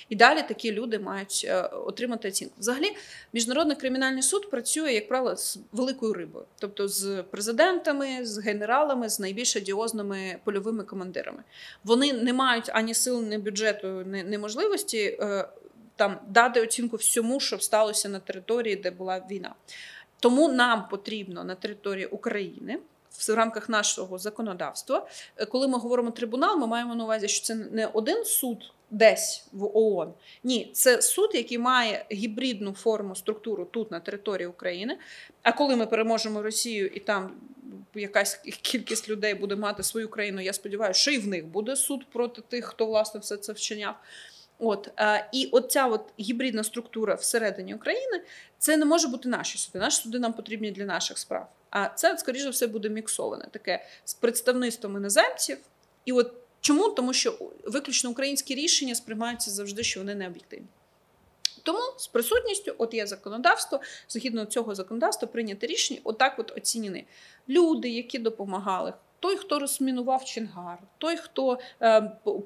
І 0.09 0.17
далі 0.17 0.43
такі 0.49 0.73
люди 0.73 0.99
мають 0.99 1.47
е, 1.49 1.63
отримати 1.63 2.29
оцінку. 2.29 2.55
Взагалі, 2.59 2.97
міжнародний 3.33 3.77
кримінальний 3.77 4.23
суд 4.23 4.51
працює, 4.51 4.93
як 4.93 5.09
правило, 5.09 5.37
з 5.37 5.59
великою 5.73 6.13
рибою, 6.13 6.45
тобто 6.59 6.89
з 6.89 7.23
президентами, 7.31 8.27
з 8.27 8.39
генералами, 8.39 9.09
з 9.09 9.21
найбільш 9.21 9.57
одіозними 9.57 10.37
польовими 10.45 10.85
командирами. 10.85 11.43
Вони 11.85 12.13
не 12.13 12.33
мають 12.33 12.71
ані 12.73 12.95
сил, 12.95 13.23
ні 13.23 13.39
бюджету, 13.39 14.05
ні 14.07 14.39
можливості 14.39 15.19
е, 15.21 15.49
там 15.97 16.19
дати 16.29 16.61
оцінку 16.61 16.97
всьому, 16.97 17.41
що 17.41 17.59
сталося 17.59 18.09
на 18.09 18.19
території, 18.19 18.77
де 18.77 18.91
була 18.91 19.27
війна. 19.31 19.55
Тому 20.21 20.49
нам 20.49 20.89
потрібно 20.89 21.45
на 21.45 21.55
території 21.55 22.07
України. 22.07 22.79
В 23.19 23.35
рамках 23.35 23.69
нашого 23.69 24.19
законодавства, 24.19 25.09
е, 25.37 25.47
коли 25.47 25.69
ми 25.69 25.79
говоримо 25.79 26.11
трибунал, 26.11 26.59
ми 26.59 26.66
маємо 26.66 26.95
на 26.95 27.05
увазі, 27.05 27.29
що 27.29 27.47
це 27.47 27.55
не 27.55 27.87
один 27.87 28.25
суд 28.25 28.73
десь 28.91 29.47
в 29.53 29.77
ООН. 29.77 30.12
Ні, 30.45 30.71
це 30.73 31.03
суд, 31.03 31.31
який 31.35 31.59
має 31.59 32.07
гібридну 32.12 32.73
форму 32.73 33.16
структуру 33.16 33.64
тут 33.64 33.91
на 33.91 34.01
території 34.01 34.47
України. 34.47 34.99
А 35.43 35.53
коли 35.53 35.77
ми 35.77 35.87
переможемо 35.87 36.43
Росію 36.43 36.87
і 36.87 37.01
там 37.01 37.31
якась 37.95 38.35
кількість 38.62 39.09
людей 39.09 39.35
буде 39.35 39.57
мати 39.57 39.83
свою 39.83 40.09
країну, 40.09 40.41
я 40.41 40.53
сподіваюся, 40.53 41.01
що 41.01 41.11
і 41.11 41.19
в 41.19 41.27
них 41.27 41.47
буде 41.47 41.77
суд 41.77 42.07
проти 42.12 42.43
тих, 42.43 42.64
хто 42.64 42.87
власне 42.87 43.21
все 43.21 43.37
це 43.37 43.53
вчиняв. 43.53 43.95
От 44.59 44.91
е, 44.99 45.29
і 45.33 45.49
от 45.53 45.73
ця 45.73 45.87
от 45.87 46.05
гібридна 46.21 46.65
структура 46.65 47.15
всередині 47.15 47.75
України 47.75 48.23
це 48.59 48.77
не 48.77 48.85
може 48.85 49.09
бути 49.09 49.29
наші 49.29 49.59
суди. 49.59 49.79
Наші 49.79 50.03
суди 50.03 50.19
нам 50.19 50.33
потрібні 50.33 50.71
для 50.71 50.85
наших 50.85 51.19
справ. 51.19 51.49
А 51.71 51.89
це, 51.89 52.19
скоріше 52.19 52.45
за 52.45 52.51
все, 52.51 52.67
буде 52.67 52.89
міксоване 52.89 53.49
таке 53.51 53.87
з 54.05 54.15
представництвом 54.15 54.97
іноземців. 54.97 55.59
І 56.05 56.13
от 56.13 56.33
чому? 56.61 56.91
Тому 56.91 57.13
що 57.13 57.39
виключно 57.65 58.11
українські 58.11 58.55
рішення 58.55 58.95
сприймаються 58.95 59.51
завжди, 59.51 59.83
що 59.83 60.01
вони 60.01 60.15
не 60.15 60.27
об'єктивні. 60.27 60.67
Тому 61.63 61.79
з 61.97 62.07
присутністю, 62.07 62.75
от 62.79 62.95
є 62.95 63.07
законодавство, 63.07 63.81
згідно 64.09 64.45
цього 64.45 64.75
законодавства, 64.75 65.29
прийняте 65.29 65.67
рішення, 65.67 66.01
отак 66.05 66.39
от 66.39 66.57
оцінені 66.57 67.07
люди, 67.49 67.89
які 67.89 68.19
допомагали. 68.19 68.93
Той, 69.21 69.37
хто 69.37 69.59
розмінував 69.59 70.25
Чингар, 70.25 70.79
той, 70.99 71.16
хто 71.16 71.59
е, 71.83 72.01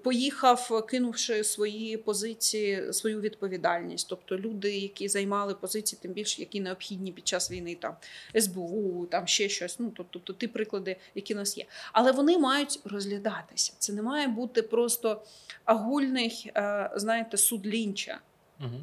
поїхав, 0.04 0.86
кинувши 0.86 1.44
свої 1.44 1.96
позиції, 1.96 2.92
свою 2.92 3.20
відповідальність, 3.20 4.08
тобто 4.08 4.38
люди, 4.38 4.78
які 4.78 5.08
займали 5.08 5.54
позиції, 5.54 5.98
тим 6.02 6.12
більше 6.12 6.40
які 6.40 6.60
необхідні 6.60 7.12
під 7.12 7.28
час 7.28 7.50
війни, 7.50 7.74
там 7.74 7.96
СБУ, 8.40 9.06
там 9.06 9.26
ще 9.26 9.48
щось. 9.48 9.78
Ну 9.78 9.92
тобто, 9.96 10.12
тобто 10.12 10.32
ті 10.32 10.46
приклади, 10.46 10.96
які 11.14 11.34
у 11.34 11.36
нас 11.36 11.58
є, 11.58 11.64
але 11.92 12.12
вони 12.12 12.38
мають 12.38 12.80
розглядатися. 12.84 13.72
Це 13.78 13.92
не 13.92 14.02
має 14.02 14.26
бути 14.26 14.62
просто 14.62 15.22
агульний, 15.64 16.50
е, 16.56 16.90
знаєте, 16.96 17.36
суд 17.36 17.66
лінча. 17.66 18.20
Угу. 18.60 18.80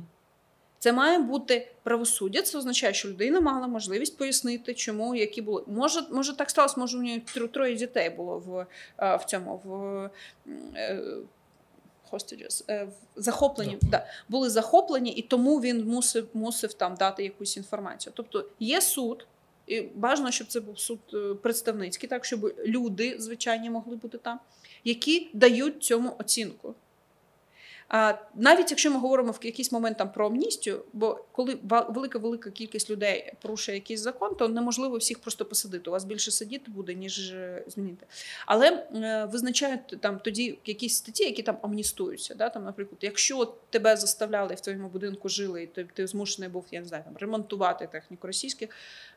Це 0.79 0.93
має 0.93 1.19
бути 1.19 1.71
правосуддя. 1.83 2.41
Це 2.41 2.57
означає, 2.57 2.93
що 2.93 3.09
людина 3.09 3.39
мала 3.39 3.67
можливість 3.67 4.17
пояснити, 4.17 4.73
чому 4.73 5.15
які 5.15 5.41
були. 5.41 5.63
Може, 5.67 6.01
може 6.11 6.37
так 6.37 6.49
сталося, 6.49 6.75
може 6.77 6.97
у 6.97 7.01
нього 7.01 7.47
троє 7.51 7.75
дітей 7.75 8.09
було 8.09 8.39
в 8.39 8.65
е, 8.97 9.15
в 9.15 9.25
цьому 9.25 9.61
в 9.63 10.09
е, 10.75 11.01
hostages, 12.11 12.63
е, 12.69 12.87
захоплені 13.15 13.75
yeah. 13.75 13.89
да, 13.89 14.07
були 14.29 14.49
захоплені, 14.49 15.11
і 15.11 15.21
тому 15.21 15.61
він 15.61 15.85
мусив 15.85 16.27
мусив 16.33 16.73
там 16.73 16.95
дати 16.95 17.23
якусь 17.23 17.57
інформацію. 17.57 18.13
Тобто 18.15 18.45
є 18.59 18.81
суд. 18.81 19.27
І 19.67 19.81
бажано, 19.81 20.31
щоб 20.31 20.47
це 20.47 20.59
був 20.59 20.79
суд 20.79 20.99
представницький, 21.41 22.09
так 22.09 22.25
щоб 22.25 22.53
люди 22.65 23.15
звичайні 23.19 23.69
могли 23.69 23.95
бути 23.95 24.17
там, 24.17 24.39
які 24.83 25.29
дають 25.33 25.83
цьому 25.83 26.15
оцінку. 26.19 26.75
А 27.89 28.13
навіть 28.35 28.71
якщо 28.71 28.91
ми 28.91 28.99
говоримо 28.99 29.31
в 29.31 29.45
якийсь 29.45 29.71
момент 29.71 29.97
там 29.97 30.11
про 30.11 30.25
амністію, 30.25 30.85
бо 30.93 31.25
коли 31.31 31.57
велика 31.63 32.19
велика 32.19 32.51
кількість 32.51 32.89
людей 32.89 33.33
порушує 33.41 33.77
якийсь 33.77 33.99
закон, 33.99 34.35
то 34.35 34.47
неможливо 34.47 34.97
всіх 34.97 35.19
просто 35.19 35.45
посадити. 35.45 35.89
У 35.89 35.93
вас 35.93 36.03
більше 36.03 36.31
сидіти 36.31 36.71
буде, 36.71 36.93
ніж 36.93 37.31
е, 37.31 37.63
змінити. 37.67 38.05
Але 38.45 38.87
е, 38.95 39.25
визначають 39.31 39.87
там 40.01 40.19
тоді 40.19 40.59
якісь 40.65 40.95
статті, 40.95 41.23
які 41.23 41.43
там 41.43 41.57
амністуються. 41.61 42.35
Да? 42.35 42.49
Там, 42.49 42.63
наприклад, 42.63 42.99
якщо 43.01 43.45
тебе 43.69 43.97
заставляли 43.97 44.55
в 44.55 44.61
твоєму 44.61 44.89
будинку 44.89 45.29
жили, 45.29 45.63
і 45.63 45.67
ти, 45.67 45.87
ти 45.93 46.07
змушений 46.07 46.49
був, 46.49 46.65
я 46.71 46.79
не 46.79 46.85
знаю, 46.85 47.03
там 47.03 47.17
ремонтувати 47.17 47.87
техніку 47.87 48.27
російських 48.27 48.69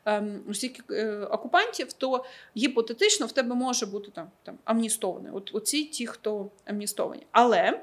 ем, 0.05 0.43
російських 0.47 0.85
е, 0.89 1.17
окупантів, 1.17 1.93
то 1.93 2.25
гіпотетично 2.57 3.25
в 3.25 3.31
тебе 3.31 3.55
може 3.55 3.85
бути 3.85 4.11
там 4.11 4.31
там 4.43 4.57
амністований. 4.65 5.31
От 5.31 5.49
оці 5.53 5.83
ті, 5.83 6.07
хто 6.07 6.51
амністовані, 6.65 7.25
але 7.31 7.81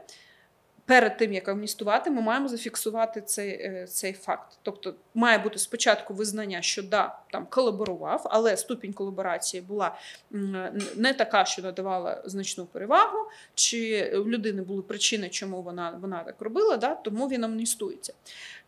перед 0.90 1.16
тим 1.16 1.32
як 1.32 1.48
амністувати, 1.48 2.10
ми 2.10 2.22
маємо 2.22 2.48
зафіксувати 2.48 3.20
цей 3.20 3.48
е, 3.48 3.86
цей 3.88 4.12
факт. 4.12 4.58
Тобто 4.62 4.94
має 5.14 5.38
бути 5.38 5.58
спочатку 5.58 6.14
визнання, 6.14 6.62
що 6.62 6.82
да, 6.82 7.18
там 7.32 7.46
колаборував, 7.50 8.22
але 8.24 8.56
ступінь 8.56 8.92
колаборації 8.92 9.60
була 9.60 9.96
не 10.96 11.14
така, 11.18 11.44
що 11.44 11.62
надавала 11.62 12.22
значну 12.24 12.66
перевагу, 12.66 13.18
чи 13.54 14.12
в 14.16 14.28
людини 14.28 14.62
були 14.62 14.82
причини, 14.82 15.28
чому 15.28 15.62
вона 15.62 15.98
вона 16.00 16.24
так 16.24 16.34
робила, 16.40 16.76
да, 16.76 16.94
тому 16.94 17.28
він 17.28 17.44
амністується. 17.44 18.12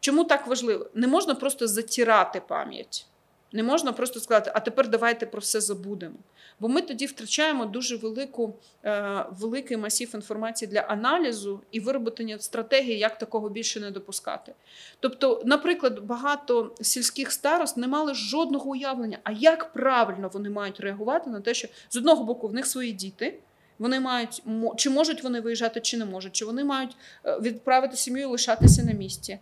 Чому 0.00 0.24
так 0.24 0.46
важливо? 0.46 0.86
Не 0.94 1.06
можна 1.06 1.34
просто 1.34 1.68
затирати 1.68 2.42
пам'ять. 2.48 3.06
Не 3.52 3.62
можна 3.62 3.92
просто 3.92 4.20
сказати, 4.20 4.52
а 4.54 4.60
тепер 4.60 4.88
давайте 4.88 5.26
про 5.26 5.40
все 5.40 5.60
забудемо. 5.60 6.14
Бо 6.60 6.68
ми 6.68 6.82
тоді 6.82 7.06
втрачаємо 7.06 7.66
дуже 7.66 7.96
велику, 7.96 8.54
е, 8.84 9.24
великий 9.30 9.76
масів 9.76 10.10
інформації 10.14 10.70
для 10.70 10.80
аналізу 10.80 11.60
і 11.72 11.80
вироблення 11.80 12.38
стратегії, 12.38 12.98
як 12.98 13.18
такого 13.18 13.48
більше 13.48 13.80
не 13.80 13.90
допускати. 13.90 14.52
Тобто, 15.00 15.42
наприклад, 15.44 16.00
багато 16.04 16.74
сільських 16.80 17.32
старост 17.32 17.76
не 17.76 17.88
мали 17.88 18.14
жодного 18.14 18.70
уявлення, 18.70 19.18
а 19.24 19.32
як 19.32 19.72
правильно 19.72 20.30
вони 20.32 20.50
мають 20.50 20.80
реагувати 20.80 21.30
на 21.30 21.40
те, 21.40 21.54
що 21.54 21.68
з 21.90 21.96
одного 21.96 22.24
боку 22.24 22.48
в 22.48 22.54
них 22.54 22.66
свої 22.66 22.92
діти. 22.92 23.38
Вони 23.78 24.00
мають 24.00 24.42
чи 24.76 24.90
можуть 24.90 25.22
вони 25.22 25.40
виїжджати, 25.40 25.80
чи 25.80 25.96
не 25.96 26.04
можуть, 26.04 26.32
чи 26.32 26.44
вони 26.44 26.64
мають 26.64 26.96
е, 27.26 27.38
відправити 27.40 27.96
сім'ю 27.96 28.22
і 28.22 28.24
лишатися 28.24 28.82
на 28.82 28.92
місці. 28.92 29.38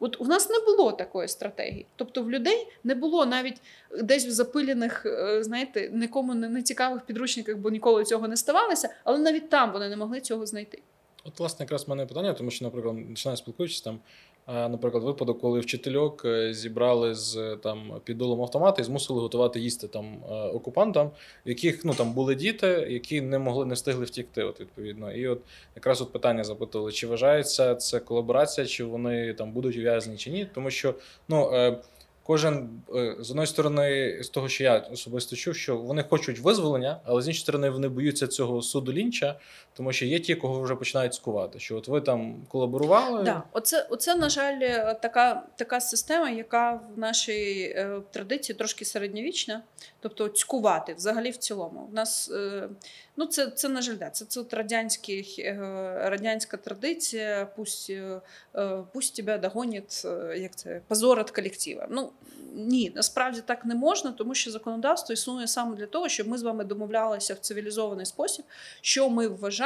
От 0.00 0.20
у 0.20 0.24
нас 0.24 0.50
не 0.50 0.58
було 0.66 0.92
такої 0.92 1.28
стратегії. 1.28 1.86
Тобто 1.96 2.22
в 2.22 2.30
людей 2.30 2.68
не 2.84 2.94
було 2.94 3.26
навіть 3.26 3.60
десь 4.02 4.26
в 4.26 4.30
запилених, 4.30 5.06
е, 5.06 5.42
знаєте, 5.42 5.90
нікому 5.92 6.34
не 6.34 6.62
цікавих 6.62 7.02
підручниках, 7.02 7.56
бо 7.56 7.70
ніколи 7.70 8.04
цього 8.04 8.28
не 8.28 8.36
ставалося, 8.36 8.88
але 9.04 9.18
навіть 9.18 9.50
там 9.50 9.72
вони 9.72 9.88
не 9.88 9.96
могли 9.96 10.20
цього 10.20 10.46
знайти. 10.46 10.82
От, 11.24 11.38
власне, 11.38 11.64
якраз 11.64 11.86
в 11.86 11.90
мене 11.90 12.06
питання, 12.06 12.32
тому 12.32 12.50
що, 12.50 12.64
наприклад, 12.64 12.96
починаю 13.08 13.36
спілкуючись 13.36 13.80
там. 13.80 14.00
Наприклад, 14.48 15.04
випадок, 15.04 15.40
коли 15.40 15.60
вчительок 15.60 16.24
е, 16.24 16.54
зібрали 16.54 17.14
з 17.14 17.56
там 17.62 18.00
підолом 18.04 18.42
автомата 18.42 18.82
і 18.82 18.84
змусили 18.84 19.20
готувати 19.20 19.60
їсти 19.60 19.88
там 19.88 20.18
е, 20.30 20.34
окупантам, 20.34 21.10
в 21.46 21.48
яких 21.48 21.84
ну 21.84 21.94
там 21.94 22.12
були 22.12 22.34
діти, 22.34 22.66
які 22.90 23.20
не 23.20 23.38
могли 23.38 23.66
не 23.66 23.74
встигли 23.74 24.04
втікти. 24.04 24.42
От 24.42 24.60
відповідно, 24.60 25.12
і 25.12 25.28
от 25.28 25.40
якраз 25.76 26.02
от 26.02 26.12
питання 26.12 26.44
запитували: 26.44 26.92
чи 26.92 27.06
вважається 27.06 27.74
це 27.74 28.00
колаборація, 28.00 28.66
чи 28.66 28.84
вони 28.84 29.34
там 29.34 29.52
будуть 29.52 29.76
ув'язані, 29.76 30.16
чи 30.16 30.30
ні, 30.30 30.46
тому 30.54 30.70
що 30.70 30.94
ну. 31.28 31.50
Е, 31.52 31.78
Кожен 32.26 32.82
е, 32.94 33.16
з 33.20 33.30
одної 33.30 33.46
сторони, 33.46 34.18
з 34.22 34.28
того, 34.28 34.48
що 34.48 34.64
я 34.64 34.78
особисто 34.78 35.36
чув, 35.36 35.56
що 35.56 35.76
вони 35.76 36.02
хочуть 36.02 36.38
визволення, 36.38 37.00
але 37.04 37.22
з 37.22 37.28
іншої 37.28 37.40
сторони 37.40 37.70
вони 37.70 37.88
боються 37.88 38.26
цього 38.26 38.62
суду 38.62 38.92
лінча, 38.92 39.38
тому 39.76 39.92
що 39.92 40.06
є 40.06 40.20
ті, 40.20 40.34
кого 40.34 40.60
вже 40.60 40.74
починають 40.74 41.14
скувати. 41.14 41.58
Що 41.58 41.76
от 41.76 41.88
ви 41.88 42.00
там 42.00 42.42
колаборували? 42.48 43.22
Да, 43.22 43.42
оце, 43.52 43.86
оце 43.90 44.14
на 44.14 44.28
жаль, 44.28 44.60
така 44.94 45.42
така 45.56 45.80
система, 45.80 46.30
яка 46.30 46.80
в 46.96 46.98
нашій 46.98 47.74
е, 47.76 48.00
традиції 48.10 48.56
трошки 48.56 48.84
середньовічна, 48.84 49.62
тобто 50.00 50.28
цькувати 50.28 50.94
взагалі 50.94 51.30
в 51.30 51.36
цілому. 51.36 51.88
У 51.92 51.94
нас 51.94 52.30
е, 52.30 52.68
Ну, 53.16 53.26
це 53.26 53.46
це 53.46 53.68
на 53.68 53.82
жаль, 53.82 53.96
да. 53.96 54.10
це 54.10 54.24
це 54.24 54.44
радянський, 54.50 55.36
е, 55.38 55.56
радянська 56.04 56.56
традиція. 56.56 57.48
Пусть 57.56 57.90
е, 57.90 58.20
е, 58.56 58.82
пусть 58.92 59.16
тебе 59.16 59.38
догонять, 59.38 60.06
як 60.36 60.56
це 60.56 60.80
позор 60.88 61.18
від 61.18 61.30
колектива. 61.30 61.86
Ну 61.90 62.12
ні, 62.54 62.92
насправді 62.94 63.40
так 63.46 63.64
не 63.64 63.74
можна, 63.74 64.12
тому 64.12 64.34
що 64.34 64.50
законодавство 64.50 65.12
існує 65.12 65.48
саме 65.48 65.76
для 65.76 65.86
того, 65.86 66.08
щоб 66.08 66.28
ми 66.28 66.38
з 66.38 66.42
вами 66.42 66.64
домовлялися 66.64 67.34
в 67.34 67.38
цивілізований 67.38 68.06
спосіб, 68.06 68.44
що 68.80 69.10
ми 69.10 69.28
вважаємо. 69.28 69.63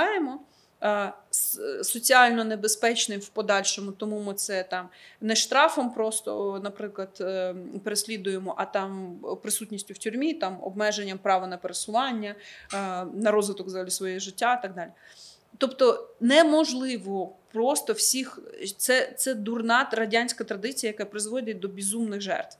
Е, 0.83 1.13
соціально 1.83 2.45
небезпечним 2.45 3.21
в 3.21 3.29
подальшому, 3.29 3.93
тому 3.93 4.21
ми 4.21 4.35
це 4.35 4.63
там 4.63 4.89
не 5.21 5.37
штрафом, 5.37 5.91
просто, 5.91 6.61
наприклад, 6.65 7.19
е, 7.21 7.55
переслідуємо, 7.85 8.55
а 8.59 8.65
там 8.65 9.19
присутністю 9.43 9.95
в 9.95 9.99
тюрмі, 9.99 10.35
там 10.35 10.59
обмеженням 10.63 11.19
права 11.19 11.47
на 11.47 11.57
пересування, 11.57 12.35
е, 12.75 13.05
на 13.05 13.31
розвиток 13.31 13.67
взагалі 13.67 13.91
своєї 13.91 14.21
життя 14.21 14.55
і 14.59 14.63
так 14.63 14.75
далі. 14.75 14.91
Тобто 15.59 16.09
неможливо 16.21 17.33
просто 17.53 17.93
всіх, 17.93 18.39
це 18.77 19.13
це 19.17 19.35
дурна 19.35 19.89
радянська 19.93 20.45
традиція, 20.45 20.93
яка 20.93 21.05
призводить 21.05 21.59
до 21.59 21.69
безумних 21.69 22.21
жертв. 22.21 22.57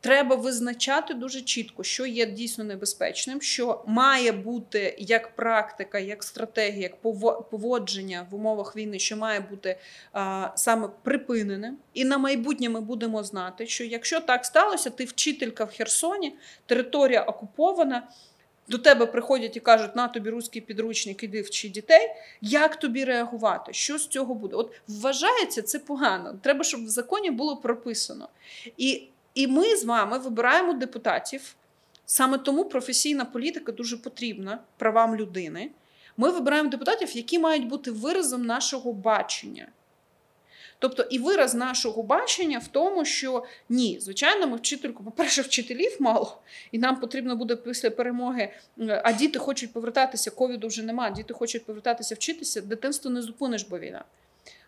Треба 0.00 0.36
визначати 0.36 1.14
дуже 1.14 1.40
чітко, 1.40 1.82
що 1.84 2.06
є 2.06 2.26
дійсно 2.26 2.64
небезпечним, 2.64 3.40
що 3.40 3.82
має 3.86 4.32
бути 4.32 4.96
як 4.98 5.36
практика, 5.36 5.98
як 5.98 6.22
стратегія, 6.22 6.82
як 6.82 6.96
поводження 7.50 8.26
в 8.30 8.34
умовах 8.34 8.76
війни, 8.76 8.98
що 8.98 9.16
має 9.16 9.40
бути 9.40 9.78
а, 10.12 10.48
саме 10.56 10.88
припиненим. 11.02 11.78
І 11.94 12.04
на 12.04 12.18
майбутнє 12.18 12.68
ми 12.68 12.80
будемо 12.80 13.24
знати, 13.24 13.66
що 13.66 13.84
якщо 13.84 14.20
так 14.20 14.44
сталося, 14.44 14.90
ти 14.90 15.04
вчителька 15.04 15.64
в 15.64 15.70
Херсоні, 15.70 16.34
територія 16.66 17.22
окупована. 17.22 18.08
До 18.68 18.78
тебе 18.78 19.06
приходять 19.06 19.56
і 19.56 19.60
кажуть, 19.60 19.96
на 19.96 20.08
тобі 20.08 20.30
руський 20.30 20.62
підручник, 20.62 21.22
іди 21.22 21.42
вчи 21.42 21.68
дітей. 21.68 22.10
Як 22.40 22.76
тобі 22.76 23.04
реагувати? 23.04 23.72
Що 23.72 23.98
з 23.98 24.08
цього 24.08 24.34
буде? 24.34 24.56
От 24.56 24.72
вважається 24.88 25.62
це 25.62 25.78
погано. 25.78 26.38
Треба, 26.42 26.64
щоб 26.64 26.84
в 26.84 26.88
законі 26.88 27.30
було 27.30 27.56
прописано. 27.56 28.28
І 28.76 29.02
і 29.34 29.46
ми 29.46 29.76
з 29.76 29.84
вами 29.84 30.18
вибираємо 30.18 30.72
депутатів. 30.72 31.56
Саме 32.06 32.38
тому 32.38 32.64
професійна 32.64 33.24
політика 33.24 33.72
дуже 33.72 33.96
потрібна 33.96 34.58
правам 34.76 35.16
людини. 35.16 35.70
Ми 36.16 36.30
вибираємо 36.30 36.68
депутатів, 36.70 37.16
які 37.16 37.38
мають 37.38 37.68
бути 37.68 37.90
виразом 37.90 38.44
нашого 38.44 38.92
бачення. 38.92 39.68
Тобто, 40.80 41.02
і 41.02 41.18
вираз 41.18 41.54
нашого 41.54 42.02
бачення 42.02 42.58
в 42.58 42.68
тому, 42.68 43.04
що 43.04 43.44
ні, 43.68 43.98
звичайно, 44.00 44.46
ми 44.46 44.56
вчительку, 44.56 45.04
по-перше, 45.04 45.42
вчителів 45.42 45.96
мало, 46.00 46.38
і 46.72 46.78
нам 46.78 47.00
потрібно 47.00 47.36
буде 47.36 47.56
після 47.56 47.90
перемоги. 47.90 48.52
А 48.88 49.12
діти 49.12 49.38
хочуть 49.38 49.72
повертатися, 49.72 50.30
ковіду 50.30 50.66
вже 50.66 50.82
немає, 50.82 51.12
діти 51.12 51.34
хочуть 51.34 51.66
повертатися 51.66 52.14
вчитися. 52.14 52.60
Дитинство 52.60 53.10
не 53.10 53.22
зупиниш, 53.22 53.62
бо 53.62 53.78
війна. 53.78 54.04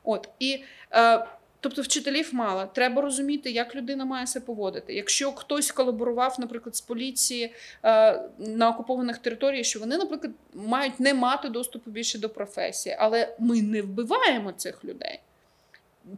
От 0.04 0.28
і 0.38 0.64
е, 0.92 1.26
тобто 1.62 1.82
вчителів 1.82 2.34
мало. 2.34 2.66
Треба 2.74 3.02
розуміти, 3.02 3.50
як 3.50 3.74
людина 3.74 4.04
має 4.04 4.26
себе 4.26 4.46
поводити. 4.46 4.94
Якщо 4.94 5.32
хтось 5.32 5.72
колаборував, 5.72 6.36
наприклад, 6.38 6.76
з 6.76 6.80
поліції 6.80 7.54
е, 7.84 8.22
на 8.38 8.70
окупованих 8.70 9.18
територіях, 9.18 9.66
що 9.66 9.80
вони, 9.80 9.96
наприклад, 9.96 10.32
мають 10.54 11.00
не 11.00 11.14
мати 11.14 11.48
доступу 11.48 11.90
більше 11.90 12.18
до 12.18 12.28
професії, 12.28 12.96
але 12.98 13.36
ми 13.38 13.62
не 13.62 13.82
вбиваємо 13.82 14.52
цих 14.52 14.84
людей. 14.84 15.20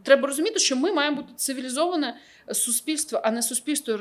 Треба 0.03 0.27
розуміти, 0.27 0.59
що 0.59 0.75
ми 0.75 0.93
маємо 0.93 1.15
бути 1.15 1.33
цивілізоване 1.35 2.17
суспільство, 2.51 3.21
а 3.23 3.31
не 3.31 3.41
суспільство 3.41 3.99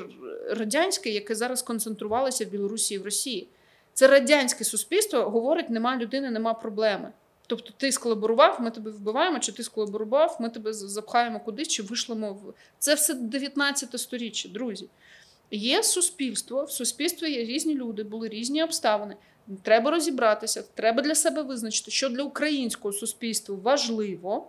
радянське, 0.50 1.10
яке 1.10 1.34
зараз 1.34 1.62
концентрувалося 1.62 2.44
в 2.44 2.48
Білорусі 2.48 2.94
і 2.94 2.98
в 2.98 3.04
Росії. 3.04 3.48
Це 3.92 4.06
радянське 4.06 4.64
суспільство 4.64 5.22
говорить: 5.22 5.70
нема 5.70 5.96
людини, 5.96 6.30
нема 6.30 6.54
проблеми. 6.54 7.12
Тобто 7.46 7.72
ти 7.76 7.92
сколаборував, 7.92 8.60
ми 8.60 8.70
тебе 8.70 8.90
вбиваємо, 8.90 9.38
чи 9.38 9.52
ти 9.52 9.62
сколаборував, 9.62 10.36
ми 10.40 10.50
тебе 10.50 10.72
запхаємо 10.72 11.40
кудись, 11.40 11.68
чи 11.68 11.82
вишлемо 11.82 12.32
в 12.32 12.54
це 12.78 12.94
все 12.94 13.14
19 13.14 14.00
сторіччя, 14.00 14.48
друзі. 14.48 14.88
Є 15.50 15.82
суспільство, 15.82 16.64
в 16.64 16.70
суспільстві 16.70 17.32
є 17.32 17.44
різні 17.44 17.74
люди, 17.74 18.02
були 18.02 18.28
різні 18.28 18.62
обставини. 18.62 19.16
Треба 19.62 19.90
розібратися, 19.90 20.64
треба 20.74 21.02
для 21.02 21.14
себе 21.14 21.42
визначити, 21.42 21.90
що 21.90 22.08
для 22.08 22.22
українського 22.22 22.92
суспільства 22.92 23.56
важливо, 23.62 24.48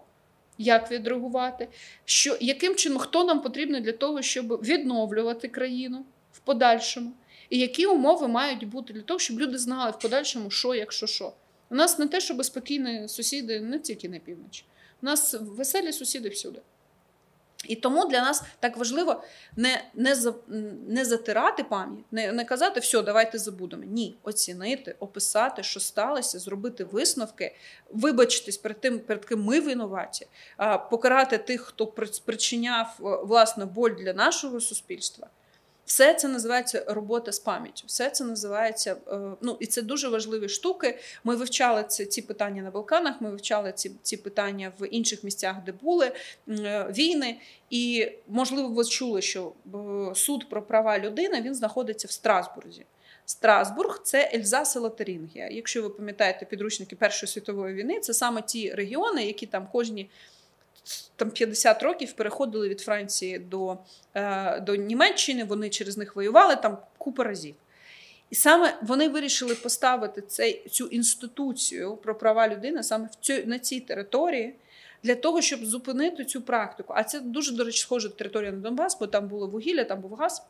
як 0.58 0.92
відреагувати, 0.92 1.68
що, 2.06 2.38
яким 2.40 2.76
чином 2.76 3.00
хто 3.00 3.24
нам 3.24 3.42
потрібен 3.42 3.84
для 3.84 3.92
того, 3.92 4.22
щоб 4.22 4.48
відновлювати 4.48 5.48
країну 5.48 6.06
в 6.32 6.40
подальшому, 6.40 7.12
і 7.50 7.60
які 7.60 7.86
умови 7.86 8.28
мають 8.28 8.68
бути 8.68 8.94
для 8.94 9.02
того, 9.02 9.20
щоб 9.20 9.40
люди 9.40 9.58
знали 9.58 9.92
в 9.92 10.00
подальшому, 10.00 10.50
що, 10.50 10.76
якщо 10.76 11.08
що. 11.08 11.34
У 11.70 11.76
нас 11.76 12.00
не 12.00 12.08
те, 12.08 12.22
щоб 12.22 12.46
спокійні 12.46 13.08
сусіди 13.08 13.60
не 13.60 13.80
тільки 13.80 14.10
на 14.10 14.20
півночі. 14.20 14.66
У 15.02 15.06
нас 15.06 15.34
веселі 15.40 15.94
сусіди 15.94 16.30
всюди. 16.30 16.62
І 17.68 17.76
тому 17.76 18.06
для 18.06 18.22
нас 18.22 18.44
так 18.60 18.78
важливо 18.78 19.24
не 19.56 19.84
не, 19.94 20.16
за, 20.16 20.34
не 20.88 21.06
затирати 21.06 21.64
пам'ять, 21.64 22.06
не 22.12 22.32
не 22.32 22.46
казати, 22.46 22.80
все, 22.80 23.02
давайте 23.02 23.38
забудемо. 23.38 23.84
Ні, 23.84 24.18
оцінити, 24.24 24.96
описати, 25.00 25.64
що 25.64 25.80
сталося, 25.80 26.40
зробити 26.40 26.84
висновки, 26.84 27.56
вибачитись 27.90 28.58
перед 28.58 28.82
тим, 28.82 29.00
перед 29.00 29.26
ким 29.26 29.44
ми 29.44 29.60
винуваті, 29.60 30.28
покарати 30.92 31.38
тих, 31.38 31.62
хто 31.62 31.88
причиняв 32.26 32.96
власне 33.00 33.66
боль 33.66 33.92
для 33.92 34.14
нашого 34.14 34.62
суспільства. 34.62 35.28
Все 35.86 36.14
це 36.14 36.28
називається 36.28 36.84
робота 36.88 37.32
з 37.32 37.40
пам'яттю. 37.40 37.84
Все 37.88 38.10
це 38.10 38.24
називається, 38.24 38.98
е, 39.08 39.18
ну 39.42 39.58
і 39.60 39.66
це 39.66 39.82
дуже 39.82 40.08
важливі 40.08 40.50
штуки. 40.50 41.00
Ми 41.24 41.36
вивчали 41.36 41.84
це 41.88 42.06
ці 42.06 42.22
питання 42.22 42.62
на 42.62 42.72
Балканах. 42.72 43.22
Ми 43.22 43.30
вивчали 43.30 43.72
ці 43.72 43.92
ці 44.02 44.18
питання 44.18 44.72
в 44.80 44.88
інших 44.88 45.24
місцях, 45.24 45.56
де 45.66 45.72
були 45.72 46.12
е, 46.50 46.88
війни. 46.98 47.40
І 47.70 48.12
можливо, 48.28 48.70
ви 48.70 48.86
чули, 48.86 49.22
що 49.22 49.52
е, 50.12 50.16
суд 50.16 50.50
про 50.50 50.62
права 50.62 51.00
людини 51.00 51.42
він 51.42 51.56
знаходиться 51.56 52.08
в 52.08 52.12
Страсбурзі. 52.12 52.86
Страсбург 53.26 54.02
це 54.04 54.32
Ельзас 54.34 54.76
і 54.76 54.80
Лотарингія. 54.80 55.50
Якщо 55.50 55.84
ви 55.84 55.90
пам'ятаєте 55.90 56.46
підручники 56.46 56.96
Першої 56.96 57.28
світової 57.28 57.76
війни, 57.76 58.00
це 58.00 58.14
саме 58.14 58.42
ті 58.42 58.74
регіони, 58.74 59.26
які 59.26 59.46
там 59.46 59.68
кожні 59.72 60.10
там 61.16 61.32
50 61.32 61.84
років 61.84 62.14
переходили 62.14 62.70
від 62.70 62.82
Франції 62.82 63.40
до 63.40 63.78
е, 64.14 64.60
до 64.60 64.76
Німеччини, 64.76 65.44
вони 65.44 65.70
через 65.70 65.98
них 65.98 66.16
воювали 66.16 66.56
там 66.56 66.78
купа 66.98 67.24
разів. 67.24 67.56
І 68.30 68.36
саме 68.36 68.78
вони 68.82 69.10
вирішили 69.10 69.56
поставити 69.56 70.22
цей, 70.22 70.68
цю 70.70 70.88
інституцію 70.88 71.96
про 71.96 72.16
права 72.16 72.48
людини 72.48 72.84
саме 72.84 73.10
в 73.12 73.16
цю, 73.16 73.34
на 73.46 73.60
цій 73.60 73.80
території 73.80 74.56
для 75.04 75.16
того, 75.16 75.42
щоб 75.42 75.66
зупинити 75.66 76.26
цю 76.26 76.42
практику. 76.42 76.94
А 76.98 77.04
це 77.04 77.20
дуже, 77.20 77.52
до 77.52 77.64
речі, 77.64 77.80
схоже 77.80 78.10
територія 78.10 78.52
на 78.52 78.58
Донбас, 78.58 78.98
бо 79.00 79.08
там 79.08 79.28
було 79.28 79.48
вугілля, 79.48 79.84
там 79.84 80.02
був 80.02 80.14
газ. 80.14 80.44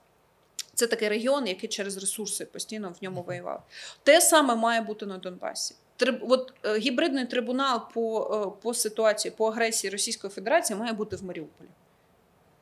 Це 0.73 0.88
такий 0.88 1.09
регіон, 1.09 1.47
який 1.47 1.69
через 1.69 1.97
ресурси 1.97 2.45
постійно 2.45 2.95
в 2.99 3.03
ньому 3.03 3.21
воював. 3.21 3.63
Те 4.03 4.21
саме 4.21 4.55
має 4.55 4.81
бути 4.81 5.05
на 5.05 5.17
Донбасі. 5.17 5.75
От 6.22 6.54
е, 6.64 6.78
гібридний 6.78 7.26
трибунал 7.26 7.82
по 7.93 8.56
е, 8.58 8.62
по 8.62 8.74
ситуації 8.74 9.34
по 9.38 9.46
агресії 9.48 9.91
Російської 9.91 10.32
Федерації 10.32 10.80
має 10.80 10.93
бути 10.93 11.16
в 11.16 11.24
Маріуполі. 11.24 11.68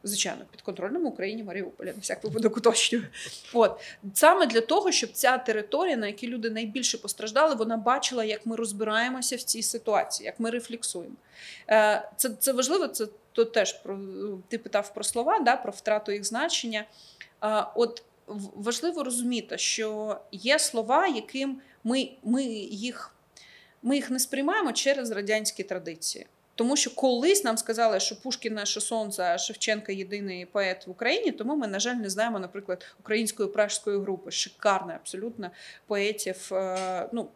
Звичайно, 0.06 0.42
під 0.52 0.62
контрольним 0.62 1.06
Україні 1.06 1.44
Маріуполя, 1.44 1.94
на 1.96 2.02
всяк 2.02 2.24
випадок 2.24 2.58
уточнюю. 2.58 3.06
От 3.54 3.82
саме 4.14 4.46
для 4.46 4.62
того, 4.62 4.92
щоб 4.92 5.12
ця 5.12 5.38
територія, 5.38 5.98
на 5.98 6.08
якій 6.08 6.28
люди 6.28 6.50
найбільше 6.50 6.98
постраждали, 6.98 7.56
вона 7.56 7.78
бачила, 7.78 8.24
як 8.24 8.46
ми 8.46 8.56
розбираємося 8.56 9.36
в 9.36 9.42
цій 9.42 9.64
ситуації, 9.64 10.26
як 10.26 10.40
ми 10.40 10.50
рефлексуємо. 10.50 11.16
Е, 11.70 12.10
це 12.18 12.30
це 12.40 12.52
важливо. 12.52 12.88
Це 12.88 13.08
то 13.32 13.46
теж 13.46 13.74
про 13.74 14.00
ти 14.48 14.58
питав 14.58 14.94
про 14.94 15.04
слова, 15.04 15.40
да, 15.40 15.56
про 15.56 15.72
втрату 15.72 16.12
їх 16.12 16.24
значення. 16.24 16.86
От 17.76 18.04
важливо 18.56 19.04
розуміти, 19.04 19.58
що 19.58 20.18
є 20.32 20.60
слова, 20.60 21.08
яким 21.08 21.62
ми, 21.84 22.10
ми 22.24 22.44
їх 22.44 23.13
ми 23.84 23.96
їх 23.96 24.12
не 24.12 24.20
сприймаємо 24.20 24.72
через 24.72 25.12
радянські 25.12 25.64
традиції. 25.64 26.26
Тому 26.56 26.76
що 26.76 26.96
колись 26.96 27.44
нам 27.44 27.58
сказали, 27.58 28.00
що 28.00 28.22
Пушкін 28.22 28.54
наше 28.54 28.82
сонце, 28.82 29.24
а 29.24 29.38
Шевченка 29.38 29.92
єдиний 29.92 30.46
поет 30.46 30.88
в 30.88 30.90
Україні. 30.90 31.32
Тому 31.32 31.56
ми, 31.56 31.68
на 31.68 31.80
жаль, 31.80 31.96
не 31.96 32.10
знаємо, 32.10 32.40
наприклад, 32.40 32.86
української 33.00 33.50
пражської 33.50 34.00
групи, 34.00 34.32
шикарна, 34.32 34.94
абсолютно 34.94 35.52
поетів 35.88 36.50
е, 36.52 37.10
ну, 37.14 37.30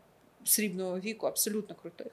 срібного 0.43 0.99
віку, 0.99 1.27
абсолютно 1.27 1.75
крутих. 1.75 2.07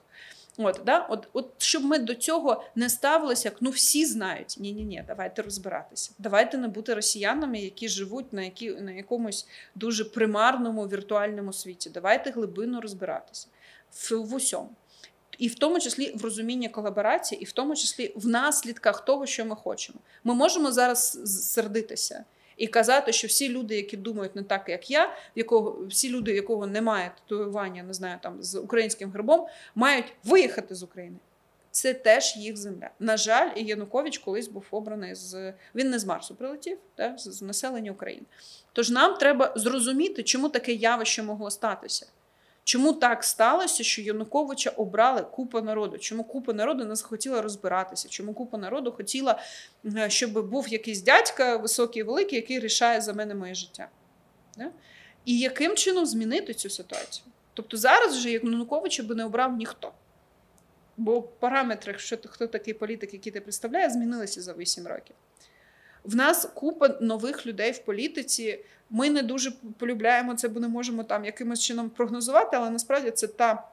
От, 0.59 0.81
да? 0.87 0.99
от, 0.99 1.29
от 1.33 1.51
щоб 1.59 1.85
ми 1.85 1.99
до 1.99 2.15
цього 2.15 2.65
не 2.75 2.91
ставилися, 2.91 3.49
як 3.49 3.57
ну 3.61 3.71
всі 3.71 4.07
знають. 4.07 4.57
Ні, 4.59 4.73
ні, 4.73 4.85
ні, 4.85 5.05
давайте 5.07 5.43
розбиратися. 5.43 6.11
Давайте 6.19 6.59
не 6.59 6.69
бути 6.69 6.95
росіянами, 6.95 7.59
які 7.59 7.89
живуть 7.89 8.33
на 8.33 8.43
які 8.43 8.71
на 8.71 8.93
якомусь 8.93 9.47
дуже 9.75 10.05
примарному 10.05 10.89
віртуальному 10.89 11.53
світі. 11.53 11.91
Давайте 11.91 12.31
глибинно 12.31 12.81
розбиратися 12.81 13.49
в, 14.11 14.35
усьому. 14.35 14.71
І 15.39 15.49
в 15.49 15.55
тому 15.55 15.81
числі 15.81 16.13
в 16.15 16.23
розумінні 16.25 16.69
колаборації, 16.69 17.41
і 17.41 17.45
в 17.45 17.53
тому 17.53 17.77
числі 17.77 18.13
в 18.17 18.27
наслідках 18.27 19.05
того, 19.05 19.27
що 19.27 19.45
ми 19.45 19.57
хочемо. 19.57 19.99
Ми 20.25 20.35
можемо 20.35 20.73
зараз 20.73 21.19
сердитися 21.53 22.25
і 22.57 22.67
казати, 22.67 23.13
що 23.13 23.29
всі 23.29 23.49
люди, 23.49 23.77
які 23.77 23.97
думають 23.97 24.37
не 24.37 24.43
так, 24.43 24.69
як 24.69 24.91
я, 24.91 25.17
якого 25.35 25.87
всі 25.89 26.11
люди, 26.11 26.35
якого 26.35 26.67
немає 26.67 27.13
татуювання, 27.19 27.83
не 27.83 27.95
знаю, 27.95 28.19
там 28.23 28.43
з 28.43 28.59
українським 28.59 29.11
грибом, 29.11 29.47
мають 29.75 30.13
виїхати 30.25 30.75
з 30.75 30.83
України. 30.83 31.17
Це 31.71 31.95
теж 31.95 32.37
їх 32.37 32.57
земля. 32.57 32.91
На 33.01 33.17
жаль, 33.17 33.51
і 33.57 33.65
Янукович 33.65 34.19
колись 34.19 34.49
був 34.49 34.65
обраний 34.71 35.15
з 35.15 35.53
він 35.75 35.91
не 35.91 35.99
з 35.99 36.05
Марсу 36.05 36.35
прилетів, 36.35 36.79
да, 36.97 37.15
з 37.19 37.43
населення 37.43 37.93
України. 37.93 38.27
Тож 38.73 38.91
нам 38.91 39.15
треба 39.15 39.53
зрозуміти, 39.57 40.23
чому 40.23 40.49
таке 40.49 40.73
явище 40.73 41.23
могло 41.23 41.51
статися. 41.51 42.07
Чому 42.65 42.93
так 42.93 43.25
сталося, 43.25 43.85
що 43.85 44.03
Януковича 44.03 44.71
обрали 44.71 45.23
купа 45.23 45.63
народу? 45.63 45.99
Чому 45.99 46.25
купа 46.25 46.53
народу 46.53 46.85
не 46.85 46.97
захотіла 46.97 47.43
розбиратися? 47.43 48.09
Чому 48.09 48.35
купа 48.35 48.59
народу 48.59 48.93
хотіла, 48.93 49.41
е, 49.97 50.11
щоб 50.11 50.51
був 50.51 50.69
якийсь 50.69 51.03
дядька 51.03 51.57
високий, 51.57 52.01
і 52.01 52.03
великий, 52.03 52.37
який 52.37 52.61
рішає 52.61 53.01
за 53.01 53.13
мене 53.13 53.35
моє 53.35 53.55
життя? 53.55 53.89
Да? 54.59 54.71
І 55.25 55.39
яким 55.39 55.77
чином 55.77 56.07
змінити 56.07 56.55
цю 56.55 56.71
ситуацію? 56.71 57.25
Тобто 57.55 57.77
зараз 57.77 58.17
вже 58.17 58.31
Януковича 58.31 59.03
би 59.03 59.15
не 59.15 59.25
обрав 59.25 59.57
ніхто. 59.57 59.93
Бо 60.97 61.23
параметри, 61.23 61.99
що 61.99 62.19
хто 62.27 62.47
такий 62.47 62.75
політик, 62.75 63.13
який 63.15 63.33
ти 63.33 63.41
представляє, 63.41 63.91
змінилися 63.91 64.43
за 64.43 64.53
8 64.53 64.87
років. 64.87 65.17
В 66.05 66.17
нас 66.17 66.49
купа 66.55 66.89
нових 67.01 67.47
людей 67.47 67.73
в 67.73 67.79
політиці. 67.79 68.59
Ми 68.91 69.11
не 69.11 69.23
дуже 69.23 69.51
полюбляємо 69.79 70.35
це, 70.35 70.49
бо 70.49 70.61
не 70.61 70.69
можемо 70.69 71.05
там 71.05 71.25
якимось 71.25 71.61
чином 71.61 71.91
прогнозувати, 71.91 72.57
але 72.57 72.71
насправді 72.71 73.11
це 73.11 73.27
та 73.27 73.69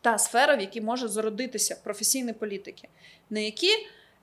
та 0.00 0.18
сфера, 0.18 0.56
в 0.56 0.60
якій 0.60 0.80
може 0.80 1.08
зародитися 1.08 1.76
професійні 1.84 2.32
політики, 2.32 2.88
на 3.30 3.40
які 3.40 3.70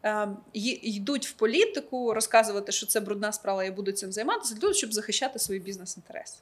е, 0.06 0.28
йдуть 0.54 1.28
в 1.28 1.32
політику, 1.32 2.14
розказувати, 2.14 2.72
що 2.72 2.86
це 2.86 3.00
брудна 3.00 3.32
справа 3.32 3.64
і 3.64 3.72
будуть 3.72 3.98
цим 3.98 4.12
займатися, 4.12 4.54
для 4.54 4.62
того, 4.62 4.74
щоб 4.74 4.94
захищати 4.94 5.40
свої 5.40 5.60
бізнес-інтереси. 5.60 6.38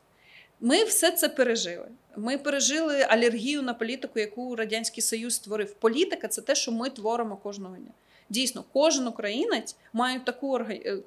Ми 0.60 0.84
все 0.84 1.12
це 1.12 1.30
пережили. 1.30 1.86
Ми 2.18 2.38
пережили 2.38 3.02
алергію 3.02 3.62
на 3.62 3.74
політику, 3.74 4.20
яку 4.20 4.56
Радянський 4.56 5.04
Союз 5.04 5.36
створив. 5.36 5.74
Політика 5.74 6.28
це 6.28 6.42
те, 6.42 6.56
що 6.56 6.72
ми 6.72 6.89
творимо 6.89 7.36
кожного 7.38 7.76
дня. 7.76 7.92
Дійсно, 8.32 8.64
кожен 8.74 9.08
українець 9.08 9.76
має 9.94 10.20
таку 10.20 10.58
е, 10.58 10.98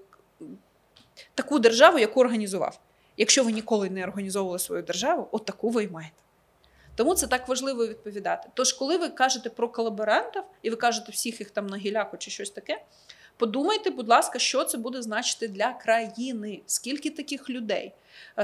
таку 1.35 1.59
державу, 1.59 1.99
яку 1.99 2.21
організував. 2.21 2.81
Якщо 3.17 3.45
ви 3.45 3.53
ніколи 3.53 3.91
не 3.91 4.05
організовували 4.05 4.59
свою 4.59 4.83
державу, 4.83 5.29
от 5.33 5.45
таку 5.45 5.71
ви 5.71 5.85
й 5.85 5.89
маєте. 5.89 6.15
Тому 6.97 7.15
це 7.15 7.27
так 7.27 7.49
важливо 7.49 7.87
відповідати. 7.87 8.49
Тож, 8.55 8.73
коли 8.73 8.97
ви 8.97 9.09
кажете 9.09 9.51
про 9.51 9.69
колаборантів, 9.69 10.43
і 10.63 10.71
ви 10.71 10.77
кажете 10.77 11.13
всіх 11.13 11.41
їх 11.41 11.51
там 11.51 11.67
на 11.67 11.77
гіляку 11.77 12.17
чи 12.17 12.31
щось 12.31 12.51
таке, 12.51 12.83
подумайте, 13.37 13.91
будь 13.91 14.09
ласка, 14.09 14.39
що 14.39 14.65
це 14.65 14.79
буде 14.79 15.03
значити 15.03 15.49
для 15.49 15.73
країни, 15.73 16.61
скільки 16.67 17.11
таких 17.11 17.51
людей, 17.51 17.93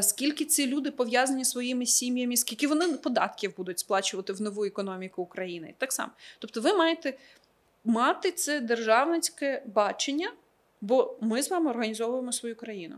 скільки 0.00 0.44
ці 0.44 0.66
люди 0.66 0.90
пов'язані 0.90 1.44
своїми 1.44 1.86
сім'ями, 1.86 2.36
скільки 2.36 2.66
вони 2.66 2.88
податків 2.88 3.56
будуть 3.56 3.78
сплачувати 3.78 4.32
в 4.32 4.40
нову 4.40 4.64
економіку 4.64 5.22
України. 5.22 5.74
Так 5.78 5.92
само. 5.92 6.10
Тобто, 6.38 6.60
ви 6.60 6.72
маєте 6.72 7.14
мати 7.84 8.32
це 8.32 8.60
державницьке 8.60 9.62
бачення, 9.66 10.32
бо 10.80 11.16
ми 11.20 11.42
з 11.42 11.50
вами 11.50 11.70
організовуємо 11.70 12.32
свою 12.32 12.56
країну. 12.56 12.96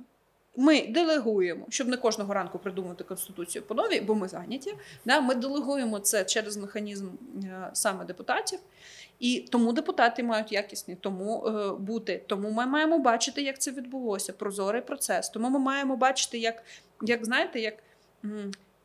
Ми 0.57 0.87
делегуємо, 0.87 1.67
щоб 1.69 1.89
не 1.89 1.97
кожного 1.97 2.35
ранку 2.35 2.59
придумати 2.59 3.05
конституцію 3.05 3.63
по 3.63 3.75
новій, 3.75 4.01
бо 4.01 4.15
ми 4.15 4.29
зайняті. 4.29 4.75
Да? 5.05 5.21
Ми 5.21 5.35
делегуємо 5.35 5.99
це 5.99 6.25
через 6.25 6.57
механізм 6.57 7.09
е, 7.45 7.71
саме 7.73 8.05
депутатів, 8.05 8.59
і 9.21 9.49
тому 9.51 9.73
депутати 9.73 10.23
мають 10.23 10.53
якісні 10.53 10.97
тому 11.01 11.47
е, 11.47 11.73
бути. 11.79 12.23
Тому 12.27 12.51
ми 12.51 12.67
маємо 12.67 12.99
бачити, 12.99 13.43
як 13.43 13.59
це 13.59 13.71
відбулося. 13.71 14.33
Прозорий 14.33 14.83
процес. 14.83 15.29
Тому 15.29 15.51
ми 15.51 15.59
маємо 15.59 15.97
бачити, 15.97 16.39
як, 16.39 16.63
як 17.03 17.25
знаєте, 17.25 17.61
як. 17.61 17.75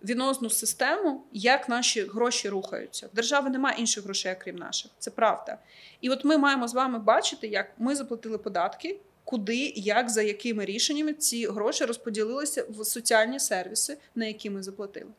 Вінозну 0.04 0.50
систему, 0.50 1.24
як 1.34 1.70
наші 1.70 2.02
гроші 2.02 2.50
рухаються. 2.50 3.08
В 3.08 3.16
держави 3.16 3.50
немає 3.50 3.76
інших 3.80 4.04
грошей, 4.04 4.36
крім 4.40 4.56
наших. 4.56 4.92
Це 5.00 5.12
правда. 5.12 5.58
І 6.02 6.10
от 6.10 6.26
ми 6.26 6.38
маємо 6.38 6.68
з 6.68 6.74
вами 6.74 7.00
бачити, 7.00 7.48
як 7.48 7.72
ми 7.78 7.96
заплатили 7.96 8.38
податки, 8.38 9.00
куди, 9.24 9.74
як, 9.76 10.10
за 10.10 10.22
якими 10.22 10.66
рішеннями 10.66 11.14
ці 11.14 11.48
гроші 11.48 11.86
розподілилися 11.86 12.66
в 12.70 12.86
соціальні 12.86 13.40
сервіси, 13.40 13.98
на 14.16 14.26
які 14.26 14.50
ми 14.50 14.64
заплатили, 14.64 15.12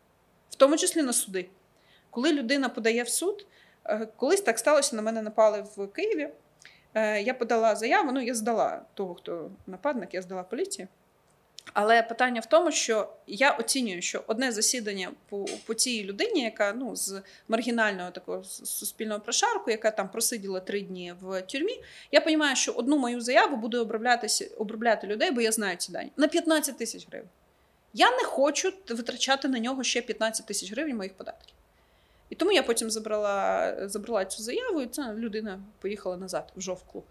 в 0.51 0.55
тому 0.55 0.77
числі 0.77 1.03
на 1.03 1.13
суди. 1.13 1.49
Коли 2.11 2.33
людина 2.33 2.69
подає 2.69 3.03
в 3.03 3.09
суд, 3.09 3.47
е, 3.85 4.09
колись 4.17 4.41
так 4.41 4.59
сталося, 4.59 4.97
на 4.97 5.03
мене 5.03 5.23
напали 5.23 5.65
в 5.77 5.87
Києві. 5.87 6.29
Е, 6.95 7.23
Я 7.23 7.35
подала 7.35 7.77
заяву, 7.77 8.13
ну 8.13 8.21
я 8.21 8.35
здала 8.35 8.83
того, 8.95 9.15
хто 9.15 9.51
нападник, 9.67 10.15
я 10.15 10.23
здала 10.23 10.43
поліції. 10.43 10.89
Але 11.73 12.03
питання 12.03 12.41
в 12.41 12.47
тому, 12.47 12.73
що 12.73 13.09
я 13.27 13.51
оцінюю, 13.51 14.03
що 14.03 14.25
одне 14.27 14.53
засідання 14.53 15.11
по, 15.29 15.45
по 15.67 15.75
цій 15.75 16.05
людині, 16.05 16.43
яка 16.43 16.73
ну 16.73 16.97
з 16.97 17.23
маргінального 17.49 18.11
такого 18.11 18.45
суспільного 18.45 19.21
прошарку, 19.21 19.71
яка 19.71 19.91
там 19.91 20.09
просиділа 20.09 20.61
три 20.61 20.81
дні 20.81 21.15
в 21.21 21.43
тюрмі, 21.43 21.81
я 22.13 22.21
розумію, 22.21 22.57
що 22.57 22.73
одну 22.73 22.99
мою 22.99 23.21
заяву 23.21 23.57
буде 23.57 23.79
оброблятися 23.79 24.49
обробляти 24.59 25.07
людей, 25.07 25.31
бо 25.31 25.41
я 25.41 25.53
знаю 25.53 25.77
ці 25.77 25.93
дані 25.93 26.13
на 26.17 26.29
15 26.29 26.79
тисяч 26.79 27.09
гривень. 27.09 27.29
Я 27.95 28.11
не 28.11 28.25
хочу 28.25 28.73
витрачати 28.89 29.49
на 29.49 29.59
нього 29.59 29.85
ще 29.85 30.03
15 30.03 30.47
тисяч 30.47 30.73
гривень 30.73 30.97
моїх 30.97 31.15
податків. 31.15 31.55
І 32.31 32.35
тому 32.35 32.53
я 32.53 32.63
потім 32.63 32.91
забрала, 32.91 33.75
забрала 33.89 34.25
цю 34.25 34.43
заяву, 34.43 34.81
і 34.81 34.87
ця 34.87 35.15
людина 35.15 35.61
поїхала 35.81 36.17
назад 36.17 36.53
в 36.57 36.61
Жовклу, 36.61 37.03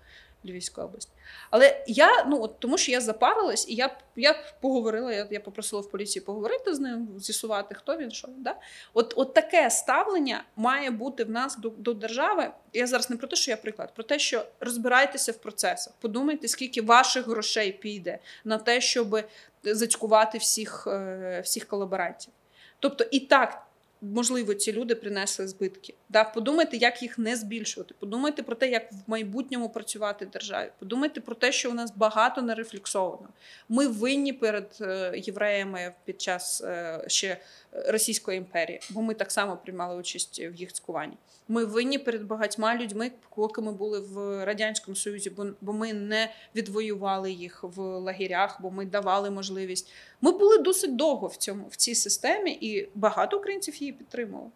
Львівську 0.45 0.81
область. 0.81 1.09
Але 1.49 1.83
я, 1.87 2.25
ну 2.25 2.41
от 2.41 2.59
тому 2.59 2.77
що 2.77 2.91
я 2.91 3.01
запарилась, 3.01 3.69
і 3.69 3.75
я, 3.75 3.97
я 4.15 4.35
поговорила, 4.61 5.13
я, 5.13 5.27
я 5.31 5.39
попросила 5.39 5.81
в 5.81 5.89
поліції 5.89 6.25
поговорити 6.25 6.75
з 6.75 6.79
ним, 6.79 7.07
з'ясувати, 7.17 7.75
хто 7.75 7.97
він, 7.97 8.11
що. 8.11 8.27
Да? 8.37 8.55
От, 8.93 9.13
от 9.17 9.33
таке 9.33 9.69
ставлення 9.69 10.43
має 10.55 10.91
бути 10.91 11.23
в 11.23 11.29
нас 11.29 11.57
до, 11.57 11.69
до 11.69 11.93
держави. 11.93 12.51
Я 12.73 12.87
зараз 12.87 13.09
не 13.09 13.17
про 13.17 13.27
те, 13.27 13.35
що 13.35 13.51
я 13.51 13.57
приклад, 13.57 13.93
про 13.93 14.03
те, 14.03 14.19
що 14.19 14.45
розбирайтеся 14.59 15.31
в 15.31 15.37
процесах. 15.37 15.93
Подумайте, 15.99 16.47
скільки 16.47 16.81
ваших 16.81 17.27
грошей 17.27 17.71
піде 17.71 18.19
на 18.43 18.57
те, 18.57 18.81
щоб 18.81 19.19
зацькувати 19.63 20.37
всіх, 20.37 20.87
е, 20.87 21.41
всіх 21.43 21.65
колаборантів. 21.65 22.33
Тобто, 22.79 23.05
і 23.11 23.19
так. 23.19 23.63
Можливо, 24.01 24.53
ці 24.53 24.73
люди 24.73 24.95
принесли 24.95 25.47
збитки. 25.47 25.93
Да? 26.09 26.23
Подумайте, 26.23 26.77
як 26.77 27.01
їх 27.01 27.17
не 27.17 27.35
збільшувати. 27.35 27.95
Подумайте 27.99 28.43
про 28.43 28.55
те, 28.55 28.69
як 28.69 28.91
в 28.91 28.95
майбутньому 29.07 29.69
працювати 29.69 30.25
державі. 30.25 30.69
Подумайте 30.79 31.21
про 31.21 31.35
те, 31.35 31.51
що 31.51 31.71
у 31.71 31.73
нас 31.73 31.93
багато 31.95 32.41
не 32.41 32.55
рефлексовано. 32.55 33.29
Ми 33.69 33.87
винні 33.87 34.33
перед 34.33 34.77
е, 34.81 35.13
євреями 35.15 35.93
під 36.05 36.21
час 36.21 36.61
е, 36.61 37.03
ще 37.07 37.37
Російської 37.71 38.37
імперії, 38.37 38.79
бо 38.89 39.01
ми 39.01 39.13
так 39.13 39.31
само 39.31 39.57
приймали 39.57 39.99
участь 39.99 40.39
в 40.39 40.53
їх 40.55 40.73
цькуванні. 40.73 41.17
Ми 41.47 41.65
винні 41.65 41.99
перед 41.99 42.23
багатьма 42.23 42.75
людьми, 42.75 43.11
поки 43.35 43.61
ми 43.61 43.71
були 43.71 43.99
в 43.99 44.45
радянському 44.45 44.95
союзі, 44.95 45.29
бо, 45.29 45.45
бо 45.61 45.73
ми 45.73 45.93
не 45.93 46.31
відвоювали 46.55 47.31
їх 47.31 47.63
в 47.63 47.81
лагерях, 47.81 48.61
бо 48.61 48.71
ми 48.71 48.85
давали 48.85 49.29
можливість. 49.29 49.91
Ми 50.21 50.31
були 50.31 50.57
досить 50.57 50.95
довго 50.95 51.27
в 51.27 51.35
цьому 51.35 51.67
в 51.67 51.75
цій 51.75 51.95
системі, 51.95 52.51
і 52.51 52.89
багато 52.95 53.37
українців 53.37 53.75
її 53.75 53.93
підтримували. 53.93 54.49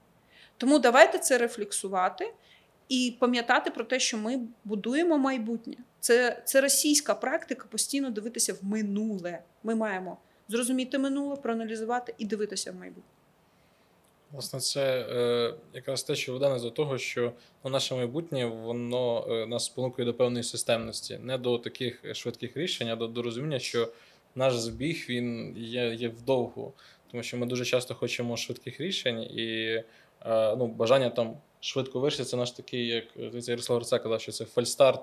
Тому 0.62 0.80
давайте 0.80 1.20
це 1.20 1.38
рефлексувати 1.38 2.34
і 2.90 3.16
пам'ятати 3.20 3.72
про 3.72 3.84
те, 3.84 4.00
що 4.00 4.18
ми 4.18 4.40
будуємо 4.64 5.18
майбутнє. 5.18 5.76
Це, 6.00 6.42
це 6.46 6.62
російська 6.62 7.16
практика 7.16 7.66
постійно 7.70 8.10
дивитися 8.10 8.54
в 8.54 8.66
минуле. 8.66 9.40
Ми 9.64 9.76
маємо 9.76 10.18
зрозуміти 10.48 10.98
минуле, 10.98 11.36
проаналізувати 11.36 12.14
і 12.18 12.26
дивитися 12.26 12.72
в 12.72 12.76
майбутнє. 12.76 13.04
Власне, 14.32 14.60
це 14.60 15.06
е, 15.10 15.54
якраз 15.74 16.04
те, 16.04 16.16
що 16.16 16.34
веде 16.34 16.50
нас 16.50 16.62
до 16.62 16.72
того, 16.72 16.98
що 16.98 17.34
ну, 17.64 17.72
наше 17.72 17.96
майбутнє 17.96 18.46
воно 18.46 19.28
е, 19.30 19.46
нас 19.46 19.66
спонукує 19.66 20.06
до 20.06 20.14
певної 20.14 20.44
системності, 20.44 21.20
не 21.24 21.38
до 21.38 21.58
таких 21.58 22.16
швидких 22.16 22.58
рішень, 22.58 22.90
а 22.90 22.96
до, 22.96 23.08
до 23.08 23.22
розуміння, 23.22 23.60
що 23.60 23.92
наш 24.36 24.58
забіг 24.58 25.06
він 25.10 25.58
є, 25.58 25.94
є 25.94 26.10
вдовгу, 26.10 26.74
тому 27.12 27.24
що 27.24 27.38
ми 27.38 27.46
дуже 27.46 27.66
часто 27.66 27.96
хочемо 27.96 28.38
швидких 28.38 28.82
рішень, 28.82 29.24
і 29.24 29.64
е, 29.64 29.84
ну, 30.30 30.68
бажання 30.68 31.10
там 31.10 31.38
швидко 31.62 32.00
вирішити, 32.00 32.24
це 32.24 32.38
наш 32.38 32.52
такий, 32.52 32.88
як 32.88 33.04
здається, 33.16 33.52
Ярослав 33.52 33.80
Грицак 33.80 34.04
казав, 34.04 34.22
що 34.22 34.32
це 34.32 34.46
фальстарт 34.46 35.02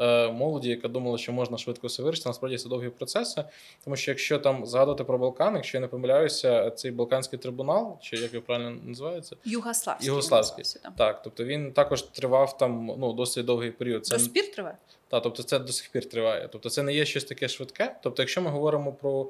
е, 0.00 0.32
молоді, 0.32 0.68
яка 0.68 0.88
думала, 0.88 1.18
що 1.18 1.32
можна 1.32 1.58
швидко 1.58 1.86
все 1.86 2.02
вирішити. 2.02 2.28
Насправді 2.28 2.58
це 2.58 2.68
довгі 2.68 2.88
процеси. 2.88 3.44
Тому 3.84 3.96
що 3.96 4.10
якщо 4.10 4.38
там 4.38 4.66
згадувати 4.66 5.04
про 5.04 5.18
Балкан, 5.18 5.54
якщо 5.54 5.76
я 5.76 5.80
не 5.80 5.86
помиляюся, 5.86 6.70
цей 6.70 6.90
Балканський 6.90 7.38
трибунал, 7.38 7.98
чи 8.00 8.16
як 8.16 8.34
його 8.34 8.46
правильно 8.46 8.80
називається, 8.84 9.36
Югославський. 9.44 10.06
Югославський. 10.06 10.64
так, 10.96 11.22
тобто 11.22 11.44
він 11.44 11.72
також 11.72 12.02
тривав 12.02 12.58
там 12.58 12.86
ну 12.98 13.12
досить 13.12 13.46
довгий 13.46 13.70
період. 13.70 14.02
До 14.02 14.18
спір 14.18 14.50
триває? 14.50 14.76
та, 15.08 15.20
тобто 15.20 15.42
це 15.42 15.58
до 15.58 15.72
сих 15.72 15.88
пір 15.88 16.08
триває. 16.08 16.48
Тобто 16.52 16.70
це 16.70 16.82
не 16.82 16.94
є 16.94 17.04
щось 17.04 17.24
таке 17.24 17.48
швидке. 17.48 17.96
Тобто, 18.02 18.22
якщо 18.22 18.42
ми 18.42 18.50
говоримо 18.50 18.92
про 18.92 19.22
е, 19.22 19.26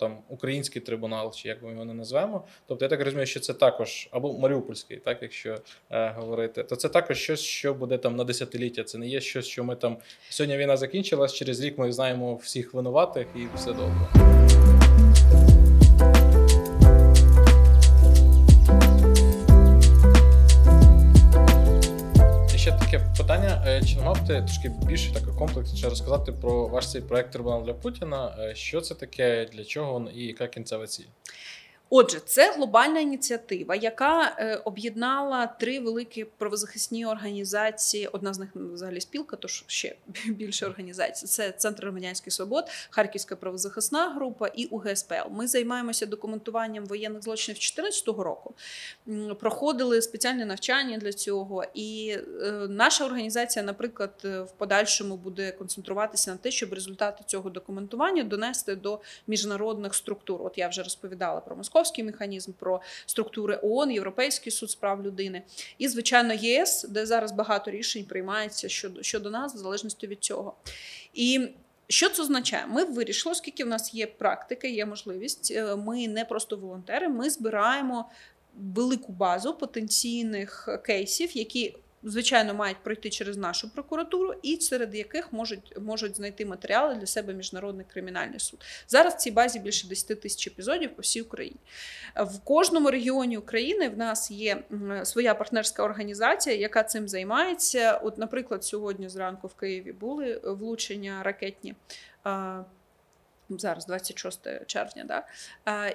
там 0.00 0.18
український 0.28 0.82
трибунал, 0.82 1.32
чи 1.34 1.48
як 1.48 1.62
ми 1.62 1.70
його 1.70 1.84
не 1.84 1.94
назвемо, 1.94 2.44
тобто 2.66 2.84
я 2.84 2.88
так 2.88 3.00
розумію, 3.04 3.26
що 3.26 3.40
це 3.40 3.54
також 3.54 4.08
або 4.10 4.38
Маріупольський, 4.38 4.96
так 4.96 5.18
якщо 5.22 5.56
е, 5.90 6.14
говорити, 6.16 6.62
то 6.62 6.76
це 6.76 6.88
також 6.88 7.18
щось, 7.18 7.40
що 7.40 7.74
буде 7.74 7.98
там 7.98 8.16
на 8.16 8.24
десятиліття. 8.24 8.84
Це 8.84 8.98
не 8.98 9.08
є 9.08 9.20
щось, 9.20 9.46
що 9.46 9.64
ми 9.64 9.76
там 9.76 9.96
сьогодні 10.28 10.56
війна 10.56 10.76
закінчилась, 10.76 11.34
через 11.34 11.60
рік 11.60 11.78
ми 11.78 11.92
знаємо 11.92 12.34
всіх 12.34 12.74
винуватих 12.74 13.26
і 13.36 13.56
все 13.56 13.72
добре. 13.72 14.08
Питання: 23.22 23.64
е, 23.66 23.82
чи 23.84 23.96
не 23.96 24.02
мав 24.02 24.26
ти 24.26 24.42
трошки 24.42 24.68
більше 24.68 25.12
таке 25.12 25.26
комплексніше 25.38 25.88
розказати 25.88 26.32
про 26.32 26.68
ваш 26.68 26.90
цей 26.90 27.00
проект 27.00 27.32
Трибунал 27.32 27.64
для 27.64 27.74
Путіна? 27.74 28.36
Е, 28.38 28.54
Що 28.54 28.80
це 28.80 28.94
таке, 28.94 29.48
для 29.52 29.64
чого 29.64 30.10
і 30.14 30.24
яка 30.24 30.46
кінцева 30.46 30.86
ціль? 30.86 31.04
Отже, 31.94 32.20
це 32.20 32.52
глобальна 32.52 33.00
ініціатива, 33.00 33.74
яка 33.74 34.36
е, 34.38 34.56
об'єднала 34.56 35.46
три 35.46 35.80
великі 35.80 36.24
правозахисні 36.24 37.06
організації. 37.06 38.06
Одна 38.12 38.34
з 38.34 38.38
них 38.38 38.48
ну, 38.54 38.74
взагалі 38.74 39.00
спілка, 39.00 39.36
тож 39.36 39.64
ще 39.66 39.94
більше 40.26 40.66
організацій. 40.66 41.26
Це 41.26 41.50
Центр 41.50 41.82
громадянських 41.82 42.32
свобод, 42.32 42.64
Харківська 42.90 43.36
правозахисна 43.36 44.10
група 44.14 44.46
і 44.46 44.66
УГСПЛ. 44.66 45.14
Ми 45.30 45.46
займаємося 45.46 46.06
документуванням 46.06 46.86
воєнних 46.86 47.22
злочинів 47.22 47.56
2014 47.56 48.06
року. 48.06 48.54
Проходили 49.40 50.02
спеціальне 50.02 50.44
навчання 50.44 50.98
для 50.98 51.12
цього. 51.12 51.64
І 51.74 52.16
е, 52.42 52.52
наша 52.68 53.04
організація, 53.04 53.64
наприклад, 53.64 54.12
е, 54.24 54.40
в 54.40 54.52
подальшому 54.52 55.16
буде 55.16 55.52
концентруватися 55.52 56.30
на 56.30 56.36
те, 56.36 56.50
щоб 56.50 56.72
результати 56.72 57.24
цього 57.26 57.50
документування 57.50 58.22
донести 58.22 58.76
до 58.76 59.00
міжнародних 59.26 59.94
структур. 59.94 60.42
От 60.42 60.58
я 60.58 60.68
вже 60.68 60.82
розповідала 60.82 61.40
про 61.40 61.56
московський 61.82 62.04
механізм, 62.04 62.52
про 62.52 62.80
структури 63.06 63.58
ООН, 63.62 63.90
Європейський 63.90 64.52
суд 64.52 64.70
з 64.70 64.74
прав 64.74 65.02
людини, 65.02 65.42
і 65.78 65.88
звичайно 65.88 66.34
ЄС, 66.34 66.86
де 66.88 67.06
зараз 67.06 67.32
багато 67.32 67.70
рішень 67.70 68.04
приймається 68.04 68.68
щодо, 68.68 69.02
щодо 69.02 69.30
нас, 69.30 69.54
в 69.54 69.58
залежності 69.58 70.06
від 70.06 70.18
цього. 70.24 70.54
І 71.14 71.48
що 71.88 72.08
це 72.08 72.22
означає? 72.22 72.66
Ми 72.66 72.84
вирішили, 72.84 73.32
оскільки 73.32 73.64
в 73.64 73.68
нас 73.68 73.94
є 73.94 74.06
практика, 74.06 74.68
є 74.68 74.86
можливість. 74.86 75.50
е, 75.50 75.76
Ми 75.76 76.08
не 76.08 76.24
просто 76.24 76.56
волонтери, 76.56 77.08
ми 77.08 77.30
збираємо 77.30 78.10
велику 78.56 79.12
базу 79.12 79.54
потенційних 79.54 80.68
кейсів, 80.86 81.36
які. 81.36 81.74
Звичайно, 82.04 82.54
мають 82.54 82.76
пройти 82.82 83.10
через 83.10 83.36
нашу 83.36 83.70
прокуратуру, 83.74 84.34
і 84.42 84.56
серед 84.56 84.94
яких 84.94 85.32
можуть 85.32 85.78
можуть 85.80 86.16
знайти 86.16 86.46
матеріали 86.46 86.94
для 86.94 87.06
себе 87.06 87.34
міжнародний 87.34 87.86
кримінальний 87.92 88.40
суд. 88.40 88.60
Зараз 88.88 89.14
в 89.14 89.16
цій 89.16 89.30
базі 89.30 89.58
більше 89.58 89.88
10 89.88 90.20
тисяч 90.20 90.46
епізодів 90.46 90.96
по 90.96 91.02
всій 91.02 91.20
Україні. 91.22 91.56
В 92.16 92.38
кожному 92.44 92.90
регіоні 92.90 93.38
України 93.38 93.88
в 93.88 93.98
нас 93.98 94.30
є 94.30 94.62
своя 95.04 95.34
партнерська 95.34 95.82
організація, 95.82 96.56
яка 96.56 96.82
цим 96.82 97.08
займається. 97.08 97.96
От, 97.96 98.18
наприклад, 98.18 98.64
сьогодні 98.64 99.08
зранку 99.08 99.46
в 99.46 99.54
Києві 99.54 99.92
були 99.92 100.40
влучення 100.44 101.22
ракетні. 101.22 101.74
Зараз 103.60 103.86
26 103.86 104.66
червня, 104.66 105.04
да? 105.04 105.24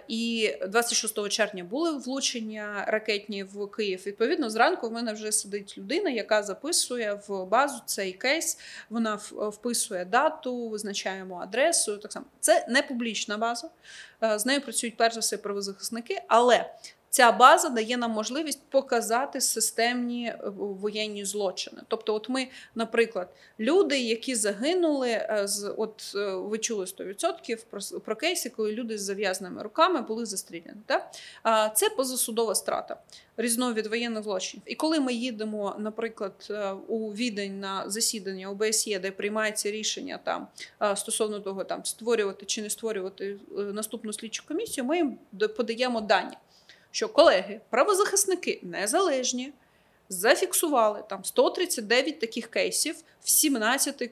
і 0.07 0.53
26 0.67 1.29
червня 1.29 1.63
були 1.63 1.91
влучення 1.91 2.85
ракетні 2.87 3.43
в 3.43 3.71
Київ. 3.71 4.03
Відповідно, 4.05 4.49
зранку 4.49 4.89
в 4.89 4.91
мене 4.91 5.13
вже 5.13 5.31
сидить 5.31 5.77
людина, 5.77 6.09
яка 6.09 6.43
записує 6.43 7.19
в 7.27 7.45
базу 7.45 7.81
цей 7.85 8.13
кейс. 8.13 8.59
Вона 8.89 9.15
вписує 9.31 10.05
дату, 10.05 10.69
визначаємо 10.69 11.39
адресу. 11.39 11.97
Так 11.97 12.11
само 12.11 12.25
це 12.39 12.65
не 12.69 12.81
публічна 12.81 13.37
база. 13.37 13.69
З 14.21 14.45
нею 14.45 14.61
працюють 14.61 14.97
перш 14.97 15.13
за 15.13 15.19
все 15.19 15.37
правозахисники, 15.37 16.21
але 16.27 16.69
Ця 17.17 17.31
база 17.31 17.69
дає 17.69 17.97
нам 17.97 18.11
можливість 18.11 18.61
показати 18.69 19.41
системні 19.41 20.27
е, 20.27 20.39
воєнні 20.55 21.25
злочини. 21.25 21.81
Тобто, 21.87 22.15
от 22.15 22.29
ми, 22.29 22.47
наприклад, 22.75 23.29
люди, 23.59 23.99
які 23.99 24.35
загинули, 24.35 25.09
е, 25.09 25.41
з 25.43 25.73
от 25.77 26.13
е, 26.15 26.35
ви 26.35 26.57
чули 26.57 26.85
100% 26.85 27.65
про, 27.69 27.99
про 27.99 28.15
кейси, 28.15 28.49
коли 28.49 28.71
люди 28.71 28.97
з 28.97 29.01
зав'язаними 29.01 29.63
руками 29.63 30.01
були 30.01 30.25
застріляні. 30.25 30.81
Так? 30.85 31.11
Це 31.75 31.89
позасудова 31.89 32.55
страта 32.55 32.97
різновид 33.37 33.87
воєнних 33.87 34.23
злочинів. 34.23 34.63
І 34.65 34.75
коли 34.75 34.99
ми 34.99 35.13
їдемо, 35.13 35.75
наприклад, 35.79 36.53
у 36.87 37.13
відень 37.13 37.59
на 37.59 37.89
засідання 37.89 38.49
ОБСЄ, 38.49 38.99
де 38.99 39.11
приймається 39.11 39.71
рішення 39.71 40.19
там 40.23 40.47
стосовно 40.95 41.39
того, 41.39 41.63
там 41.63 41.85
створювати 41.85 42.45
чи 42.45 42.61
не 42.61 42.69
створювати 42.69 43.37
наступну 43.57 44.13
слідчу 44.13 44.43
комісію, 44.47 44.85
ми 44.85 44.97
їм 44.97 45.17
подаємо 45.57 46.01
дані 46.01 46.37
що 46.91 47.09
колеги, 47.09 47.61
правозахисники 47.69 48.59
незалежні, 48.63 49.53
зафіксували 50.09 51.03
там 51.09 51.23
139 51.23 52.19
таких 52.19 52.47
кейсів 52.47 52.95
в 53.21 53.29
17, 53.29 54.01
е, 54.01 54.09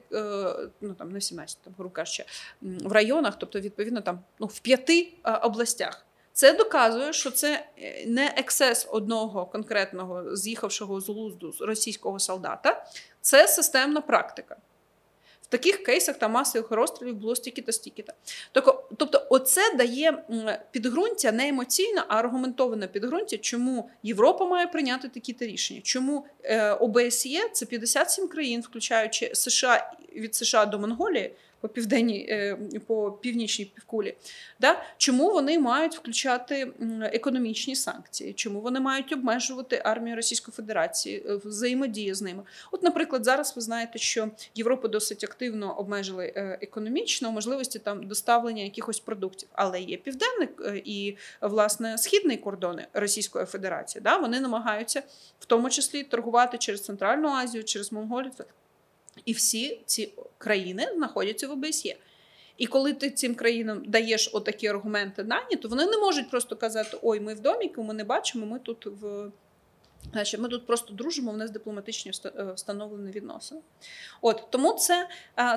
ну 0.80 0.94
там 0.94 1.12
не 1.12 1.18
в 1.18 1.22
17, 1.22 1.58
там, 1.64 1.74
грубо 1.78 1.94
кажучи, 1.94 2.24
в 2.62 2.92
районах, 2.92 3.38
тобто, 3.38 3.60
відповідно, 3.60 4.00
там 4.00 4.20
ну, 4.38 4.46
в 4.46 4.60
п'яти 4.60 5.12
е, 5.24 5.32
областях. 5.32 6.06
Це 6.32 6.52
доказує, 6.52 7.12
що 7.12 7.30
це 7.30 7.66
е, 7.78 8.06
не 8.06 8.34
ексес 8.36 8.88
одного 8.90 9.46
конкретного 9.46 10.36
з'їхавшого 10.36 11.00
з 11.00 11.08
глузду 11.08 11.54
російського 11.60 12.18
солдата, 12.18 12.86
це 13.20 13.48
системна 13.48 14.00
практика. 14.00 14.56
В 15.46 15.48
таких 15.48 15.82
кейсах 15.82 16.18
та 16.18 16.28
масових 16.28 16.70
розстрілів 16.70 17.14
було 17.14 17.36
стільки-то, 17.36 17.72
стільки-то. 17.72 18.12
Тобто, 18.96 19.26
оце 19.30 19.74
дає 19.74 20.24
підґрунтя 20.70 21.32
не 21.32 21.48
емоційно, 21.48 22.04
а 22.08 22.18
аргументоване 22.18 22.86
підґрунтя, 22.86 23.38
чому 23.38 23.90
Європа 24.02 24.46
має 24.46 24.66
прийняти 24.66 25.08
такі-то 25.08 25.44
рішення, 25.44 25.80
чому 25.84 26.26
е, 26.42 26.70
ОБСЄ 26.72 27.48
це 27.52 27.66
57 27.66 28.28
країн, 28.28 28.60
включаючи 28.60 29.30
США 29.34 29.92
від 30.16 30.34
США 30.34 30.66
до 30.66 30.78
Монголії 30.78 31.34
по 31.60 31.68
південній, 31.68 32.26
е, 32.30 32.58
по 32.86 33.12
північній 33.12 33.64
півкулі. 33.64 34.14
Да? 34.60 34.82
Чому 34.96 35.32
вони 35.32 35.58
мають 35.58 35.96
включати 35.96 36.72
економічні 37.02 37.76
санкції? 37.76 38.32
Чому 38.32 38.60
вони 38.60 38.80
мають 38.80 39.12
обмежувати 39.12 39.82
армію 39.84 40.16
Російської 40.16 40.52
Федерації, 40.52 41.24
е, 41.28 41.36
взаємодію 41.44 42.14
з 42.14 42.22
ними? 42.22 42.42
От, 42.72 42.82
наприклад, 42.82 43.24
зараз 43.24 43.52
ви 43.56 43.62
знаєте, 43.62 43.98
що 43.98 44.28
Європа 44.54 44.88
досить 44.88 45.24
активно 45.24 45.78
обмежили 45.78 46.32
е, 46.36 46.58
економічно 46.60 47.32
можливості 47.32 47.78
там 47.78 48.06
доставлення 48.06 48.62
якихось 48.62 49.00
продуктів, 49.00 49.48
але 49.52 49.80
є 49.80 49.96
південний 49.96 50.48
і 50.84 51.16
власне 51.40 51.98
східний 51.98 52.36
кордони 52.36 52.86
Російської 52.92 53.46
Федерації. 53.46 54.02
Да? 54.02 54.16
Вони 54.16 54.40
намагаються 54.40 55.02
в 55.40 55.44
тому 55.44 55.70
числі 55.70 56.02
торгувати 56.02 56.58
через 56.58 56.84
Центральну 56.84 57.28
Азію, 57.28 57.64
через 57.64 57.92
Монголію. 57.92 58.32
І 59.24 59.32
всі 59.32 59.80
ці 59.86 60.12
країни 60.38 60.88
знаходяться 60.94 61.48
в 61.48 61.50
ОБСЄ. 61.50 61.96
І 62.56 62.66
коли 62.66 62.92
ти 62.92 63.10
цим 63.10 63.34
країнам 63.34 63.82
даєш 63.86 64.30
отакі 64.32 64.66
аргументи 64.66 65.22
дані, 65.22 65.56
то 65.56 65.68
вони 65.68 65.86
не 65.86 65.98
можуть 65.98 66.30
просто 66.30 66.56
казати: 66.56 66.98
Ой, 67.02 67.20
ми 67.20 67.34
в 67.34 67.40
доміку, 67.40 67.82
ми 67.82 67.94
не 67.94 68.04
бачимо, 68.04 68.46
ми 68.46 68.58
тут 68.58 68.86
в. 68.86 69.30
Значить, 70.12 70.40
ми 70.40 70.48
тут 70.48 70.66
просто 70.66 70.94
дружимо, 70.94 71.32
в 71.32 71.36
нас 71.36 71.50
дипломатичні 71.50 72.12
е, 72.24 72.52
встановлені 72.52 73.10
відносини. 73.10 73.60
От 74.20 74.46
тому 74.50 74.72
це 74.72 75.08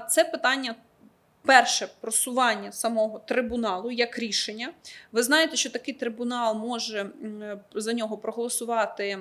це 0.10 0.24
питання 0.24 0.76
Перше 1.46 1.88
просування 2.02 2.72
самого 2.72 3.20
трибуналу 3.20 3.92
як 3.92 4.20
рішення. 4.20 4.74
Ви 5.12 5.24
знаєте, 5.24 5.56
що 5.56 5.70
такий 5.70 5.94
трибунал 5.94 6.56
може 6.56 7.10
за 7.76 7.94
нього 7.94 8.18
проголосувати 8.18 9.18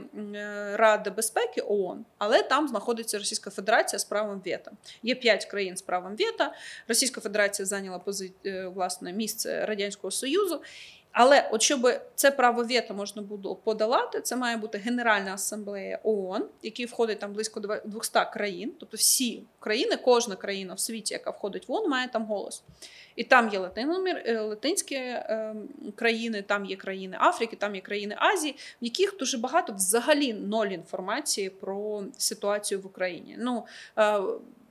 Рада 0.74 1.10
безпеки 1.10 1.60
ООН, 1.60 2.04
але 2.18 2.42
там 2.42 2.68
знаходиться 2.68 3.18
Російська 3.18 3.50
Федерація 3.50 3.98
з 3.98 4.04
правом 4.04 4.42
вето. 4.46 4.70
Є 5.02 5.14
п'ять 5.14 5.44
країн 5.44 5.76
з 5.76 5.82
правом 5.82 6.16
вето. 6.16 6.52
Російська 6.88 7.20
Федерація 7.20 7.66
зайняла 7.66 7.98
пози... 7.98 8.32
Е, 8.46 8.66
власне 8.66 9.12
місце 9.12 9.66
Радянського 9.66 10.10
Союзу. 10.10 10.62
Але 11.20 11.48
от 11.52 11.62
щоб 11.62 11.90
це 12.14 12.30
право 12.30 12.62
вето 12.62 12.94
можна 12.94 13.22
було 13.22 13.56
подолати, 13.56 14.20
це 14.20 14.36
має 14.36 14.56
бути 14.56 14.78
Генеральна 14.78 15.34
асамблея 15.34 15.98
ООН, 16.02 16.44
який 16.62 16.86
входить 16.86 17.18
там 17.18 17.32
близько 17.32 17.60
200 17.84 18.18
країн, 18.32 18.72
тобто 18.80 18.96
всі 18.96 19.42
країни, 19.60 19.96
кожна 19.96 20.36
країна 20.36 20.74
в 20.74 20.80
світі, 20.80 21.14
яка 21.14 21.30
входить 21.30 21.68
в 21.68 21.72
ООН, 21.72 21.90
має 21.90 22.08
там 22.08 22.24
голос. 22.24 22.62
І 23.16 23.24
там 23.24 23.48
є 23.48 23.70
е, 23.76 24.40
латинські 24.40 24.94
е, 24.94 25.54
країни, 25.94 26.42
там 26.42 26.64
є 26.64 26.76
країни 26.76 27.16
Африки, 27.20 27.56
там 27.56 27.74
є 27.74 27.80
країни 27.80 28.16
Азії, 28.18 28.56
в 28.82 28.84
яких 28.84 29.16
дуже 29.18 29.38
багато 29.38 29.72
взагалі 29.72 30.32
ноль 30.32 30.66
інформації 30.66 31.50
про 31.50 32.04
ситуацію 32.18 32.80
в 32.80 32.86
Україні. 32.86 33.36
Ну 33.38 33.66
е, 33.98 34.20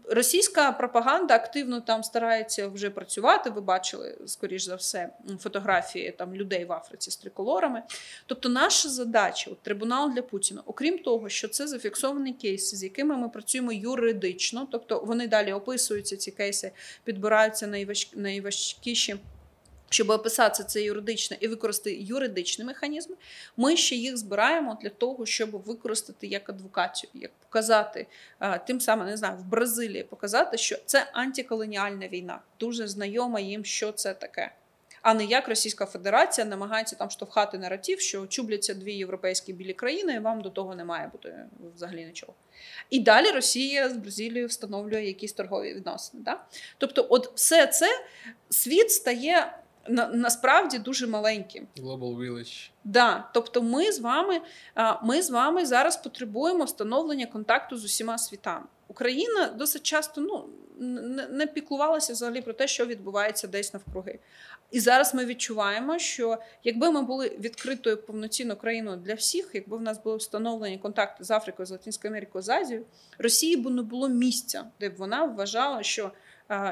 Російська 0.09 0.71
пропаганда 0.71 1.35
активно 1.35 1.81
там 1.81 2.03
старається 2.03 2.67
вже 2.67 2.89
працювати. 2.89 3.49
Ви 3.49 3.61
бачили, 3.61 4.17
скоріш 4.25 4.63
за 4.63 4.75
все, 4.75 5.09
фотографії 5.39 6.11
там 6.11 6.35
людей 6.35 6.65
в 6.65 6.71
Африці 6.71 7.11
з 7.11 7.17
триколорами. 7.17 7.83
Тобто, 8.25 8.49
наша 8.49 8.89
задача, 8.89 9.51
от, 9.51 9.61
трибунал 9.61 10.13
для 10.13 10.21
Путіна, 10.21 10.61
окрім 10.65 10.99
того, 10.99 11.29
що 11.29 11.47
це 11.47 11.67
зафіксовані 11.67 12.33
кейси, 12.33 12.75
з 12.75 12.83
якими 12.83 13.17
ми 13.17 13.29
працюємо 13.29 13.71
юридично, 13.71 14.67
тобто 14.71 14.99
вони 14.99 15.27
далі 15.27 15.53
описуються, 15.53 16.17
ці 16.17 16.31
кейси 16.31 16.71
підбираються 17.03 17.85
найважкіші 18.13 19.15
щоб 19.89 20.09
описати 20.09 20.63
це 20.63 20.81
юридично 20.81 21.37
і 21.39 21.47
використати 21.47 21.95
юридичні 21.95 22.65
механізми, 22.65 23.15
ми 23.57 23.77
ще 23.77 23.95
їх 23.95 24.17
збираємо 24.17 24.77
для 24.81 24.89
того, 24.89 25.25
щоб 25.25 25.49
використати 25.51 26.27
як 26.27 26.49
адвокацію, 26.49 27.09
як 27.13 27.31
показати 27.49 28.07
тим 28.67 28.81
самим 28.81 29.07
не 29.07 29.17
знаю, 29.17 29.37
в 29.37 29.45
Бразилії 29.45 30.03
показати, 30.03 30.57
що 30.57 30.77
це 30.85 31.09
антиколоніальна 31.13 32.07
війна, 32.07 32.39
дуже 32.59 32.87
знайома 32.87 33.39
їм, 33.39 33.65
що 33.65 33.91
це 33.91 34.13
таке. 34.13 34.51
А 35.01 35.13
не 35.13 35.25
як 35.25 35.47
Російська 35.47 35.85
Федерація 35.85 36.47
намагається 36.47 36.95
там 36.95 37.09
штовхати 37.09 37.57
наратив, 37.57 37.99
що 37.99 38.27
чубляться 38.27 38.73
дві 38.73 38.93
європейські 38.93 39.53
білі 39.53 39.73
країни, 39.73 40.13
і 40.13 40.19
вам 40.19 40.41
до 40.41 40.49
того 40.49 40.75
не 40.75 40.85
має 40.85 41.07
бути 41.07 41.35
взагалі 41.75 42.05
нічого. 42.05 42.33
І 42.89 42.99
далі 42.99 43.31
Росія 43.31 43.89
з 43.89 43.97
Бразилією 43.97 44.47
встановлює 44.47 45.03
якісь 45.03 45.33
торгові 45.33 45.73
відносини. 45.73 46.23
Да? 46.23 46.45
Тобто, 46.77 47.07
от 47.09 47.31
все 47.35 47.67
це 47.67 47.87
світ 48.49 48.91
стає 48.91 49.57
на, 49.89 50.07
насправді 50.07 50.79
дуже 50.79 51.07
маленьким. 51.07 51.67
Global 51.77 52.17
Village. 52.17 52.69
Да, 52.83 53.29
тобто, 53.33 53.61
ми 53.61 53.91
з 53.91 53.99
вами 53.99 54.41
ми 55.03 55.21
з 55.21 55.29
вами 55.29 55.65
зараз 55.65 55.97
потребуємо 55.97 56.63
встановлення 56.63 57.25
контакту 57.25 57.77
з 57.77 57.85
усіма 57.85 58.17
світами. 58.17 58.65
Україна 58.87 59.47
досить 59.47 59.83
часто 59.83 60.21
ну 60.21 60.49
не, 60.79 61.27
не 61.27 61.47
піклувалася 61.47 62.13
взагалі 62.13 62.41
про 62.41 62.53
те, 62.53 62.67
що 62.67 62.85
відбувається 62.85 63.47
десь 63.47 63.73
навкруги. 63.73 64.19
І 64.71 64.79
зараз 64.79 65.15
ми 65.15 65.25
відчуваємо, 65.25 65.99
що 65.99 66.37
якби 66.63 66.91
ми 66.91 67.01
були 67.01 67.37
відкритою 67.39 67.97
повноцінною 67.97 68.59
країною 68.59 68.97
для 68.97 69.13
всіх, 69.13 69.49
якби 69.53 69.77
в 69.77 69.81
нас 69.81 70.03
були 70.03 70.17
встановлені 70.17 70.77
контакти 70.77 71.23
з 71.23 71.31
Африкою, 71.31 71.65
з 71.65 71.71
Латинською 71.71 72.13
Америкою, 72.13 72.41
з 72.41 72.49
Азією, 72.49 72.85
Росії 73.17 73.57
б 73.57 73.69
не 73.69 73.81
було 73.81 74.09
місця, 74.09 74.65
де 74.79 74.89
б 74.89 74.95
вона 74.97 75.25
вважала, 75.25 75.83
що 75.83 76.11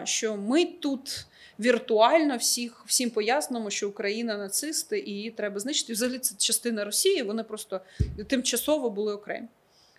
що 0.04 0.36
ми 0.36 0.66
тут 0.66 1.26
віртуально 1.60 2.38
всіх 2.38 2.84
всім 2.86 3.10
пояснимо, 3.10 3.70
що 3.70 3.90
Україна 3.90 4.38
нацисти 4.38 5.00
і 5.00 5.12
її 5.12 5.32
треба 5.32 5.60
знищити. 5.60 5.94
взагалі 5.94 6.20
це 6.20 6.36
частина 6.38 6.86
Росії. 6.86 7.24
Вони 7.24 7.44
просто 7.44 7.82
тимчасово 8.28 8.90
були 8.90 9.14
окремі. 9.14 9.48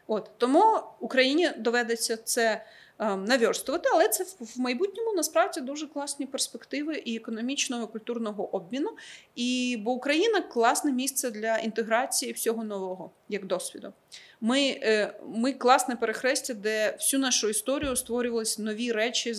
От 0.07 0.31
тому 0.39 0.81
Україні 1.01 1.51
доведеться 1.59 2.17
це 2.17 2.65
наверстувати, 2.99 3.89
але 3.93 4.09
це 4.09 4.25
в 4.41 4.61
майбутньому 4.61 5.13
насправді 5.13 5.61
дуже 5.61 5.87
класні 5.87 6.27
перспективи 6.27 6.95
і 6.95 7.17
економічного 7.17 7.85
і 7.85 7.87
культурного 7.87 8.57
обміну. 8.57 8.91
І 9.35 9.79
бо 9.85 9.93
Україна 9.93 10.41
класне 10.41 10.93
місце 10.93 11.31
для 11.31 11.57
інтеграції 11.57 12.33
всього 12.33 12.65
нового 12.65 13.11
як 13.29 13.47
досвіду. 13.47 13.93
Ми 14.41 14.61
е, 14.83 15.15
ми 15.29 15.53
класне 15.53 15.97
перехрестя, 15.97 16.55
де 16.55 16.93
всю 16.93 17.21
нашу 17.21 17.49
історію 17.49 17.97
створювалися 17.97 18.63
нові 18.63 18.93
речі 18.93 19.35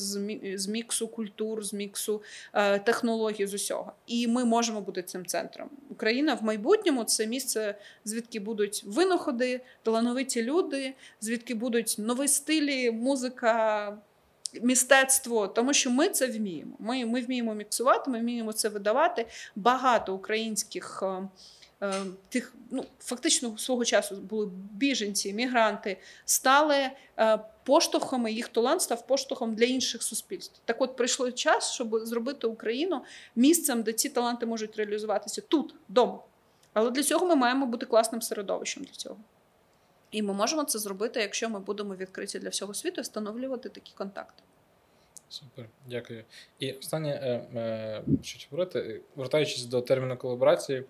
з 0.55 0.67
міксу 0.67 1.07
культур, 1.07 1.63
з 1.63 1.73
міксу 1.73 2.21
е, 2.53 2.79
технологій 2.79 3.47
з 3.47 3.53
усього. 3.53 3.91
І 4.07 4.27
ми 4.27 4.45
можемо 4.45 4.81
бути 4.81 5.03
цим 5.03 5.25
центром. 5.25 5.69
Україна 5.89 6.33
в 6.33 6.43
майбутньому 6.43 7.03
це 7.03 7.27
місце, 7.27 7.75
звідки 8.05 8.39
будуть 8.39 8.83
винаходи, 8.87 9.61
талановиті 9.83 10.43
люди, 10.43 10.93
звідки 11.21 11.55
будуть 11.55 11.95
нові 11.97 12.27
стилі, 12.27 12.91
музика. 12.91 13.46
Мистецтво, 14.61 15.47
тому 15.47 15.73
що 15.73 15.91
ми 15.91 16.09
це 16.09 16.27
вміємо. 16.27 16.75
Ми 16.79 17.05
ми 17.05 17.21
вміємо 17.21 17.53
міксувати, 17.53 18.11
ми 18.11 18.19
вміємо 18.19 18.53
це 18.53 18.69
видавати. 18.69 19.25
Багато 19.55 20.15
українських 20.15 21.03
е, 21.03 21.29
е, 21.81 21.93
тих, 22.29 22.53
ну 22.71 22.85
фактично 22.99 23.57
свого 23.57 23.85
часу 23.85 24.15
були 24.15 24.49
біженці, 24.71 25.33
мігранти, 25.33 25.97
стали 26.25 26.89
е, 27.19 27.39
поштовхами, 27.63 28.31
їх 28.31 28.47
талант 28.47 28.81
став 28.81 29.07
поштовхом 29.07 29.55
для 29.55 29.65
інших 29.65 30.03
суспільств. 30.03 30.61
Так, 30.65 30.81
от 30.81 30.95
прийшло 30.95 31.31
час, 31.31 31.71
щоб 31.71 31.99
зробити 31.99 32.47
Україну 32.47 33.01
місцем, 33.35 33.83
де 33.83 33.93
ці 33.93 34.09
таланти 34.09 34.45
можуть 34.45 34.77
реалізуватися 34.77 35.41
тут, 35.41 35.75
вдома. 35.89 36.19
Але 36.73 36.91
для 36.91 37.03
цього 37.03 37.27
ми 37.27 37.35
маємо 37.35 37.65
бути 37.65 37.85
класним 37.85 38.21
середовищем 38.21 38.83
для 38.83 38.93
цього. 38.93 39.17
І 40.11 40.21
ми 40.21 40.33
можемо 40.33 40.63
це 40.63 40.79
зробити, 40.79 41.19
якщо 41.19 41.49
ми 41.49 41.59
будемо 41.59 41.95
відкриті 41.95 42.39
для 42.39 42.49
всього 42.49 42.73
світу 42.73 43.01
і 43.01 43.03
встановлювати 43.03 43.69
такі 43.69 43.93
контакти. 43.95 44.43
Супер, 45.29 45.65
дякую. 45.89 46.23
І 46.59 46.71
останнє, 46.71 47.09
е, 47.09 47.59
е, 47.59 48.03
що 48.21 48.47
говорити, 48.51 49.01
вертаючись 49.15 49.65
до 49.65 49.81
терміну 49.81 50.17
колаборації, 50.17 50.83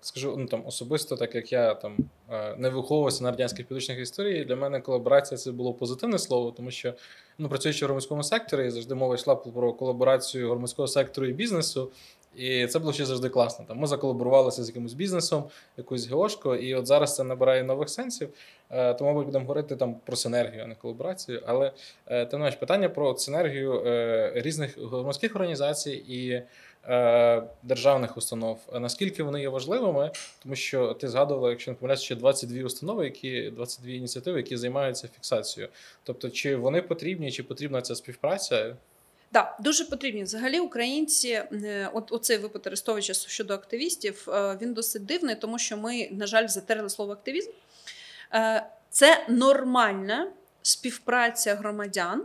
скажу 0.00 0.36
ну 0.38 0.46
там 0.46 0.66
особисто, 0.66 1.16
так 1.16 1.34
як 1.34 1.52
я 1.52 1.74
там 1.74 1.96
е, 2.30 2.56
не 2.56 2.68
виховувався 2.68 3.24
на 3.24 3.30
радянських 3.30 3.66
підручних 3.66 3.98
історії, 3.98 4.44
для 4.44 4.56
мене 4.56 4.80
колаборація 4.80 5.38
це 5.38 5.52
було 5.52 5.74
позитивне 5.74 6.18
слово, 6.18 6.50
тому 6.50 6.70
що 6.70 6.94
ну, 7.38 7.48
працюючи 7.48 7.84
в 7.84 7.86
громадському 7.86 8.22
секторі, 8.22 8.70
завжди 8.70 8.94
мова 8.94 9.14
йшла 9.14 9.36
про 9.36 9.72
колаборацію 9.72 10.50
громадського 10.50 10.88
сектору 10.88 11.26
і 11.26 11.32
бізнесу. 11.32 11.92
І 12.36 12.66
це 12.66 12.78
було 12.78 12.92
ще 12.92 13.04
завжди 13.04 13.28
класно. 13.28 13.64
Там 13.68 13.78
Ми 13.78 13.86
заколаборувалися 13.86 14.64
з 14.64 14.68
якимось 14.68 14.94
бізнесом, 14.94 15.44
якусь 15.76 16.08
геошкою, 16.08 16.60
і 16.60 16.74
от 16.74 16.86
зараз 16.86 17.16
це 17.16 17.24
набирає 17.24 17.64
нових 17.64 17.90
сенсів. 17.90 18.28
Е, 18.70 18.94
тому 18.94 19.14
ми 19.14 19.24
будемо 19.24 19.44
говорити 19.44 19.76
там 19.76 19.94
про 19.94 20.16
синергію, 20.16 20.62
а 20.64 20.66
не 20.66 20.74
колаборацію. 20.74 21.42
Але 21.46 21.72
е, 22.06 22.28
не 22.32 22.38
менш, 22.38 22.54
питання 22.54 22.88
про 22.88 23.16
синергію 23.16 23.82
е, 23.86 24.32
різних 24.34 24.78
громадських 24.78 25.36
організацій 25.36 26.04
і 26.08 26.42
державних 27.62 28.16
установ. 28.16 28.58
Наскільки 28.72 29.22
вони 29.22 29.40
є 29.40 29.48
важливими, 29.48 30.10
тому 30.42 30.54
що 30.54 30.94
ти 30.94 31.08
згадувала, 31.08 31.50
якщо 31.50 31.70
не 31.70 31.74
помиляюся, 31.74 32.04
ще 32.04 32.14
22 32.14 32.64
установи, 32.64 33.04
які 33.04 33.50
22 33.50 33.90
ініціативи, 33.90 34.36
які 34.36 34.56
займаються 34.56 35.08
фіксацією. 35.08 35.72
Тобто, 36.02 36.30
чи 36.30 36.56
вони 36.56 36.82
потрібні, 36.82 37.32
чи 37.32 37.42
потрібна 37.42 37.82
ця 37.82 37.94
співпраця? 37.94 38.76
Так, 39.34 39.56
дуже 39.60 39.84
потрібні. 39.84 40.22
Взагалі, 40.22 40.60
українці, 40.60 41.28
е, 41.28 41.90
от 41.92 42.12
оцей 42.12 42.38
випад 42.38 42.66
Арестовича 42.66 43.14
щодо 43.14 43.54
активістів, 43.54 44.28
е, 44.28 44.58
він 44.62 44.74
досить 44.74 45.06
дивний, 45.06 45.34
тому 45.34 45.58
що 45.58 45.76
ми, 45.76 46.08
на 46.12 46.26
жаль, 46.26 46.46
затерли 46.46 46.90
слово 46.90 47.12
активізм. 47.12 47.50
Е, 48.34 48.66
це 48.90 49.26
нормальна 49.28 50.30
співпраця 50.62 51.54
громадян. 51.54 52.24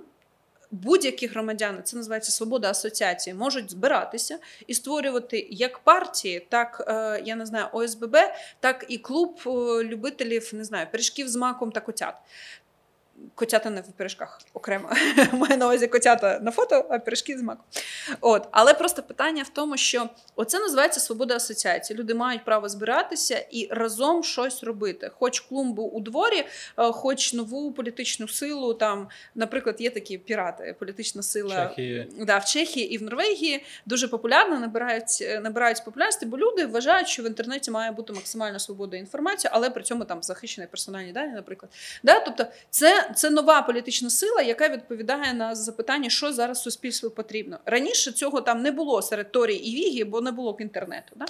Будь-які 0.71 1.27
громадяни, 1.27 1.81
це 1.83 1.97
називається 1.97 2.31
свобода 2.31 2.69
асоціації, 2.69 3.33
можуть 3.33 3.71
збиратися 3.71 4.39
і 4.67 4.73
створювати 4.73 5.47
як 5.51 5.79
партії, 5.79 6.47
так 6.49 6.83
я 7.25 7.35
не 7.35 7.45
знаю, 7.45 7.65
ОСББ, 7.71 8.17
так 8.59 8.85
і 8.89 8.97
клуб 8.97 9.41
любителів 9.83 10.49
не 10.53 10.63
знаю, 10.63 10.87
пиріжків 10.91 11.29
з 11.29 11.35
маком 11.35 11.71
та 11.71 11.79
котят. 11.79 12.15
Котята 13.35 13.69
не 13.69 13.81
в 13.81 13.91
пиріжках 13.91 14.41
окремо. 14.53 14.89
Маю 15.31 15.57
на 15.57 15.65
увазі 15.65 15.87
котята 15.87 16.39
на 16.39 16.51
фото, 16.51 16.85
а 16.89 16.99
пиріжки 16.99 17.37
з 17.37 17.41
маком. 17.41 17.63
От. 18.21 18.47
Але 18.51 18.73
просто 18.73 19.03
питання 19.03 19.43
в 19.43 19.49
тому, 19.49 19.77
що 19.77 20.09
оце 20.35 20.59
називається 20.59 20.99
свобода 20.99 21.35
асоціації. 21.35 21.99
Люди 21.99 22.13
мають 22.13 22.45
право 22.45 22.69
збиратися 22.69 23.45
і 23.51 23.67
разом 23.71 24.23
щось 24.23 24.63
робити. 24.63 25.11
Хоч 25.13 25.39
клумбу 25.39 25.83
у 25.83 25.99
дворі, 25.99 26.45
е, 26.77 26.91
хоч 26.91 27.33
нову 27.33 27.71
політичну 27.71 28.27
силу. 28.27 28.73
Там, 28.73 29.07
Наприклад, 29.35 29.81
є 29.81 29.89
такі 29.89 30.17
пірати, 30.17 30.75
політична 30.79 31.23
сила 31.23 31.67
Чехії. 31.67 32.07
Да, 32.19 32.37
в 32.37 32.45
Чехії 32.45 32.93
і 32.93 32.97
в 32.97 33.01
Норвегії 33.01 33.65
дуже 33.85 34.07
популярно 34.07 34.59
набирають 34.59 35.17
е, 35.21 35.39
набирають 35.39 35.85
популярності, 35.85 36.25
бо 36.25 36.37
люди 36.37 36.65
вважають, 36.65 37.07
що 37.07 37.23
в 37.23 37.25
інтернеті 37.25 37.71
має 37.71 37.91
бути 37.91 38.13
максимальна 38.13 38.59
свобода 38.59 38.97
інформації, 38.97 39.51
але 39.53 39.69
при 39.69 39.83
цьому 39.83 40.05
там 40.05 40.23
захищені 40.23 40.67
персональні 40.67 41.11
дані, 41.11 41.33
наприклад. 41.33 41.71
Да? 42.03 42.19
Тобто, 42.19 42.45
це 42.69 43.08
це 43.15 43.29
нова 43.29 43.61
політична 43.61 44.09
сила, 44.09 44.41
яка 44.41 44.69
відповідає 44.69 45.33
на 45.33 45.55
запитання, 45.55 46.09
що 46.09 46.33
зараз 46.33 46.61
суспільству 46.61 47.09
потрібно. 47.09 47.59
Раніше 47.65 48.11
цього 48.11 48.41
там 48.41 48.61
не 48.61 48.71
було 48.71 49.01
серед 49.01 49.31
Торі 49.31 49.55
і 49.55 49.75
Вігі, 49.75 50.03
бо 50.03 50.21
не 50.21 50.31
було 50.31 50.57
інтернету. 50.59 51.15
Да? 51.15 51.25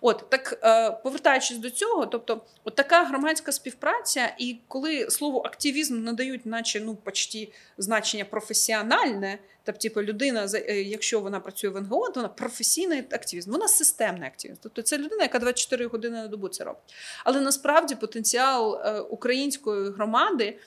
От 0.00 0.24
так 0.28 0.60
е, 0.62 0.90
повертаючись 0.90 1.58
до 1.58 1.70
цього, 1.70 2.06
тобто, 2.06 2.40
от 2.64 2.74
така 2.74 3.04
громадська 3.04 3.52
співпраця, 3.52 4.34
і 4.38 4.56
коли 4.68 5.10
слово 5.10 5.42
активізм 5.44 6.04
надають, 6.04 6.46
наче 6.46 6.80
ну 6.80 6.94
почти 6.94 7.48
значення 7.78 8.24
професіональне. 8.24 9.38
Тобто, 9.64 9.80
типу, 9.80 10.02
людина, 10.02 10.48
е, 10.54 10.82
якщо 10.82 11.20
вона 11.20 11.40
працює 11.40 11.70
в 11.70 11.80
НГО, 11.80 12.08
то 12.08 12.20
вона 12.20 12.28
професійний 12.28 12.98
активізм, 12.98 13.50
вона 13.50 13.68
системний 13.68 14.28
активіст. 14.28 14.60
Тобто 14.62 14.82
це 14.82 14.98
людина, 14.98 15.22
яка 15.22 15.38
24 15.38 15.86
години 15.86 16.16
на 16.16 16.28
добу 16.28 16.48
це 16.48 16.64
робить. 16.64 16.94
Але 17.24 17.40
насправді 17.40 17.94
потенціал 17.94 18.80
е, 18.84 19.00
української 19.00 19.90
громади 19.90 20.58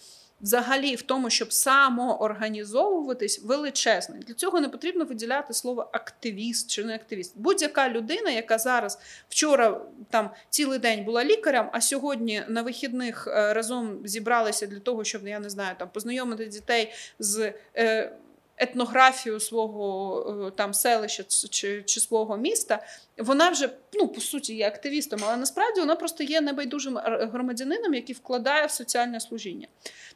взагалі 0.44 0.96
в 0.96 1.02
тому, 1.02 1.30
щоб 1.30 1.54
самоорганізовуватись, 1.54 3.42
величезний. 3.44 4.20
Для 4.20 4.34
цього 4.34 4.62
не 4.62 4.70
потрібно 4.70 5.06
виділяти 5.06 5.54
слово 5.54 5.90
активіст 5.94 6.72
чи 6.72 6.84
не 6.84 6.96
активіст. 6.96 7.34
Будь-яка 7.36 7.90
людина, 7.90 8.32
яка 8.32 8.58
зараз 8.58 9.00
вчора 9.30 9.82
там 10.10 10.30
цілий 10.50 10.80
день 10.80 11.04
була 11.04 11.26
лікарем, 11.26 11.70
а 11.72 11.82
сьогодні 11.82 12.44
на 12.48 12.62
вихідних 12.62 13.28
е, 13.28 13.54
разом 13.54 14.00
зібралися 14.06 14.68
для 14.68 14.80
того, 14.80 15.04
щоб 15.04 15.28
я 15.28 15.40
не 15.40 15.50
знаю, 15.50 15.76
там 15.80 15.90
познайомити 15.94 16.46
дітей 16.46 16.94
з. 17.20 17.54
Е, 17.78 18.12
етнографію 18.58 19.40
свого 19.40 20.48
е, 20.48 20.52
там 20.52 20.74
селища 20.74 21.24
чи 21.50 21.84
чи 21.84 22.00
свого 22.00 22.38
міста, 22.38 22.84
вона 23.18 23.50
вже 23.50 23.70
ну 23.94 24.08
по 24.08 24.22
суті 24.22 24.56
є 24.56 24.68
активістом, 24.68 25.20
але 25.24 25.38
насправді 25.38 25.80
вона 25.80 25.96
просто 25.96 26.24
є 26.24 26.42
небайдужим 26.42 26.98
громадянином, 27.04 27.94
який 27.94 28.16
вкладає 28.16 28.66
в 28.66 28.72
соціальне 28.72 29.20
служіння. 29.20 29.68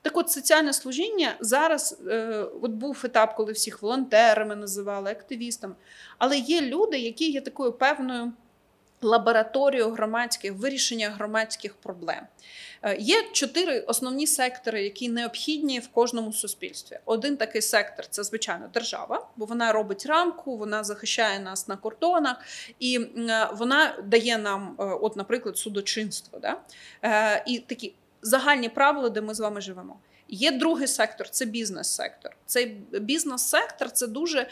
Так, 0.02 0.18
от 0.18 0.32
соціальне 0.32 0.74
служіння 0.74 1.36
зараз 1.40 2.02
е, 2.08 2.46
от 2.62 2.72
був 2.72 3.02
етап, 3.04 3.36
коли 3.36 3.52
всіх 3.52 3.82
волонтерами 3.82 4.56
називали 4.56 5.12
активістами, 5.12 5.76
але 6.18 6.38
є 6.38 6.62
люди, 6.62 7.00
які 7.00 7.32
є 7.32 7.42
такою 7.42 7.72
певною 7.74 8.34
лабораторію 9.02 9.90
громадських 9.90 10.54
вирішення 10.54 11.10
громадських 11.10 11.76
проблем. 11.76 12.28
Е, 12.82 12.98
є 12.98 13.24
чотири 13.32 13.80
основні 13.80 14.28
сектори, 14.28 14.84
які 14.84 15.10
необхідні 15.10 15.80
в 15.80 15.88
кожному 15.88 16.34
суспільстві. 16.34 17.00
Один 17.06 17.38
такий 17.38 17.62
сектор 17.62 18.08
це 18.08 18.24
звичайно 18.24 18.70
держава, 18.74 19.28
бо 19.36 19.46
вона 19.46 19.72
робить 19.72 20.06
рамку, 20.06 20.58
вона 20.58 20.84
захищає 20.84 21.40
нас 21.40 21.68
на 21.68 21.78
кордонах, 21.78 22.38
і 22.80 23.00
е, 23.18 23.50
вона 23.54 23.96
дає 24.04 24.38
нам, 24.38 24.76
е, 24.80 24.84
от, 24.84 25.16
наприклад, 25.16 25.58
судочинство. 25.58 26.40
Да? 26.40 26.62
І 27.46 27.60
такі 27.60 27.94
загальні 28.22 28.70
правила, 28.70 29.10
де 29.10 29.22
ми 29.22 29.34
з 29.34 29.40
вами 29.40 29.62
живемо. 29.62 30.00
Є 30.30 30.52
другий 30.52 30.88
сектор 30.88 31.30
це 31.30 31.46
бізнес-сектор. 31.46 32.36
Цей 32.46 32.66
бізнес-сектор 32.92 33.92
це 33.92 34.08
дуже 34.08 34.48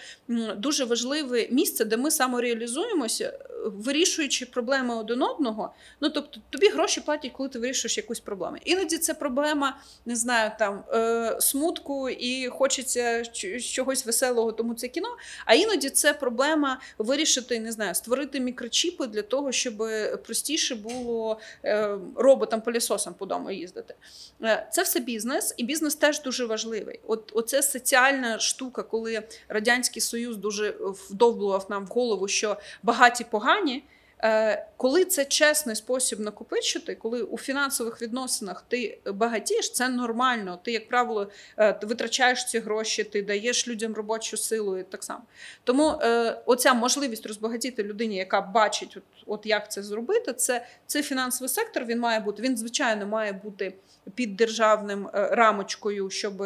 дуже 0.57 0.85
важливе 0.85 1.47
місце, 1.51 1.85
де 1.85 1.97
ми 1.97 2.11
самореалізуємося, 2.11 3.39
вирішуючи 3.65 4.45
проблеми 4.45 4.95
один 4.95 5.21
одного. 5.21 5.73
Ну 6.01 6.09
тобто, 6.09 6.41
тобі 6.49 6.69
гроші 6.69 7.01
платять, 7.01 7.31
коли 7.31 7.49
ти 7.49 7.59
вирішуєш 7.59 7.97
якусь 7.97 8.19
проблему. 8.19 8.57
Іноді 8.65 8.97
це 8.97 9.13
проблема, 9.13 9.77
не 10.05 10.15
знаю, 10.15 10.51
там 10.59 10.83
е, 10.93 11.37
смутку 11.41 12.09
і 12.09 12.47
хочеться 12.47 13.25
чогось 13.73 14.05
веселого, 14.05 14.51
тому 14.51 14.73
це 14.73 14.87
кіно. 14.87 15.09
А 15.45 15.53
іноді 15.53 15.89
це 15.89 16.13
проблема 16.13 16.79
вирішити, 16.97 17.59
не 17.59 17.71
знаю, 17.71 17.95
створити 17.95 18.39
мікрочіпи 18.39 19.07
для 19.07 19.21
того, 19.21 19.51
щоб 19.51 19.83
простіше 20.25 20.75
було 20.75 21.39
е, 21.65 21.97
роботам 22.15 22.61
пилісосам 22.61 23.13
по 23.13 23.25
дому 23.25 23.51
їздити. 23.51 23.95
Е, 24.43 24.67
це 24.71 24.83
все 24.83 24.99
бізнес. 24.99 25.53
І 25.57 25.64
бізнес 25.65 25.95
теж 25.95 26.21
дуже 26.21 26.45
важливий. 26.45 26.99
От 27.07 27.31
Оце 27.35 27.63
соціальна 27.63 28.39
штука, 28.39 28.83
коли 28.83 29.23
Радянський 29.47 30.01
Союз 30.01 30.37
дуже 30.37 30.75
вдовбував 31.09 31.65
нам 31.69 31.85
в 31.85 31.89
голову, 31.89 32.27
що 32.27 32.57
багаті 32.83 33.25
погані. 33.31 33.83
Е, 34.23 34.65
коли 34.77 35.05
це 35.05 35.25
чесний 35.25 35.75
спосіб 35.75 36.19
накопичити, 36.19 36.95
коли 36.95 37.21
у 37.21 37.37
фінансових 37.37 38.01
відносинах 38.01 38.65
ти 38.67 38.99
багатієш, 39.05 39.71
це 39.71 39.89
нормально. 39.89 40.59
Ти, 40.63 40.71
як 40.71 40.87
правило, 40.87 41.29
е, 41.59 41.79
витрачаєш 41.81 42.45
ці 42.45 42.59
гроші, 42.59 43.03
ти 43.03 43.21
даєш 43.21 43.67
людям 43.67 43.93
робочу 43.93 44.37
силу 44.37 44.77
і 44.77 44.83
так 44.83 45.03
само. 45.03 45.21
Тому 45.63 45.89
е, 45.89 46.41
оця 46.45 46.73
можливість 46.73 47.25
розбагатіти 47.25 47.83
людині, 47.83 48.15
яка 48.15 48.41
бачить, 48.41 48.97
от, 48.97 49.03
от 49.25 49.45
як 49.45 49.71
це 49.71 49.83
зробити, 49.83 50.33
це, 50.33 50.65
це 50.87 51.03
фінансовий 51.03 51.49
сектор. 51.49 51.85
Він 51.85 51.99
має 51.99 52.19
бути. 52.19 52.41
Він 52.41 52.57
звичайно 52.57 53.07
має 53.07 53.31
бути 53.31 53.73
під 54.15 54.35
державним 54.35 55.09
рамочкою, 55.13 56.09
щоб 56.09 56.43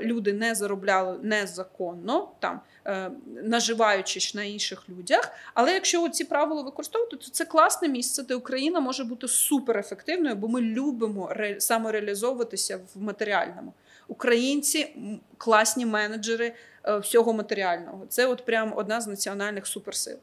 люди 0.00 0.32
не 0.32 0.54
заробляли 0.54 1.18
незаконно 1.22 2.28
там. 2.40 2.60
Е, 2.86 3.10
наживаючись 3.42 4.34
на 4.34 4.44
інших 4.44 4.88
людях. 4.88 5.32
Але 5.54 5.72
якщо 5.72 6.08
ці 6.08 6.24
правила 6.24 6.62
використовувати, 6.62 7.16
то 7.16 7.30
це 7.30 7.44
класне 7.44 7.88
місце, 7.88 8.22
де 8.22 8.34
Україна 8.34 8.80
може 8.80 9.04
бути 9.04 9.28
суперефективною, 9.28 10.36
бо 10.36 10.48
ми 10.48 10.60
любимо 10.60 11.34
самореалізовуватися 11.58 12.80
в 12.94 13.02
матеріальному. 13.02 13.72
Українці 14.08 14.96
класні 15.38 15.86
менеджери 15.86 16.54
е, 16.84 16.98
всього 16.98 17.32
матеріального. 17.32 18.06
Це 18.08 18.26
от 18.26 18.44
прям 18.44 18.72
одна 18.76 19.00
з 19.00 19.06
національних 19.06 19.66
суперсил. 19.66 20.16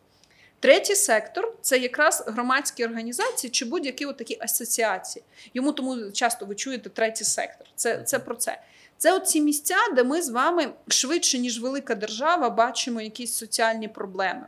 Третій 0.59 0.95
сектор 0.95 1.53
це 1.61 1.77
якраз 1.77 2.23
громадські 2.27 2.85
організації 2.85 3.51
чи 3.51 3.65
будь-які 3.65 4.05
такі 4.05 4.37
асоціації. 4.41 5.25
Йому 5.53 5.71
тому 5.71 6.11
часто 6.11 6.45
ви 6.45 6.55
чуєте 6.55 6.89
третій 6.89 7.23
сектор. 7.23 7.67
Це, 7.75 8.03
Це 8.03 8.19
про 8.19 8.35
це. 8.35 8.61
Це 9.03 9.15
оці 9.15 9.41
місця, 9.41 9.75
де 9.95 10.03
ми 10.03 10.21
з 10.21 10.29
вами 10.29 10.69
швидше, 10.87 11.39
ніж 11.39 11.59
велика 11.59 11.95
держава, 11.95 12.49
бачимо 12.49 13.01
якісь 13.01 13.33
соціальні 13.33 13.87
проблеми. 13.87 14.45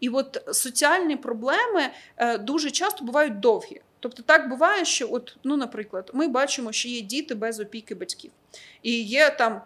І 0.00 0.08
от 0.08 0.42
соціальні 0.52 1.16
проблеми 1.16 1.90
е, 2.16 2.38
дуже 2.38 2.70
часто 2.70 3.04
бувають 3.04 3.40
довгі. 3.40 3.80
Тобто 4.00 4.22
так 4.22 4.48
буває, 4.48 4.84
що, 4.84 5.08
от, 5.12 5.36
ну, 5.44 5.56
наприклад, 5.56 6.10
ми 6.14 6.28
бачимо, 6.28 6.72
що 6.72 6.88
є 6.88 7.00
діти 7.00 7.34
без 7.34 7.60
опіки 7.60 7.94
батьків, 7.94 8.30
і 8.82 9.02
є 9.02 9.30
там 9.30 9.60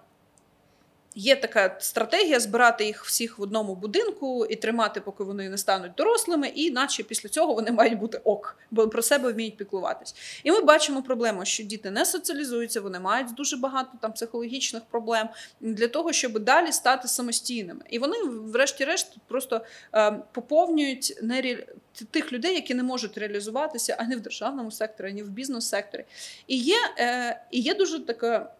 Є 1.18 1.36
така 1.36 1.76
стратегія 1.80 2.40
збирати 2.40 2.84
їх 2.84 3.04
всіх 3.04 3.38
в 3.38 3.42
одному 3.42 3.74
будинку 3.74 4.46
і 4.46 4.56
тримати, 4.56 5.00
поки 5.00 5.24
вони 5.24 5.48
не 5.48 5.58
стануть 5.58 5.92
дорослими, 5.96 6.48
і 6.48 6.70
наче 6.70 7.02
після 7.02 7.28
цього 7.28 7.54
вони 7.54 7.72
мають 7.72 7.98
бути 7.98 8.18
ок, 8.24 8.56
бо 8.70 8.88
про 8.88 9.02
себе 9.02 9.32
вміють 9.32 9.56
піклуватись. 9.56 10.14
І 10.44 10.52
ми 10.52 10.60
бачимо 10.60 11.02
проблему, 11.02 11.44
що 11.44 11.62
діти 11.62 11.90
не 11.90 12.04
соціалізуються, 12.04 12.80
вони 12.80 12.98
мають 12.98 13.34
дуже 13.34 13.56
багато 13.56 13.90
там 14.00 14.12
психологічних 14.12 14.82
проблем 14.90 15.28
для 15.60 15.88
того, 15.88 16.12
щоб 16.12 16.38
далі 16.38 16.72
стати 16.72 17.08
самостійними. 17.08 17.80
І 17.90 17.98
вони, 17.98 18.22
врешті-решт, 18.24 19.16
просто 19.28 19.60
е, 19.94 20.12
поповнюють 20.32 21.18
нере... 21.22 21.66
тих 22.04 22.32
людей, 22.32 22.54
які 22.54 22.74
не 22.74 22.82
можуть 22.82 23.18
реалізуватися 23.18 23.96
ані 23.98 24.16
в 24.16 24.20
державному 24.20 24.70
секторі, 24.70 25.08
ані 25.08 25.22
в 25.22 25.28
бізнес-секторі. 25.28 26.04
І 26.46 26.56
є, 26.56 26.78
е, 26.98 27.40
І 27.50 27.60
є 27.60 27.74
дуже 27.74 28.00
така 28.00 28.50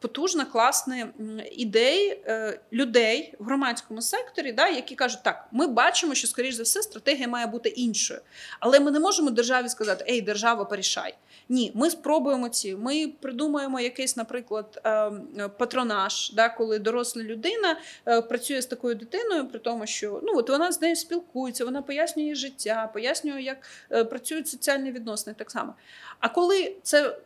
потужна, 0.00 0.44
класна 0.44 1.08
ідей 1.52 2.20
е, 2.26 2.60
людей 2.72 3.34
в 3.38 3.44
громадському 3.44 4.02
секторі, 4.02 4.52
да, 4.52 4.68
які 4.68 4.94
кажуть, 4.94 5.22
так, 5.22 5.46
ми 5.52 5.66
бачимо, 5.66 6.14
що, 6.14 6.26
скоріш 6.26 6.54
за 6.54 6.62
все, 6.62 6.82
стратегія 6.82 7.28
має 7.28 7.46
бути 7.46 7.68
іншою. 7.68 8.20
Але 8.60 8.80
ми 8.80 8.90
не 8.90 9.00
можемо 9.00 9.30
державі 9.30 9.68
сказати, 9.68 10.04
ей, 10.08 10.20
держава, 10.20 10.64
порішай. 10.64 11.14
Ні, 11.48 11.72
ми 11.74 11.90
спробуємо 11.90 12.48
ці. 12.48 12.76
Ми 12.76 13.12
придумаємо 13.20 13.80
якийсь, 13.80 14.16
наприклад, 14.16 14.80
е, 14.86 15.48
патронаж, 15.58 16.32
да, 16.32 16.48
коли 16.48 16.78
доросла 16.78 17.22
людина 17.22 17.76
працює 18.04 18.62
з 18.62 18.66
такою 18.66 18.94
дитиною, 18.94 19.48
при 19.48 19.58
тому, 19.58 19.86
що 19.86 20.20
ну, 20.22 20.32
от 20.36 20.50
вона 20.50 20.72
з 20.72 20.80
нею 20.80 20.96
спілкується, 20.96 21.64
вона 21.64 21.82
пояснює 21.82 22.22
її 22.22 22.34
життя, 22.80 22.92
пояснює, 22.92 23.42
як 23.42 23.58
працюють 24.10 24.48
соціальні 24.48 24.92
відносини 24.92 25.34
так 25.38 25.50
само. 25.50 25.74
А 26.20 26.28
коли 26.28 26.76
це 26.82 27.16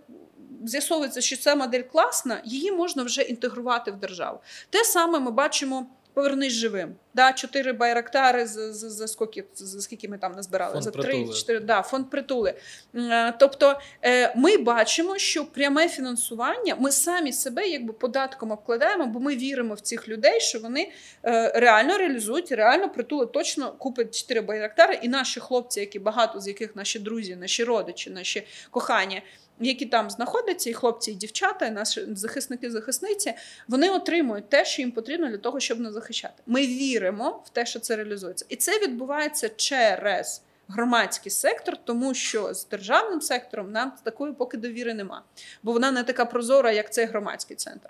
з'ясовується, 0.64 1.20
що 1.20 1.36
ця 1.36 1.54
модель 1.54 1.82
класна, 1.82 2.40
її 2.44 2.72
можна 2.72 3.02
вже 3.02 3.22
інтегрувати 3.22 3.90
в 3.90 3.96
державу. 3.96 4.40
Те 4.70 4.84
саме 4.84 5.20
ми 5.20 5.30
бачимо. 5.30 5.86
Повернись 6.14 6.52
живим. 6.52 6.96
Да, 7.14 7.32
Чотири 7.32 7.72
байрактари 7.72 8.46
за 8.46 8.72
за, 8.72 8.90
за, 8.90 9.08
скільки, 9.08 9.44
за 9.54 9.80
скільки 9.80 10.08
ми 10.08 10.18
там 10.18 10.32
назбирали? 10.32 10.72
Фонд 10.72 10.84
за 10.84 10.90
три 10.90 11.28
чотири 11.28 11.60
да, 11.60 11.82
фонд 11.82 12.10
притули. 12.10 12.54
Е, 12.94 13.32
тобто 13.38 13.80
е, 14.02 14.32
ми 14.36 14.56
бачимо, 14.56 15.18
що 15.18 15.44
пряме 15.44 15.88
фінансування 15.88 16.76
ми 16.78 16.92
самі 16.92 17.32
себе 17.32 17.68
якби 17.68 17.92
податком 17.92 18.50
обкладаємо, 18.50 19.06
бо 19.06 19.20
ми 19.20 19.36
віримо 19.36 19.74
в 19.74 19.80
цих 19.80 20.08
людей, 20.08 20.40
що 20.40 20.58
вони 20.58 20.92
е, 21.24 21.52
реально 21.54 21.98
реалізують, 21.98 22.52
реально 22.52 22.90
притули 22.90 23.26
точно 23.26 23.72
купять 23.72 24.18
чотири 24.18 24.40
байрактари, 24.40 24.98
і 25.02 25.08
наші 25.08 25.40
хлопці, 25.40 25.80
які 25.80 25.98
багато 25.98 26.40
з 26.40 26.48
яких 26.48 26.76
наші 26.76 26.98
друзі, 26.98 27.36
наші 27.36 27.64
родичі, 27.64 28.10
наші 28.10 28.46
кохані 28.70 29.22
які 29.60 29.86
там 29.86 30.10
знаходяться, 30.10 30.70
і 30.70 30.72
хлопці, 30.72 31.10
і 31.10 31.14
дівчата, 31.14 31.66
і 31.66 31.70
наші 31.70 32.06
захисники, 32.14 32.70
захисниці, 32.70 33.34
вони 33.68 33.90
отримують 33.90 34.48
те, 34.48 34.64
що 34.64 34.82
їм 34.82 34.92
потрібно 34.92 35.28
для 35.28 35.38
того, 35.38 35.60
щоб 35.60 35.80
не 35.80 35.92
захищати. 35.92 36.42
Ми 36.46 36.66
віримо 36.66 37.42
в 37.46 37.48
те, 37.48 37.66
що 37.66 37.80
це 37.80 37.96
реалізується, 37.96 38.46
і 38.48 38.56
це 38.56 38.78
відбувається 38.78 39.48
через. 39.48 40.42
Громадський 40.68 41.32
сектор, 41.32 41.76
тому 41.84 42.14
що 42.14 42.54
з 42.54 42.68
державним 42.68 43.20
сектором 43.20 43.72
нам 43.72 43.92
такої 44.02 44.32
поки 44.32 44.56
довіри 44.56 44.94
нема, 44.94 45.22
бо 45.62 45.72
вона 45.72 45.90
не 45.90 46.02
така 46.02 46.24
прозора, 46.24 46.72
як 46.72 46.92
цей 46.92 47.06
громадський 47.06 47.56
центр. 47.56 47.88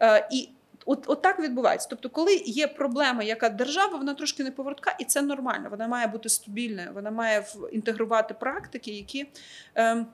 Е, 0.00 0.28
І 0.32 0.48
от, 0.86 1.04
от 1.06 1.22
так 1.22 1.40
відбувається. 1.40 1.86
Тобто, 1.90 2.10
коли 2.10 2.34
є 2.36 2.68
проблема, 2.68 3.22
яка 3.22 3.48
держава, 3.48 3.98
вона 3.98 4.14
трошки 4.14 4.44
не 4.44 4.50
повертка, 4.50 4.96
і 4.98 5.04
це 5.04 5.22
нормально. 5.22 5.68
Вона 5.70 5.88
має 5.88 6.06
бути 6.06 6.28
стабільною, 6.28 6.88
вона 6.94 7.10
має 7.10 7.46
інтегрувати 7.72 8.34
практики, 8.34 8.90
які. 8.90 9.26
Е, 9.76 10.06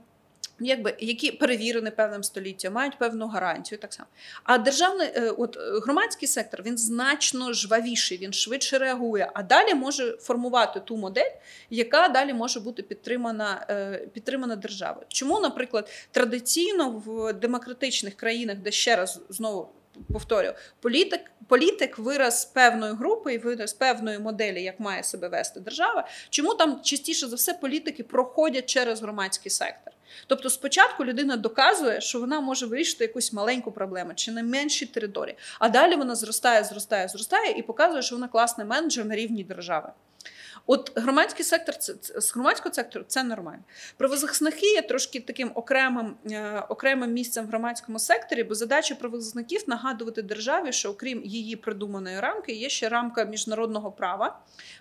Якби 0.61 0.95
які 0.99 1.33
перевірені 1.33 1.91
певним 1.91 2.23
століттям, 2.23 2.73
мають 2.73 2.99
певну 2.99 3.27
гарантію, 3.27 3.79
так 3.79 3.95
само. 3.95 4.09
А 4.45 4.59
державний, 4.59 5.09
е, 5.15 5.31
от 5.31 5.57
е, 5.57 5.61
громадський 5.85 6.29
сектор 6.29 6.63
він 6.63 6.79
значно 6.79 7.53
жвавіший, 7.53 8.19
він 8.19 8.33
швидше 8.33 8.79
реагує, 8.79 9.31
а 9.35 9.43
далі 9.43 9.75
може 9.75 10.17
формувати 10.21 10.81
ту 10.81 10.97
модель, 10.97 11.31
яка 11.71 12.09
далі 12.09 12.33
може 12.33 12.61
бути 12.61 12.83
підтримана 12.83 13.67
е, 13.71 14.07
підтримана 14.13 14.57
державою. 14.57 15.07
Чому, 15.09 15.41
наприклад, 15.41 15.91
традиційно 16.11 17.03
в 17.07 17.33
демократичних 17.33 18.15
країнах, 18.15 18.57
де 18.57 18.71
ще 18.71 18.97
раз 18.97 19.21
знову 19.29 19.69
повторюю, 20.13 20.55
політик 20.81 21.21
політик 21.49 21.99
вираз 21.99 22.45
певної 22.45 22.95
групи 22.95 23.35
і 23.35 23.39
вираз 23.39 23.73
певної 23.73 24.19
моделі, 24.19 24.63
як 24.63 24.81
має 24.81 25.03
себе 25.03 25.29
вести 25.29 25.61
держава, 25.61 26.09
чому 26.31 26.55
там 26.55 26.81
частіше 26.83 27.27
за 27.27 27.37
все 27.37 27.55
політики 27.55 28.03
проходять 28.03 28.67
через 28.67 29.03
громадський 29.03 29.51
сектор? 29.51 29.93
Тобто, 30.27 30.51
спочатку 30.51 31.05
людина 31.05 31.37
доказує, 31.37 32.01
що 32.01 32.21
вона 32.21 32.41
може 32.41 32.67
вирішити 32.67 33.05
якусь 33.05 33.33
маленьку 33.33 33.73
проблему 33.73 34.13
чи 34.15 34.33
на 34.33 34.43
меншій 34.43 34.87
території, 34.87 35.37
а 35.59 35.69
далі 35.69 35.97
вона 35.97 36.15
зростає, 36.15 36.65
зростає, 36.65 37.09
зростає 37.09 37.59
і 37.59 37.63
показує, 37.63 38.03
що 38.03 38.15
вона 38.15 38.29
класний 38.29 38.67
менеджер 38.67 39.05
на 39.05 39.17
рівні 39.17 39.45
держави. 39.45 39.89
От 40.67 40.93
громадський 40.97 41.45
сектор 41.45 41.77
це 41.77 41.95
з 42.21 42.35
громадського 42.35 42.75
сектору 42.75 43.05
це 43.09 43.23
нормально. 43.23 43.63
Правозахисники 43.97 44.67
є 44.67 44.83
трошки 44.83 45.21
таким 45.21 45.51
окремим 45.55 46.17
е, 46.31 46.65
окремим 46.69 47.13
місцем 47.13 47.45
в 47.45 47.49
громадському 47.49 47.99
секторі, 47.99 48.45
бо 48.45 48.55
задача 48.55 48.95
правозахисників 48.95 49.65
нагадувати 49.67 50.23
державі, 50.23 50.73
що 50.73 50.91
окрім 50.91 51.25
її 51.25 51.57
придуманої 51.57 52.21
рамки, 52.21 52.53
є 52.53 52.69
ще 52.69 52.89
рамка 52.89 53.25
міжнародного 53.25 53.93
права, 53.93 54.39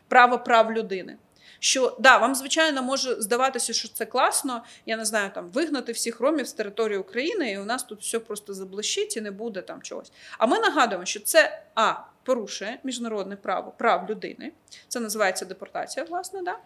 право 0.07 0.39
прав 0.39 0.71
людини. 0.71 1.17
Що 1.59 1.97
да, 1.99 2.17
вам 2.17 2.35
звичайно 2.35 2.83
може 2.83 3.21
здаватися, 3.21 3.73
що 3.73 3.87
це 3.87 4.05
класно. 4.05 4.63
Я 4.85 4.97
не 4.97 5.05
знаю, 5.05 5.31
там 5.35 5.49
вигнати 5.49 5.91
всіх 5.91 6.19
ромів 6.19 6.47
з 6.47 6.53
території 6.53 6.97
України, 6.97 7.51
і 7.51 7.57
у 7.57 7.65
нас 7.65 7.83
тут 7.83 8.01
все 8.01 8.19
просто 8.19 8.53
заблищить 8.53 9.17
і 9.17 9.21
не 9.21 9.31
буде 9.31 9.61
там 9.61 9.81
чогось. 9.81 10.11
А 10.37 10.45
ми 10.45 10.59
нагадуємо, 10.59 11.05
що 11.05 11.19
це 11.19 11.63
а 11.75 11.93
порушує 12.25 12.79
міжнародне 12.83 13.35
право 13.35 13.73
прав 13.77 14.09
людини. 14.09 14.51
Це 14.87 14.99
називається 14.99 15.45
депортація, 15.45 16.05
власне, 16.05 16.41
да. 16.41 16.59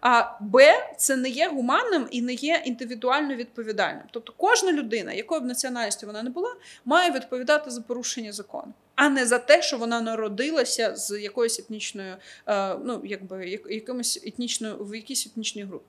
А 0.00 0.38
Б, 0.40 0.74
це 0.98 1.16
не 1.16 1.28
є 1.28 1.48
гуманним 1.48 2.08
і 2.10 2.22
не 2.22 2.34
є 2.34 2.62
індивідуально 2.64 3.34
відповідальним. 3.34 4.02
Тобто 4.10 4.34
кожна 4.36 4.72
людина, 4.72 5.12
якою 5.12 5.40
б 5.40 5.44
національністю 5.44 6.06
вона 6.06 6.22
не 6.22 6.30
була, 6.30 6.56
має 6.84 7.10
відповідати 7.10 7.70
за 7.70 7.80
порушення 7.80 8.32
закону, 8.32 8.72
а 8.94 9.08
не 9.08 9.26
за 9.26 9.38
те, 9.38 9.62
що 9.62 9.78
вона 9.78 10.00
народилася 10.00 10.96
з 10.96 11.20
якоюсь 11.20 11.58
етнічною, 11.58 12.16
е, 12.46 12.74
ну 12.74 13.00
якби 13.04 13.60
якимось 13.70 14.22
етнічною 14.26 14.84
в 14.84 14.96
якійсь 14.96 15.26
етнічній 15.26 15.64
групі. 15.64 15.84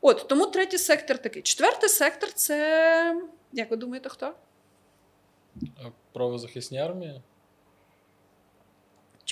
От 0.00 0.28
тому 0.28 0.46
третій 0.46 0.78
сектор 0.78 1.18
такий. 1.18 1.42
Четвертий 1.42 1.88
сектор 1.88 2.32
це 2.32 3.16
як 3.54 3.70
ви 3.70 3.76
думаєте, 3.76 4.08
хто? 4.08 4.34
Правозахисні 6.12 6.78
армії. 6.78 7.22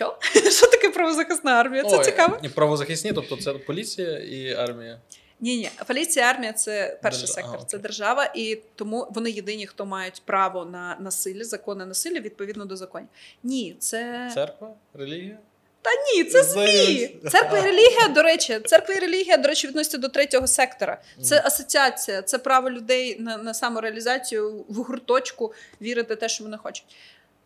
Що? 0.02 0.50
Що 0.50 0.66
таке 0.66 0.88
правозахисна 0.88 1.52
армія? 1.52 1.84
Це 1.84 1.98
Ой, 1.98 2.04
цікаво. 2.04 2.38
Правозахисні, 2.54 3.12
тобто 3.12 3.36
це 3.36 3.52
поліція 3.52 4.18
і 4.18 4.54
армія. 4.54 5.00
Ні, 5.40 5.56
ні, 5.56 5.70
поліція, 5.86 6.26
армія 6.26 6.52
це 6.52 6.98
перший 7.02 7.20
Держ... 7.20 7.32
сектор, 7.32 7.54
ага, 7.56 7.64
це 7.64 7.78
держава, 7.78 8.32
і 8.34 8.58
тому 8.74 9.08
вони 9.10 9.30
єдині, 9.30 9.66
хто 9.66 9.86
мають 9.86 10.22
право 10.24 10.64
на 10.64 10.96
насилля, 11.00 11.44
законне 11.44 11.86
насилля 11.86 12.20
відповідно 12.20 12.64
до 12.64 12.76
законів. 12.76 13.08
Ні, 13.42 13.76
це 13.78 14.30
церква, 14.34 14.70
релігія. 14.94 15.38
Та 15.82 15.90
ні, 15.90 16.24
це 16.24 16.42
ЗМІ. 16.42 17.16
Церква 17.30 17.58
і 17.58 17.62
релігія, 17.62 18.08
до 18.08 18.22
речі, 18.22 18.60
церква 18.66 18.94
і 18.94 18.98
релігія, 18.98 19.36
до 19.36 19.48
речі, 19.48 19.66
відноситься 19.68 19.98
до 19.98 20.08
третього 20.08 20.46
сектора. 20.46 21.02
Це 21.22 21.42
асоціація, 21.44 22.22
це 22.22 22.38
право 22.38 22.70
людей 22.70 23.20
на 23.20 23.36
на 23.36 23.54
самореалізацію 23.54 24.64
в 24.68 24.74
гурточку 24.74 25.52
вірити 25.80 26.16
те, 26.16 26.28
що 26.28 26.44
вони 26.44 26.56
хочуть. 26.56 26.84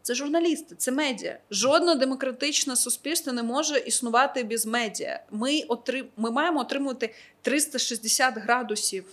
Це 0.07 0.15
журналісти, 0.15 0.75
це 0.75 0.93
медіа. 0.93 1.39
Жодне 1.51 1.95
демократичне 1.95 2.77
суспільство 2.77 3.33
не 3.33 3.43
може 3.43 3.79
існувати 3.79 4.45
без 4.45 4.67
медіа. 4.67 5.21
Ми 5.31 5.63
отрим... 5.69 6.07
ми 6.17 6.31
маємо 6.31 6.61
отримувати 6.61 7.15
360 7.43 8.35
градусів 8.39 9.05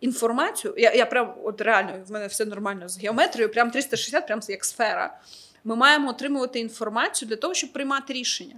інформацію. 0.00 0.74
Я 0.76 0.94
я 0.94 1.06
прям 1.06 1.34
от 1.44 1.60
реально 1.60 2.04
в 2.08 2.12
мене 2.12 2.26
все 2.26 2.44
нормально 2.44 2.88
з 2.88 2.98
геометрією, 2.98 3.52
прям 3.52 3.70
360, 3.70 4.26
прям 4.26 4.40
як 4.48 4.64
сфера. 4.64 5.20
Ми 5.64 5.76
маємо 5.76 6.10
отримувати 6.10 6.58
інформацію 6.58 7.28
для 7.28 7.36
того, 7.36 7.54
щоб 7.54 7.72
приймати 7.72 8.12
рішення. 8.12 8.56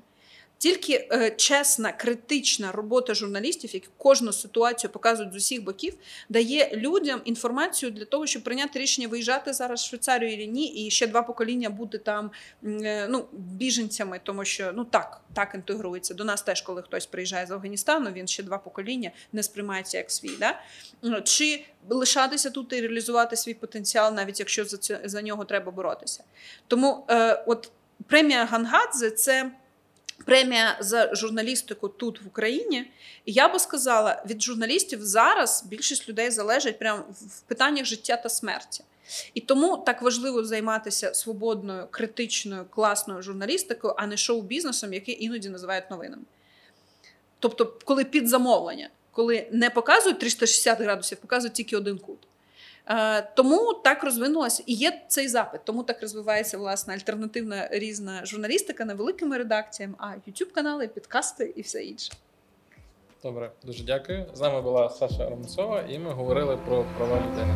Тільки 0.60 1.08
е, 1.12 1.30
чесна, 1.30 1.92
критична 1.92 2.72
робота 2.72 3.14
журналістів, 3.14 3.74
які 3.74 3.88
кожну 3.96 4.32
ситуацію 4.32 4.90
показують 4.90 5.32
з 5.32 5.36
усіх 5.36 5.64
боків, 5.64 5.94
дає 6.28 6.70
людям 6.74 7.20
інформацію 7.24 7.90
для 7.92 8.04
того, 8.04 8.26
щоб 8.26 8.42
прийняти 8.42 8.78
рішення 8.78 9.08
виїжджати 9.08 9.52
зараз 9.52 9.82
в 9.82 9.84
Швейцарію 9.84 10.38
чи 10.38 10.46
ні, 10.46 10.66
і 10.66 10.90
ще 10.90 11.06
два 11.06 11.22
покоління 11.22 11.70
бути 11.70 11.98
там 11.98 12.30
е, 12.64 13.08
ну, 13.08 13.24
біженцями, 13.32 14.20
тому 14.22 14.44
що 14.44 14.72
ну 14.74 14.84
так, 14.84 15.20
так 15.34 15.54
інтегрується. 15.54 16.14
До 16.14 16.24
нас 16.24 16.42
теж, 16.42 16.62
коли 16.62 16.82
хтось 16.82 17.06
приїжджає 17.06 17.46
з 17.46 17.50
Афганістану, 17.50 18.10
він 18.10 18.28
ще 18.28 18.42
два 18.42 18.58
покоління 18.58 19.10
не 19.32 19.42
сприймається 19.42 19.98
як 19.98 20.10
свій. 20.10 20.36
Да? 20.40 20.60
Чи 21.24 21.64
лишатися 21.88 22.50
тут 22.50 22.72
і 22.72 22.80
реалізувати 22.80 23.36
свій 23.36 23.54
потенціал, 23.54 24.14
навіть 24.14 24.38
якщо 24.38 24.64
за 24.64 24.76
це 24.76 25.00
за 25.04 25.22
нього 25.22 25.44
треба 25.44 25.72
боротися. 25.72 26.24
Тому 26.66 27.04
е, 27.10 27.44
от 27.46 27.70
премія 28.06 28.44
Гангадзе 28.44 29.10
це 29.10 29.50
премія 30.24 30.76
за 30.80 31.14
журналістику 31.14 31.88
тут 31.88 32.22
в 32.22 32.26
Україні. 32.26 32.90
І 33.24 33.32
я 33.32 33.48
би 33.48 33.58
сказала, 33.58 34.22
від 34.26 34.42
журналістів 34.42 35.04
зараз 35.04 35.64
більшість 35.66 36.08
людей 36.08 36.30
залежить 36.30 36.78
прямо 36.78 37.04
в 37.10 37.40
питаннях 37.40 37.84
життя 37.84 38.16
та 38.16 38.28
смерті. 38.28 38.84
І 39.34 39.40
тому 39.40 39.76
так 39.76 40.02
важливо 40.02 40.44
займатися 40.44 41.14
свободною, 41.14 41.86
критичною, 41.90 42.64
класною 42.70 43.22
журналістикою, 43.22 43.94
а 43.96 44.06
не 44.06 44.16
шоу-бізнесом, 44.16 44.92
який 44.92 45.24
іноді 45.24 45.48
називають 45.48 45.90
новинами. 45.90 46.22
Тобто, 47.38 47.74
коли 47.84 48.04
під 48.04 48.28
замовлення, 48.28 48.90
коли 49.10 49.48
не 49.52 49.70
показують 49.70 50.18
360 50.18 50.80
градусів, 50.80 51.18
показують 51.18 51.54
тільки 51.54 51.76
один 51.76 51.98
кут. 51.98 52.18
Е, 52.90 53.22
тому 53.36 53.74
так 53.84 54.04
розвинулася 54.04 54.62
і 54.66 54.74
є 54.74 55.02
цей 55.08 55.28
запит. 55.28 55.60
Тому 55.64 55.82
так 55.82 56.02
розвивається 56.02 56.58
власне 56.58 56.94
альтернативна 56.94 57.68
різна 57.70 58.24
журналістика 58.24 58.84
невеликими 58.84 59.38
редакціями, 59.38 59.94
а 59.98 60.06
youtube 60.06 60.52
канали, 60.54 60.88
підкасти 60.88 61.52
і 61.56 61.62
все 61.62 61.82
інше. 61.82 62.12
Добре, 63.22 63.50
дуже 63.64 63.84
дякую. 63.84 64.26
З 64.34 64.40
нами 64.40 64.62
була 64.62 64.88
Саша 64.88 65.28
Ромцова, 65.30 65.84
і 65.88 65.98
ми 65.98 66.10
говорили 66.10 66.56
про 66.56 66.84
права 66.98 67.16
людини. 67.16 67.54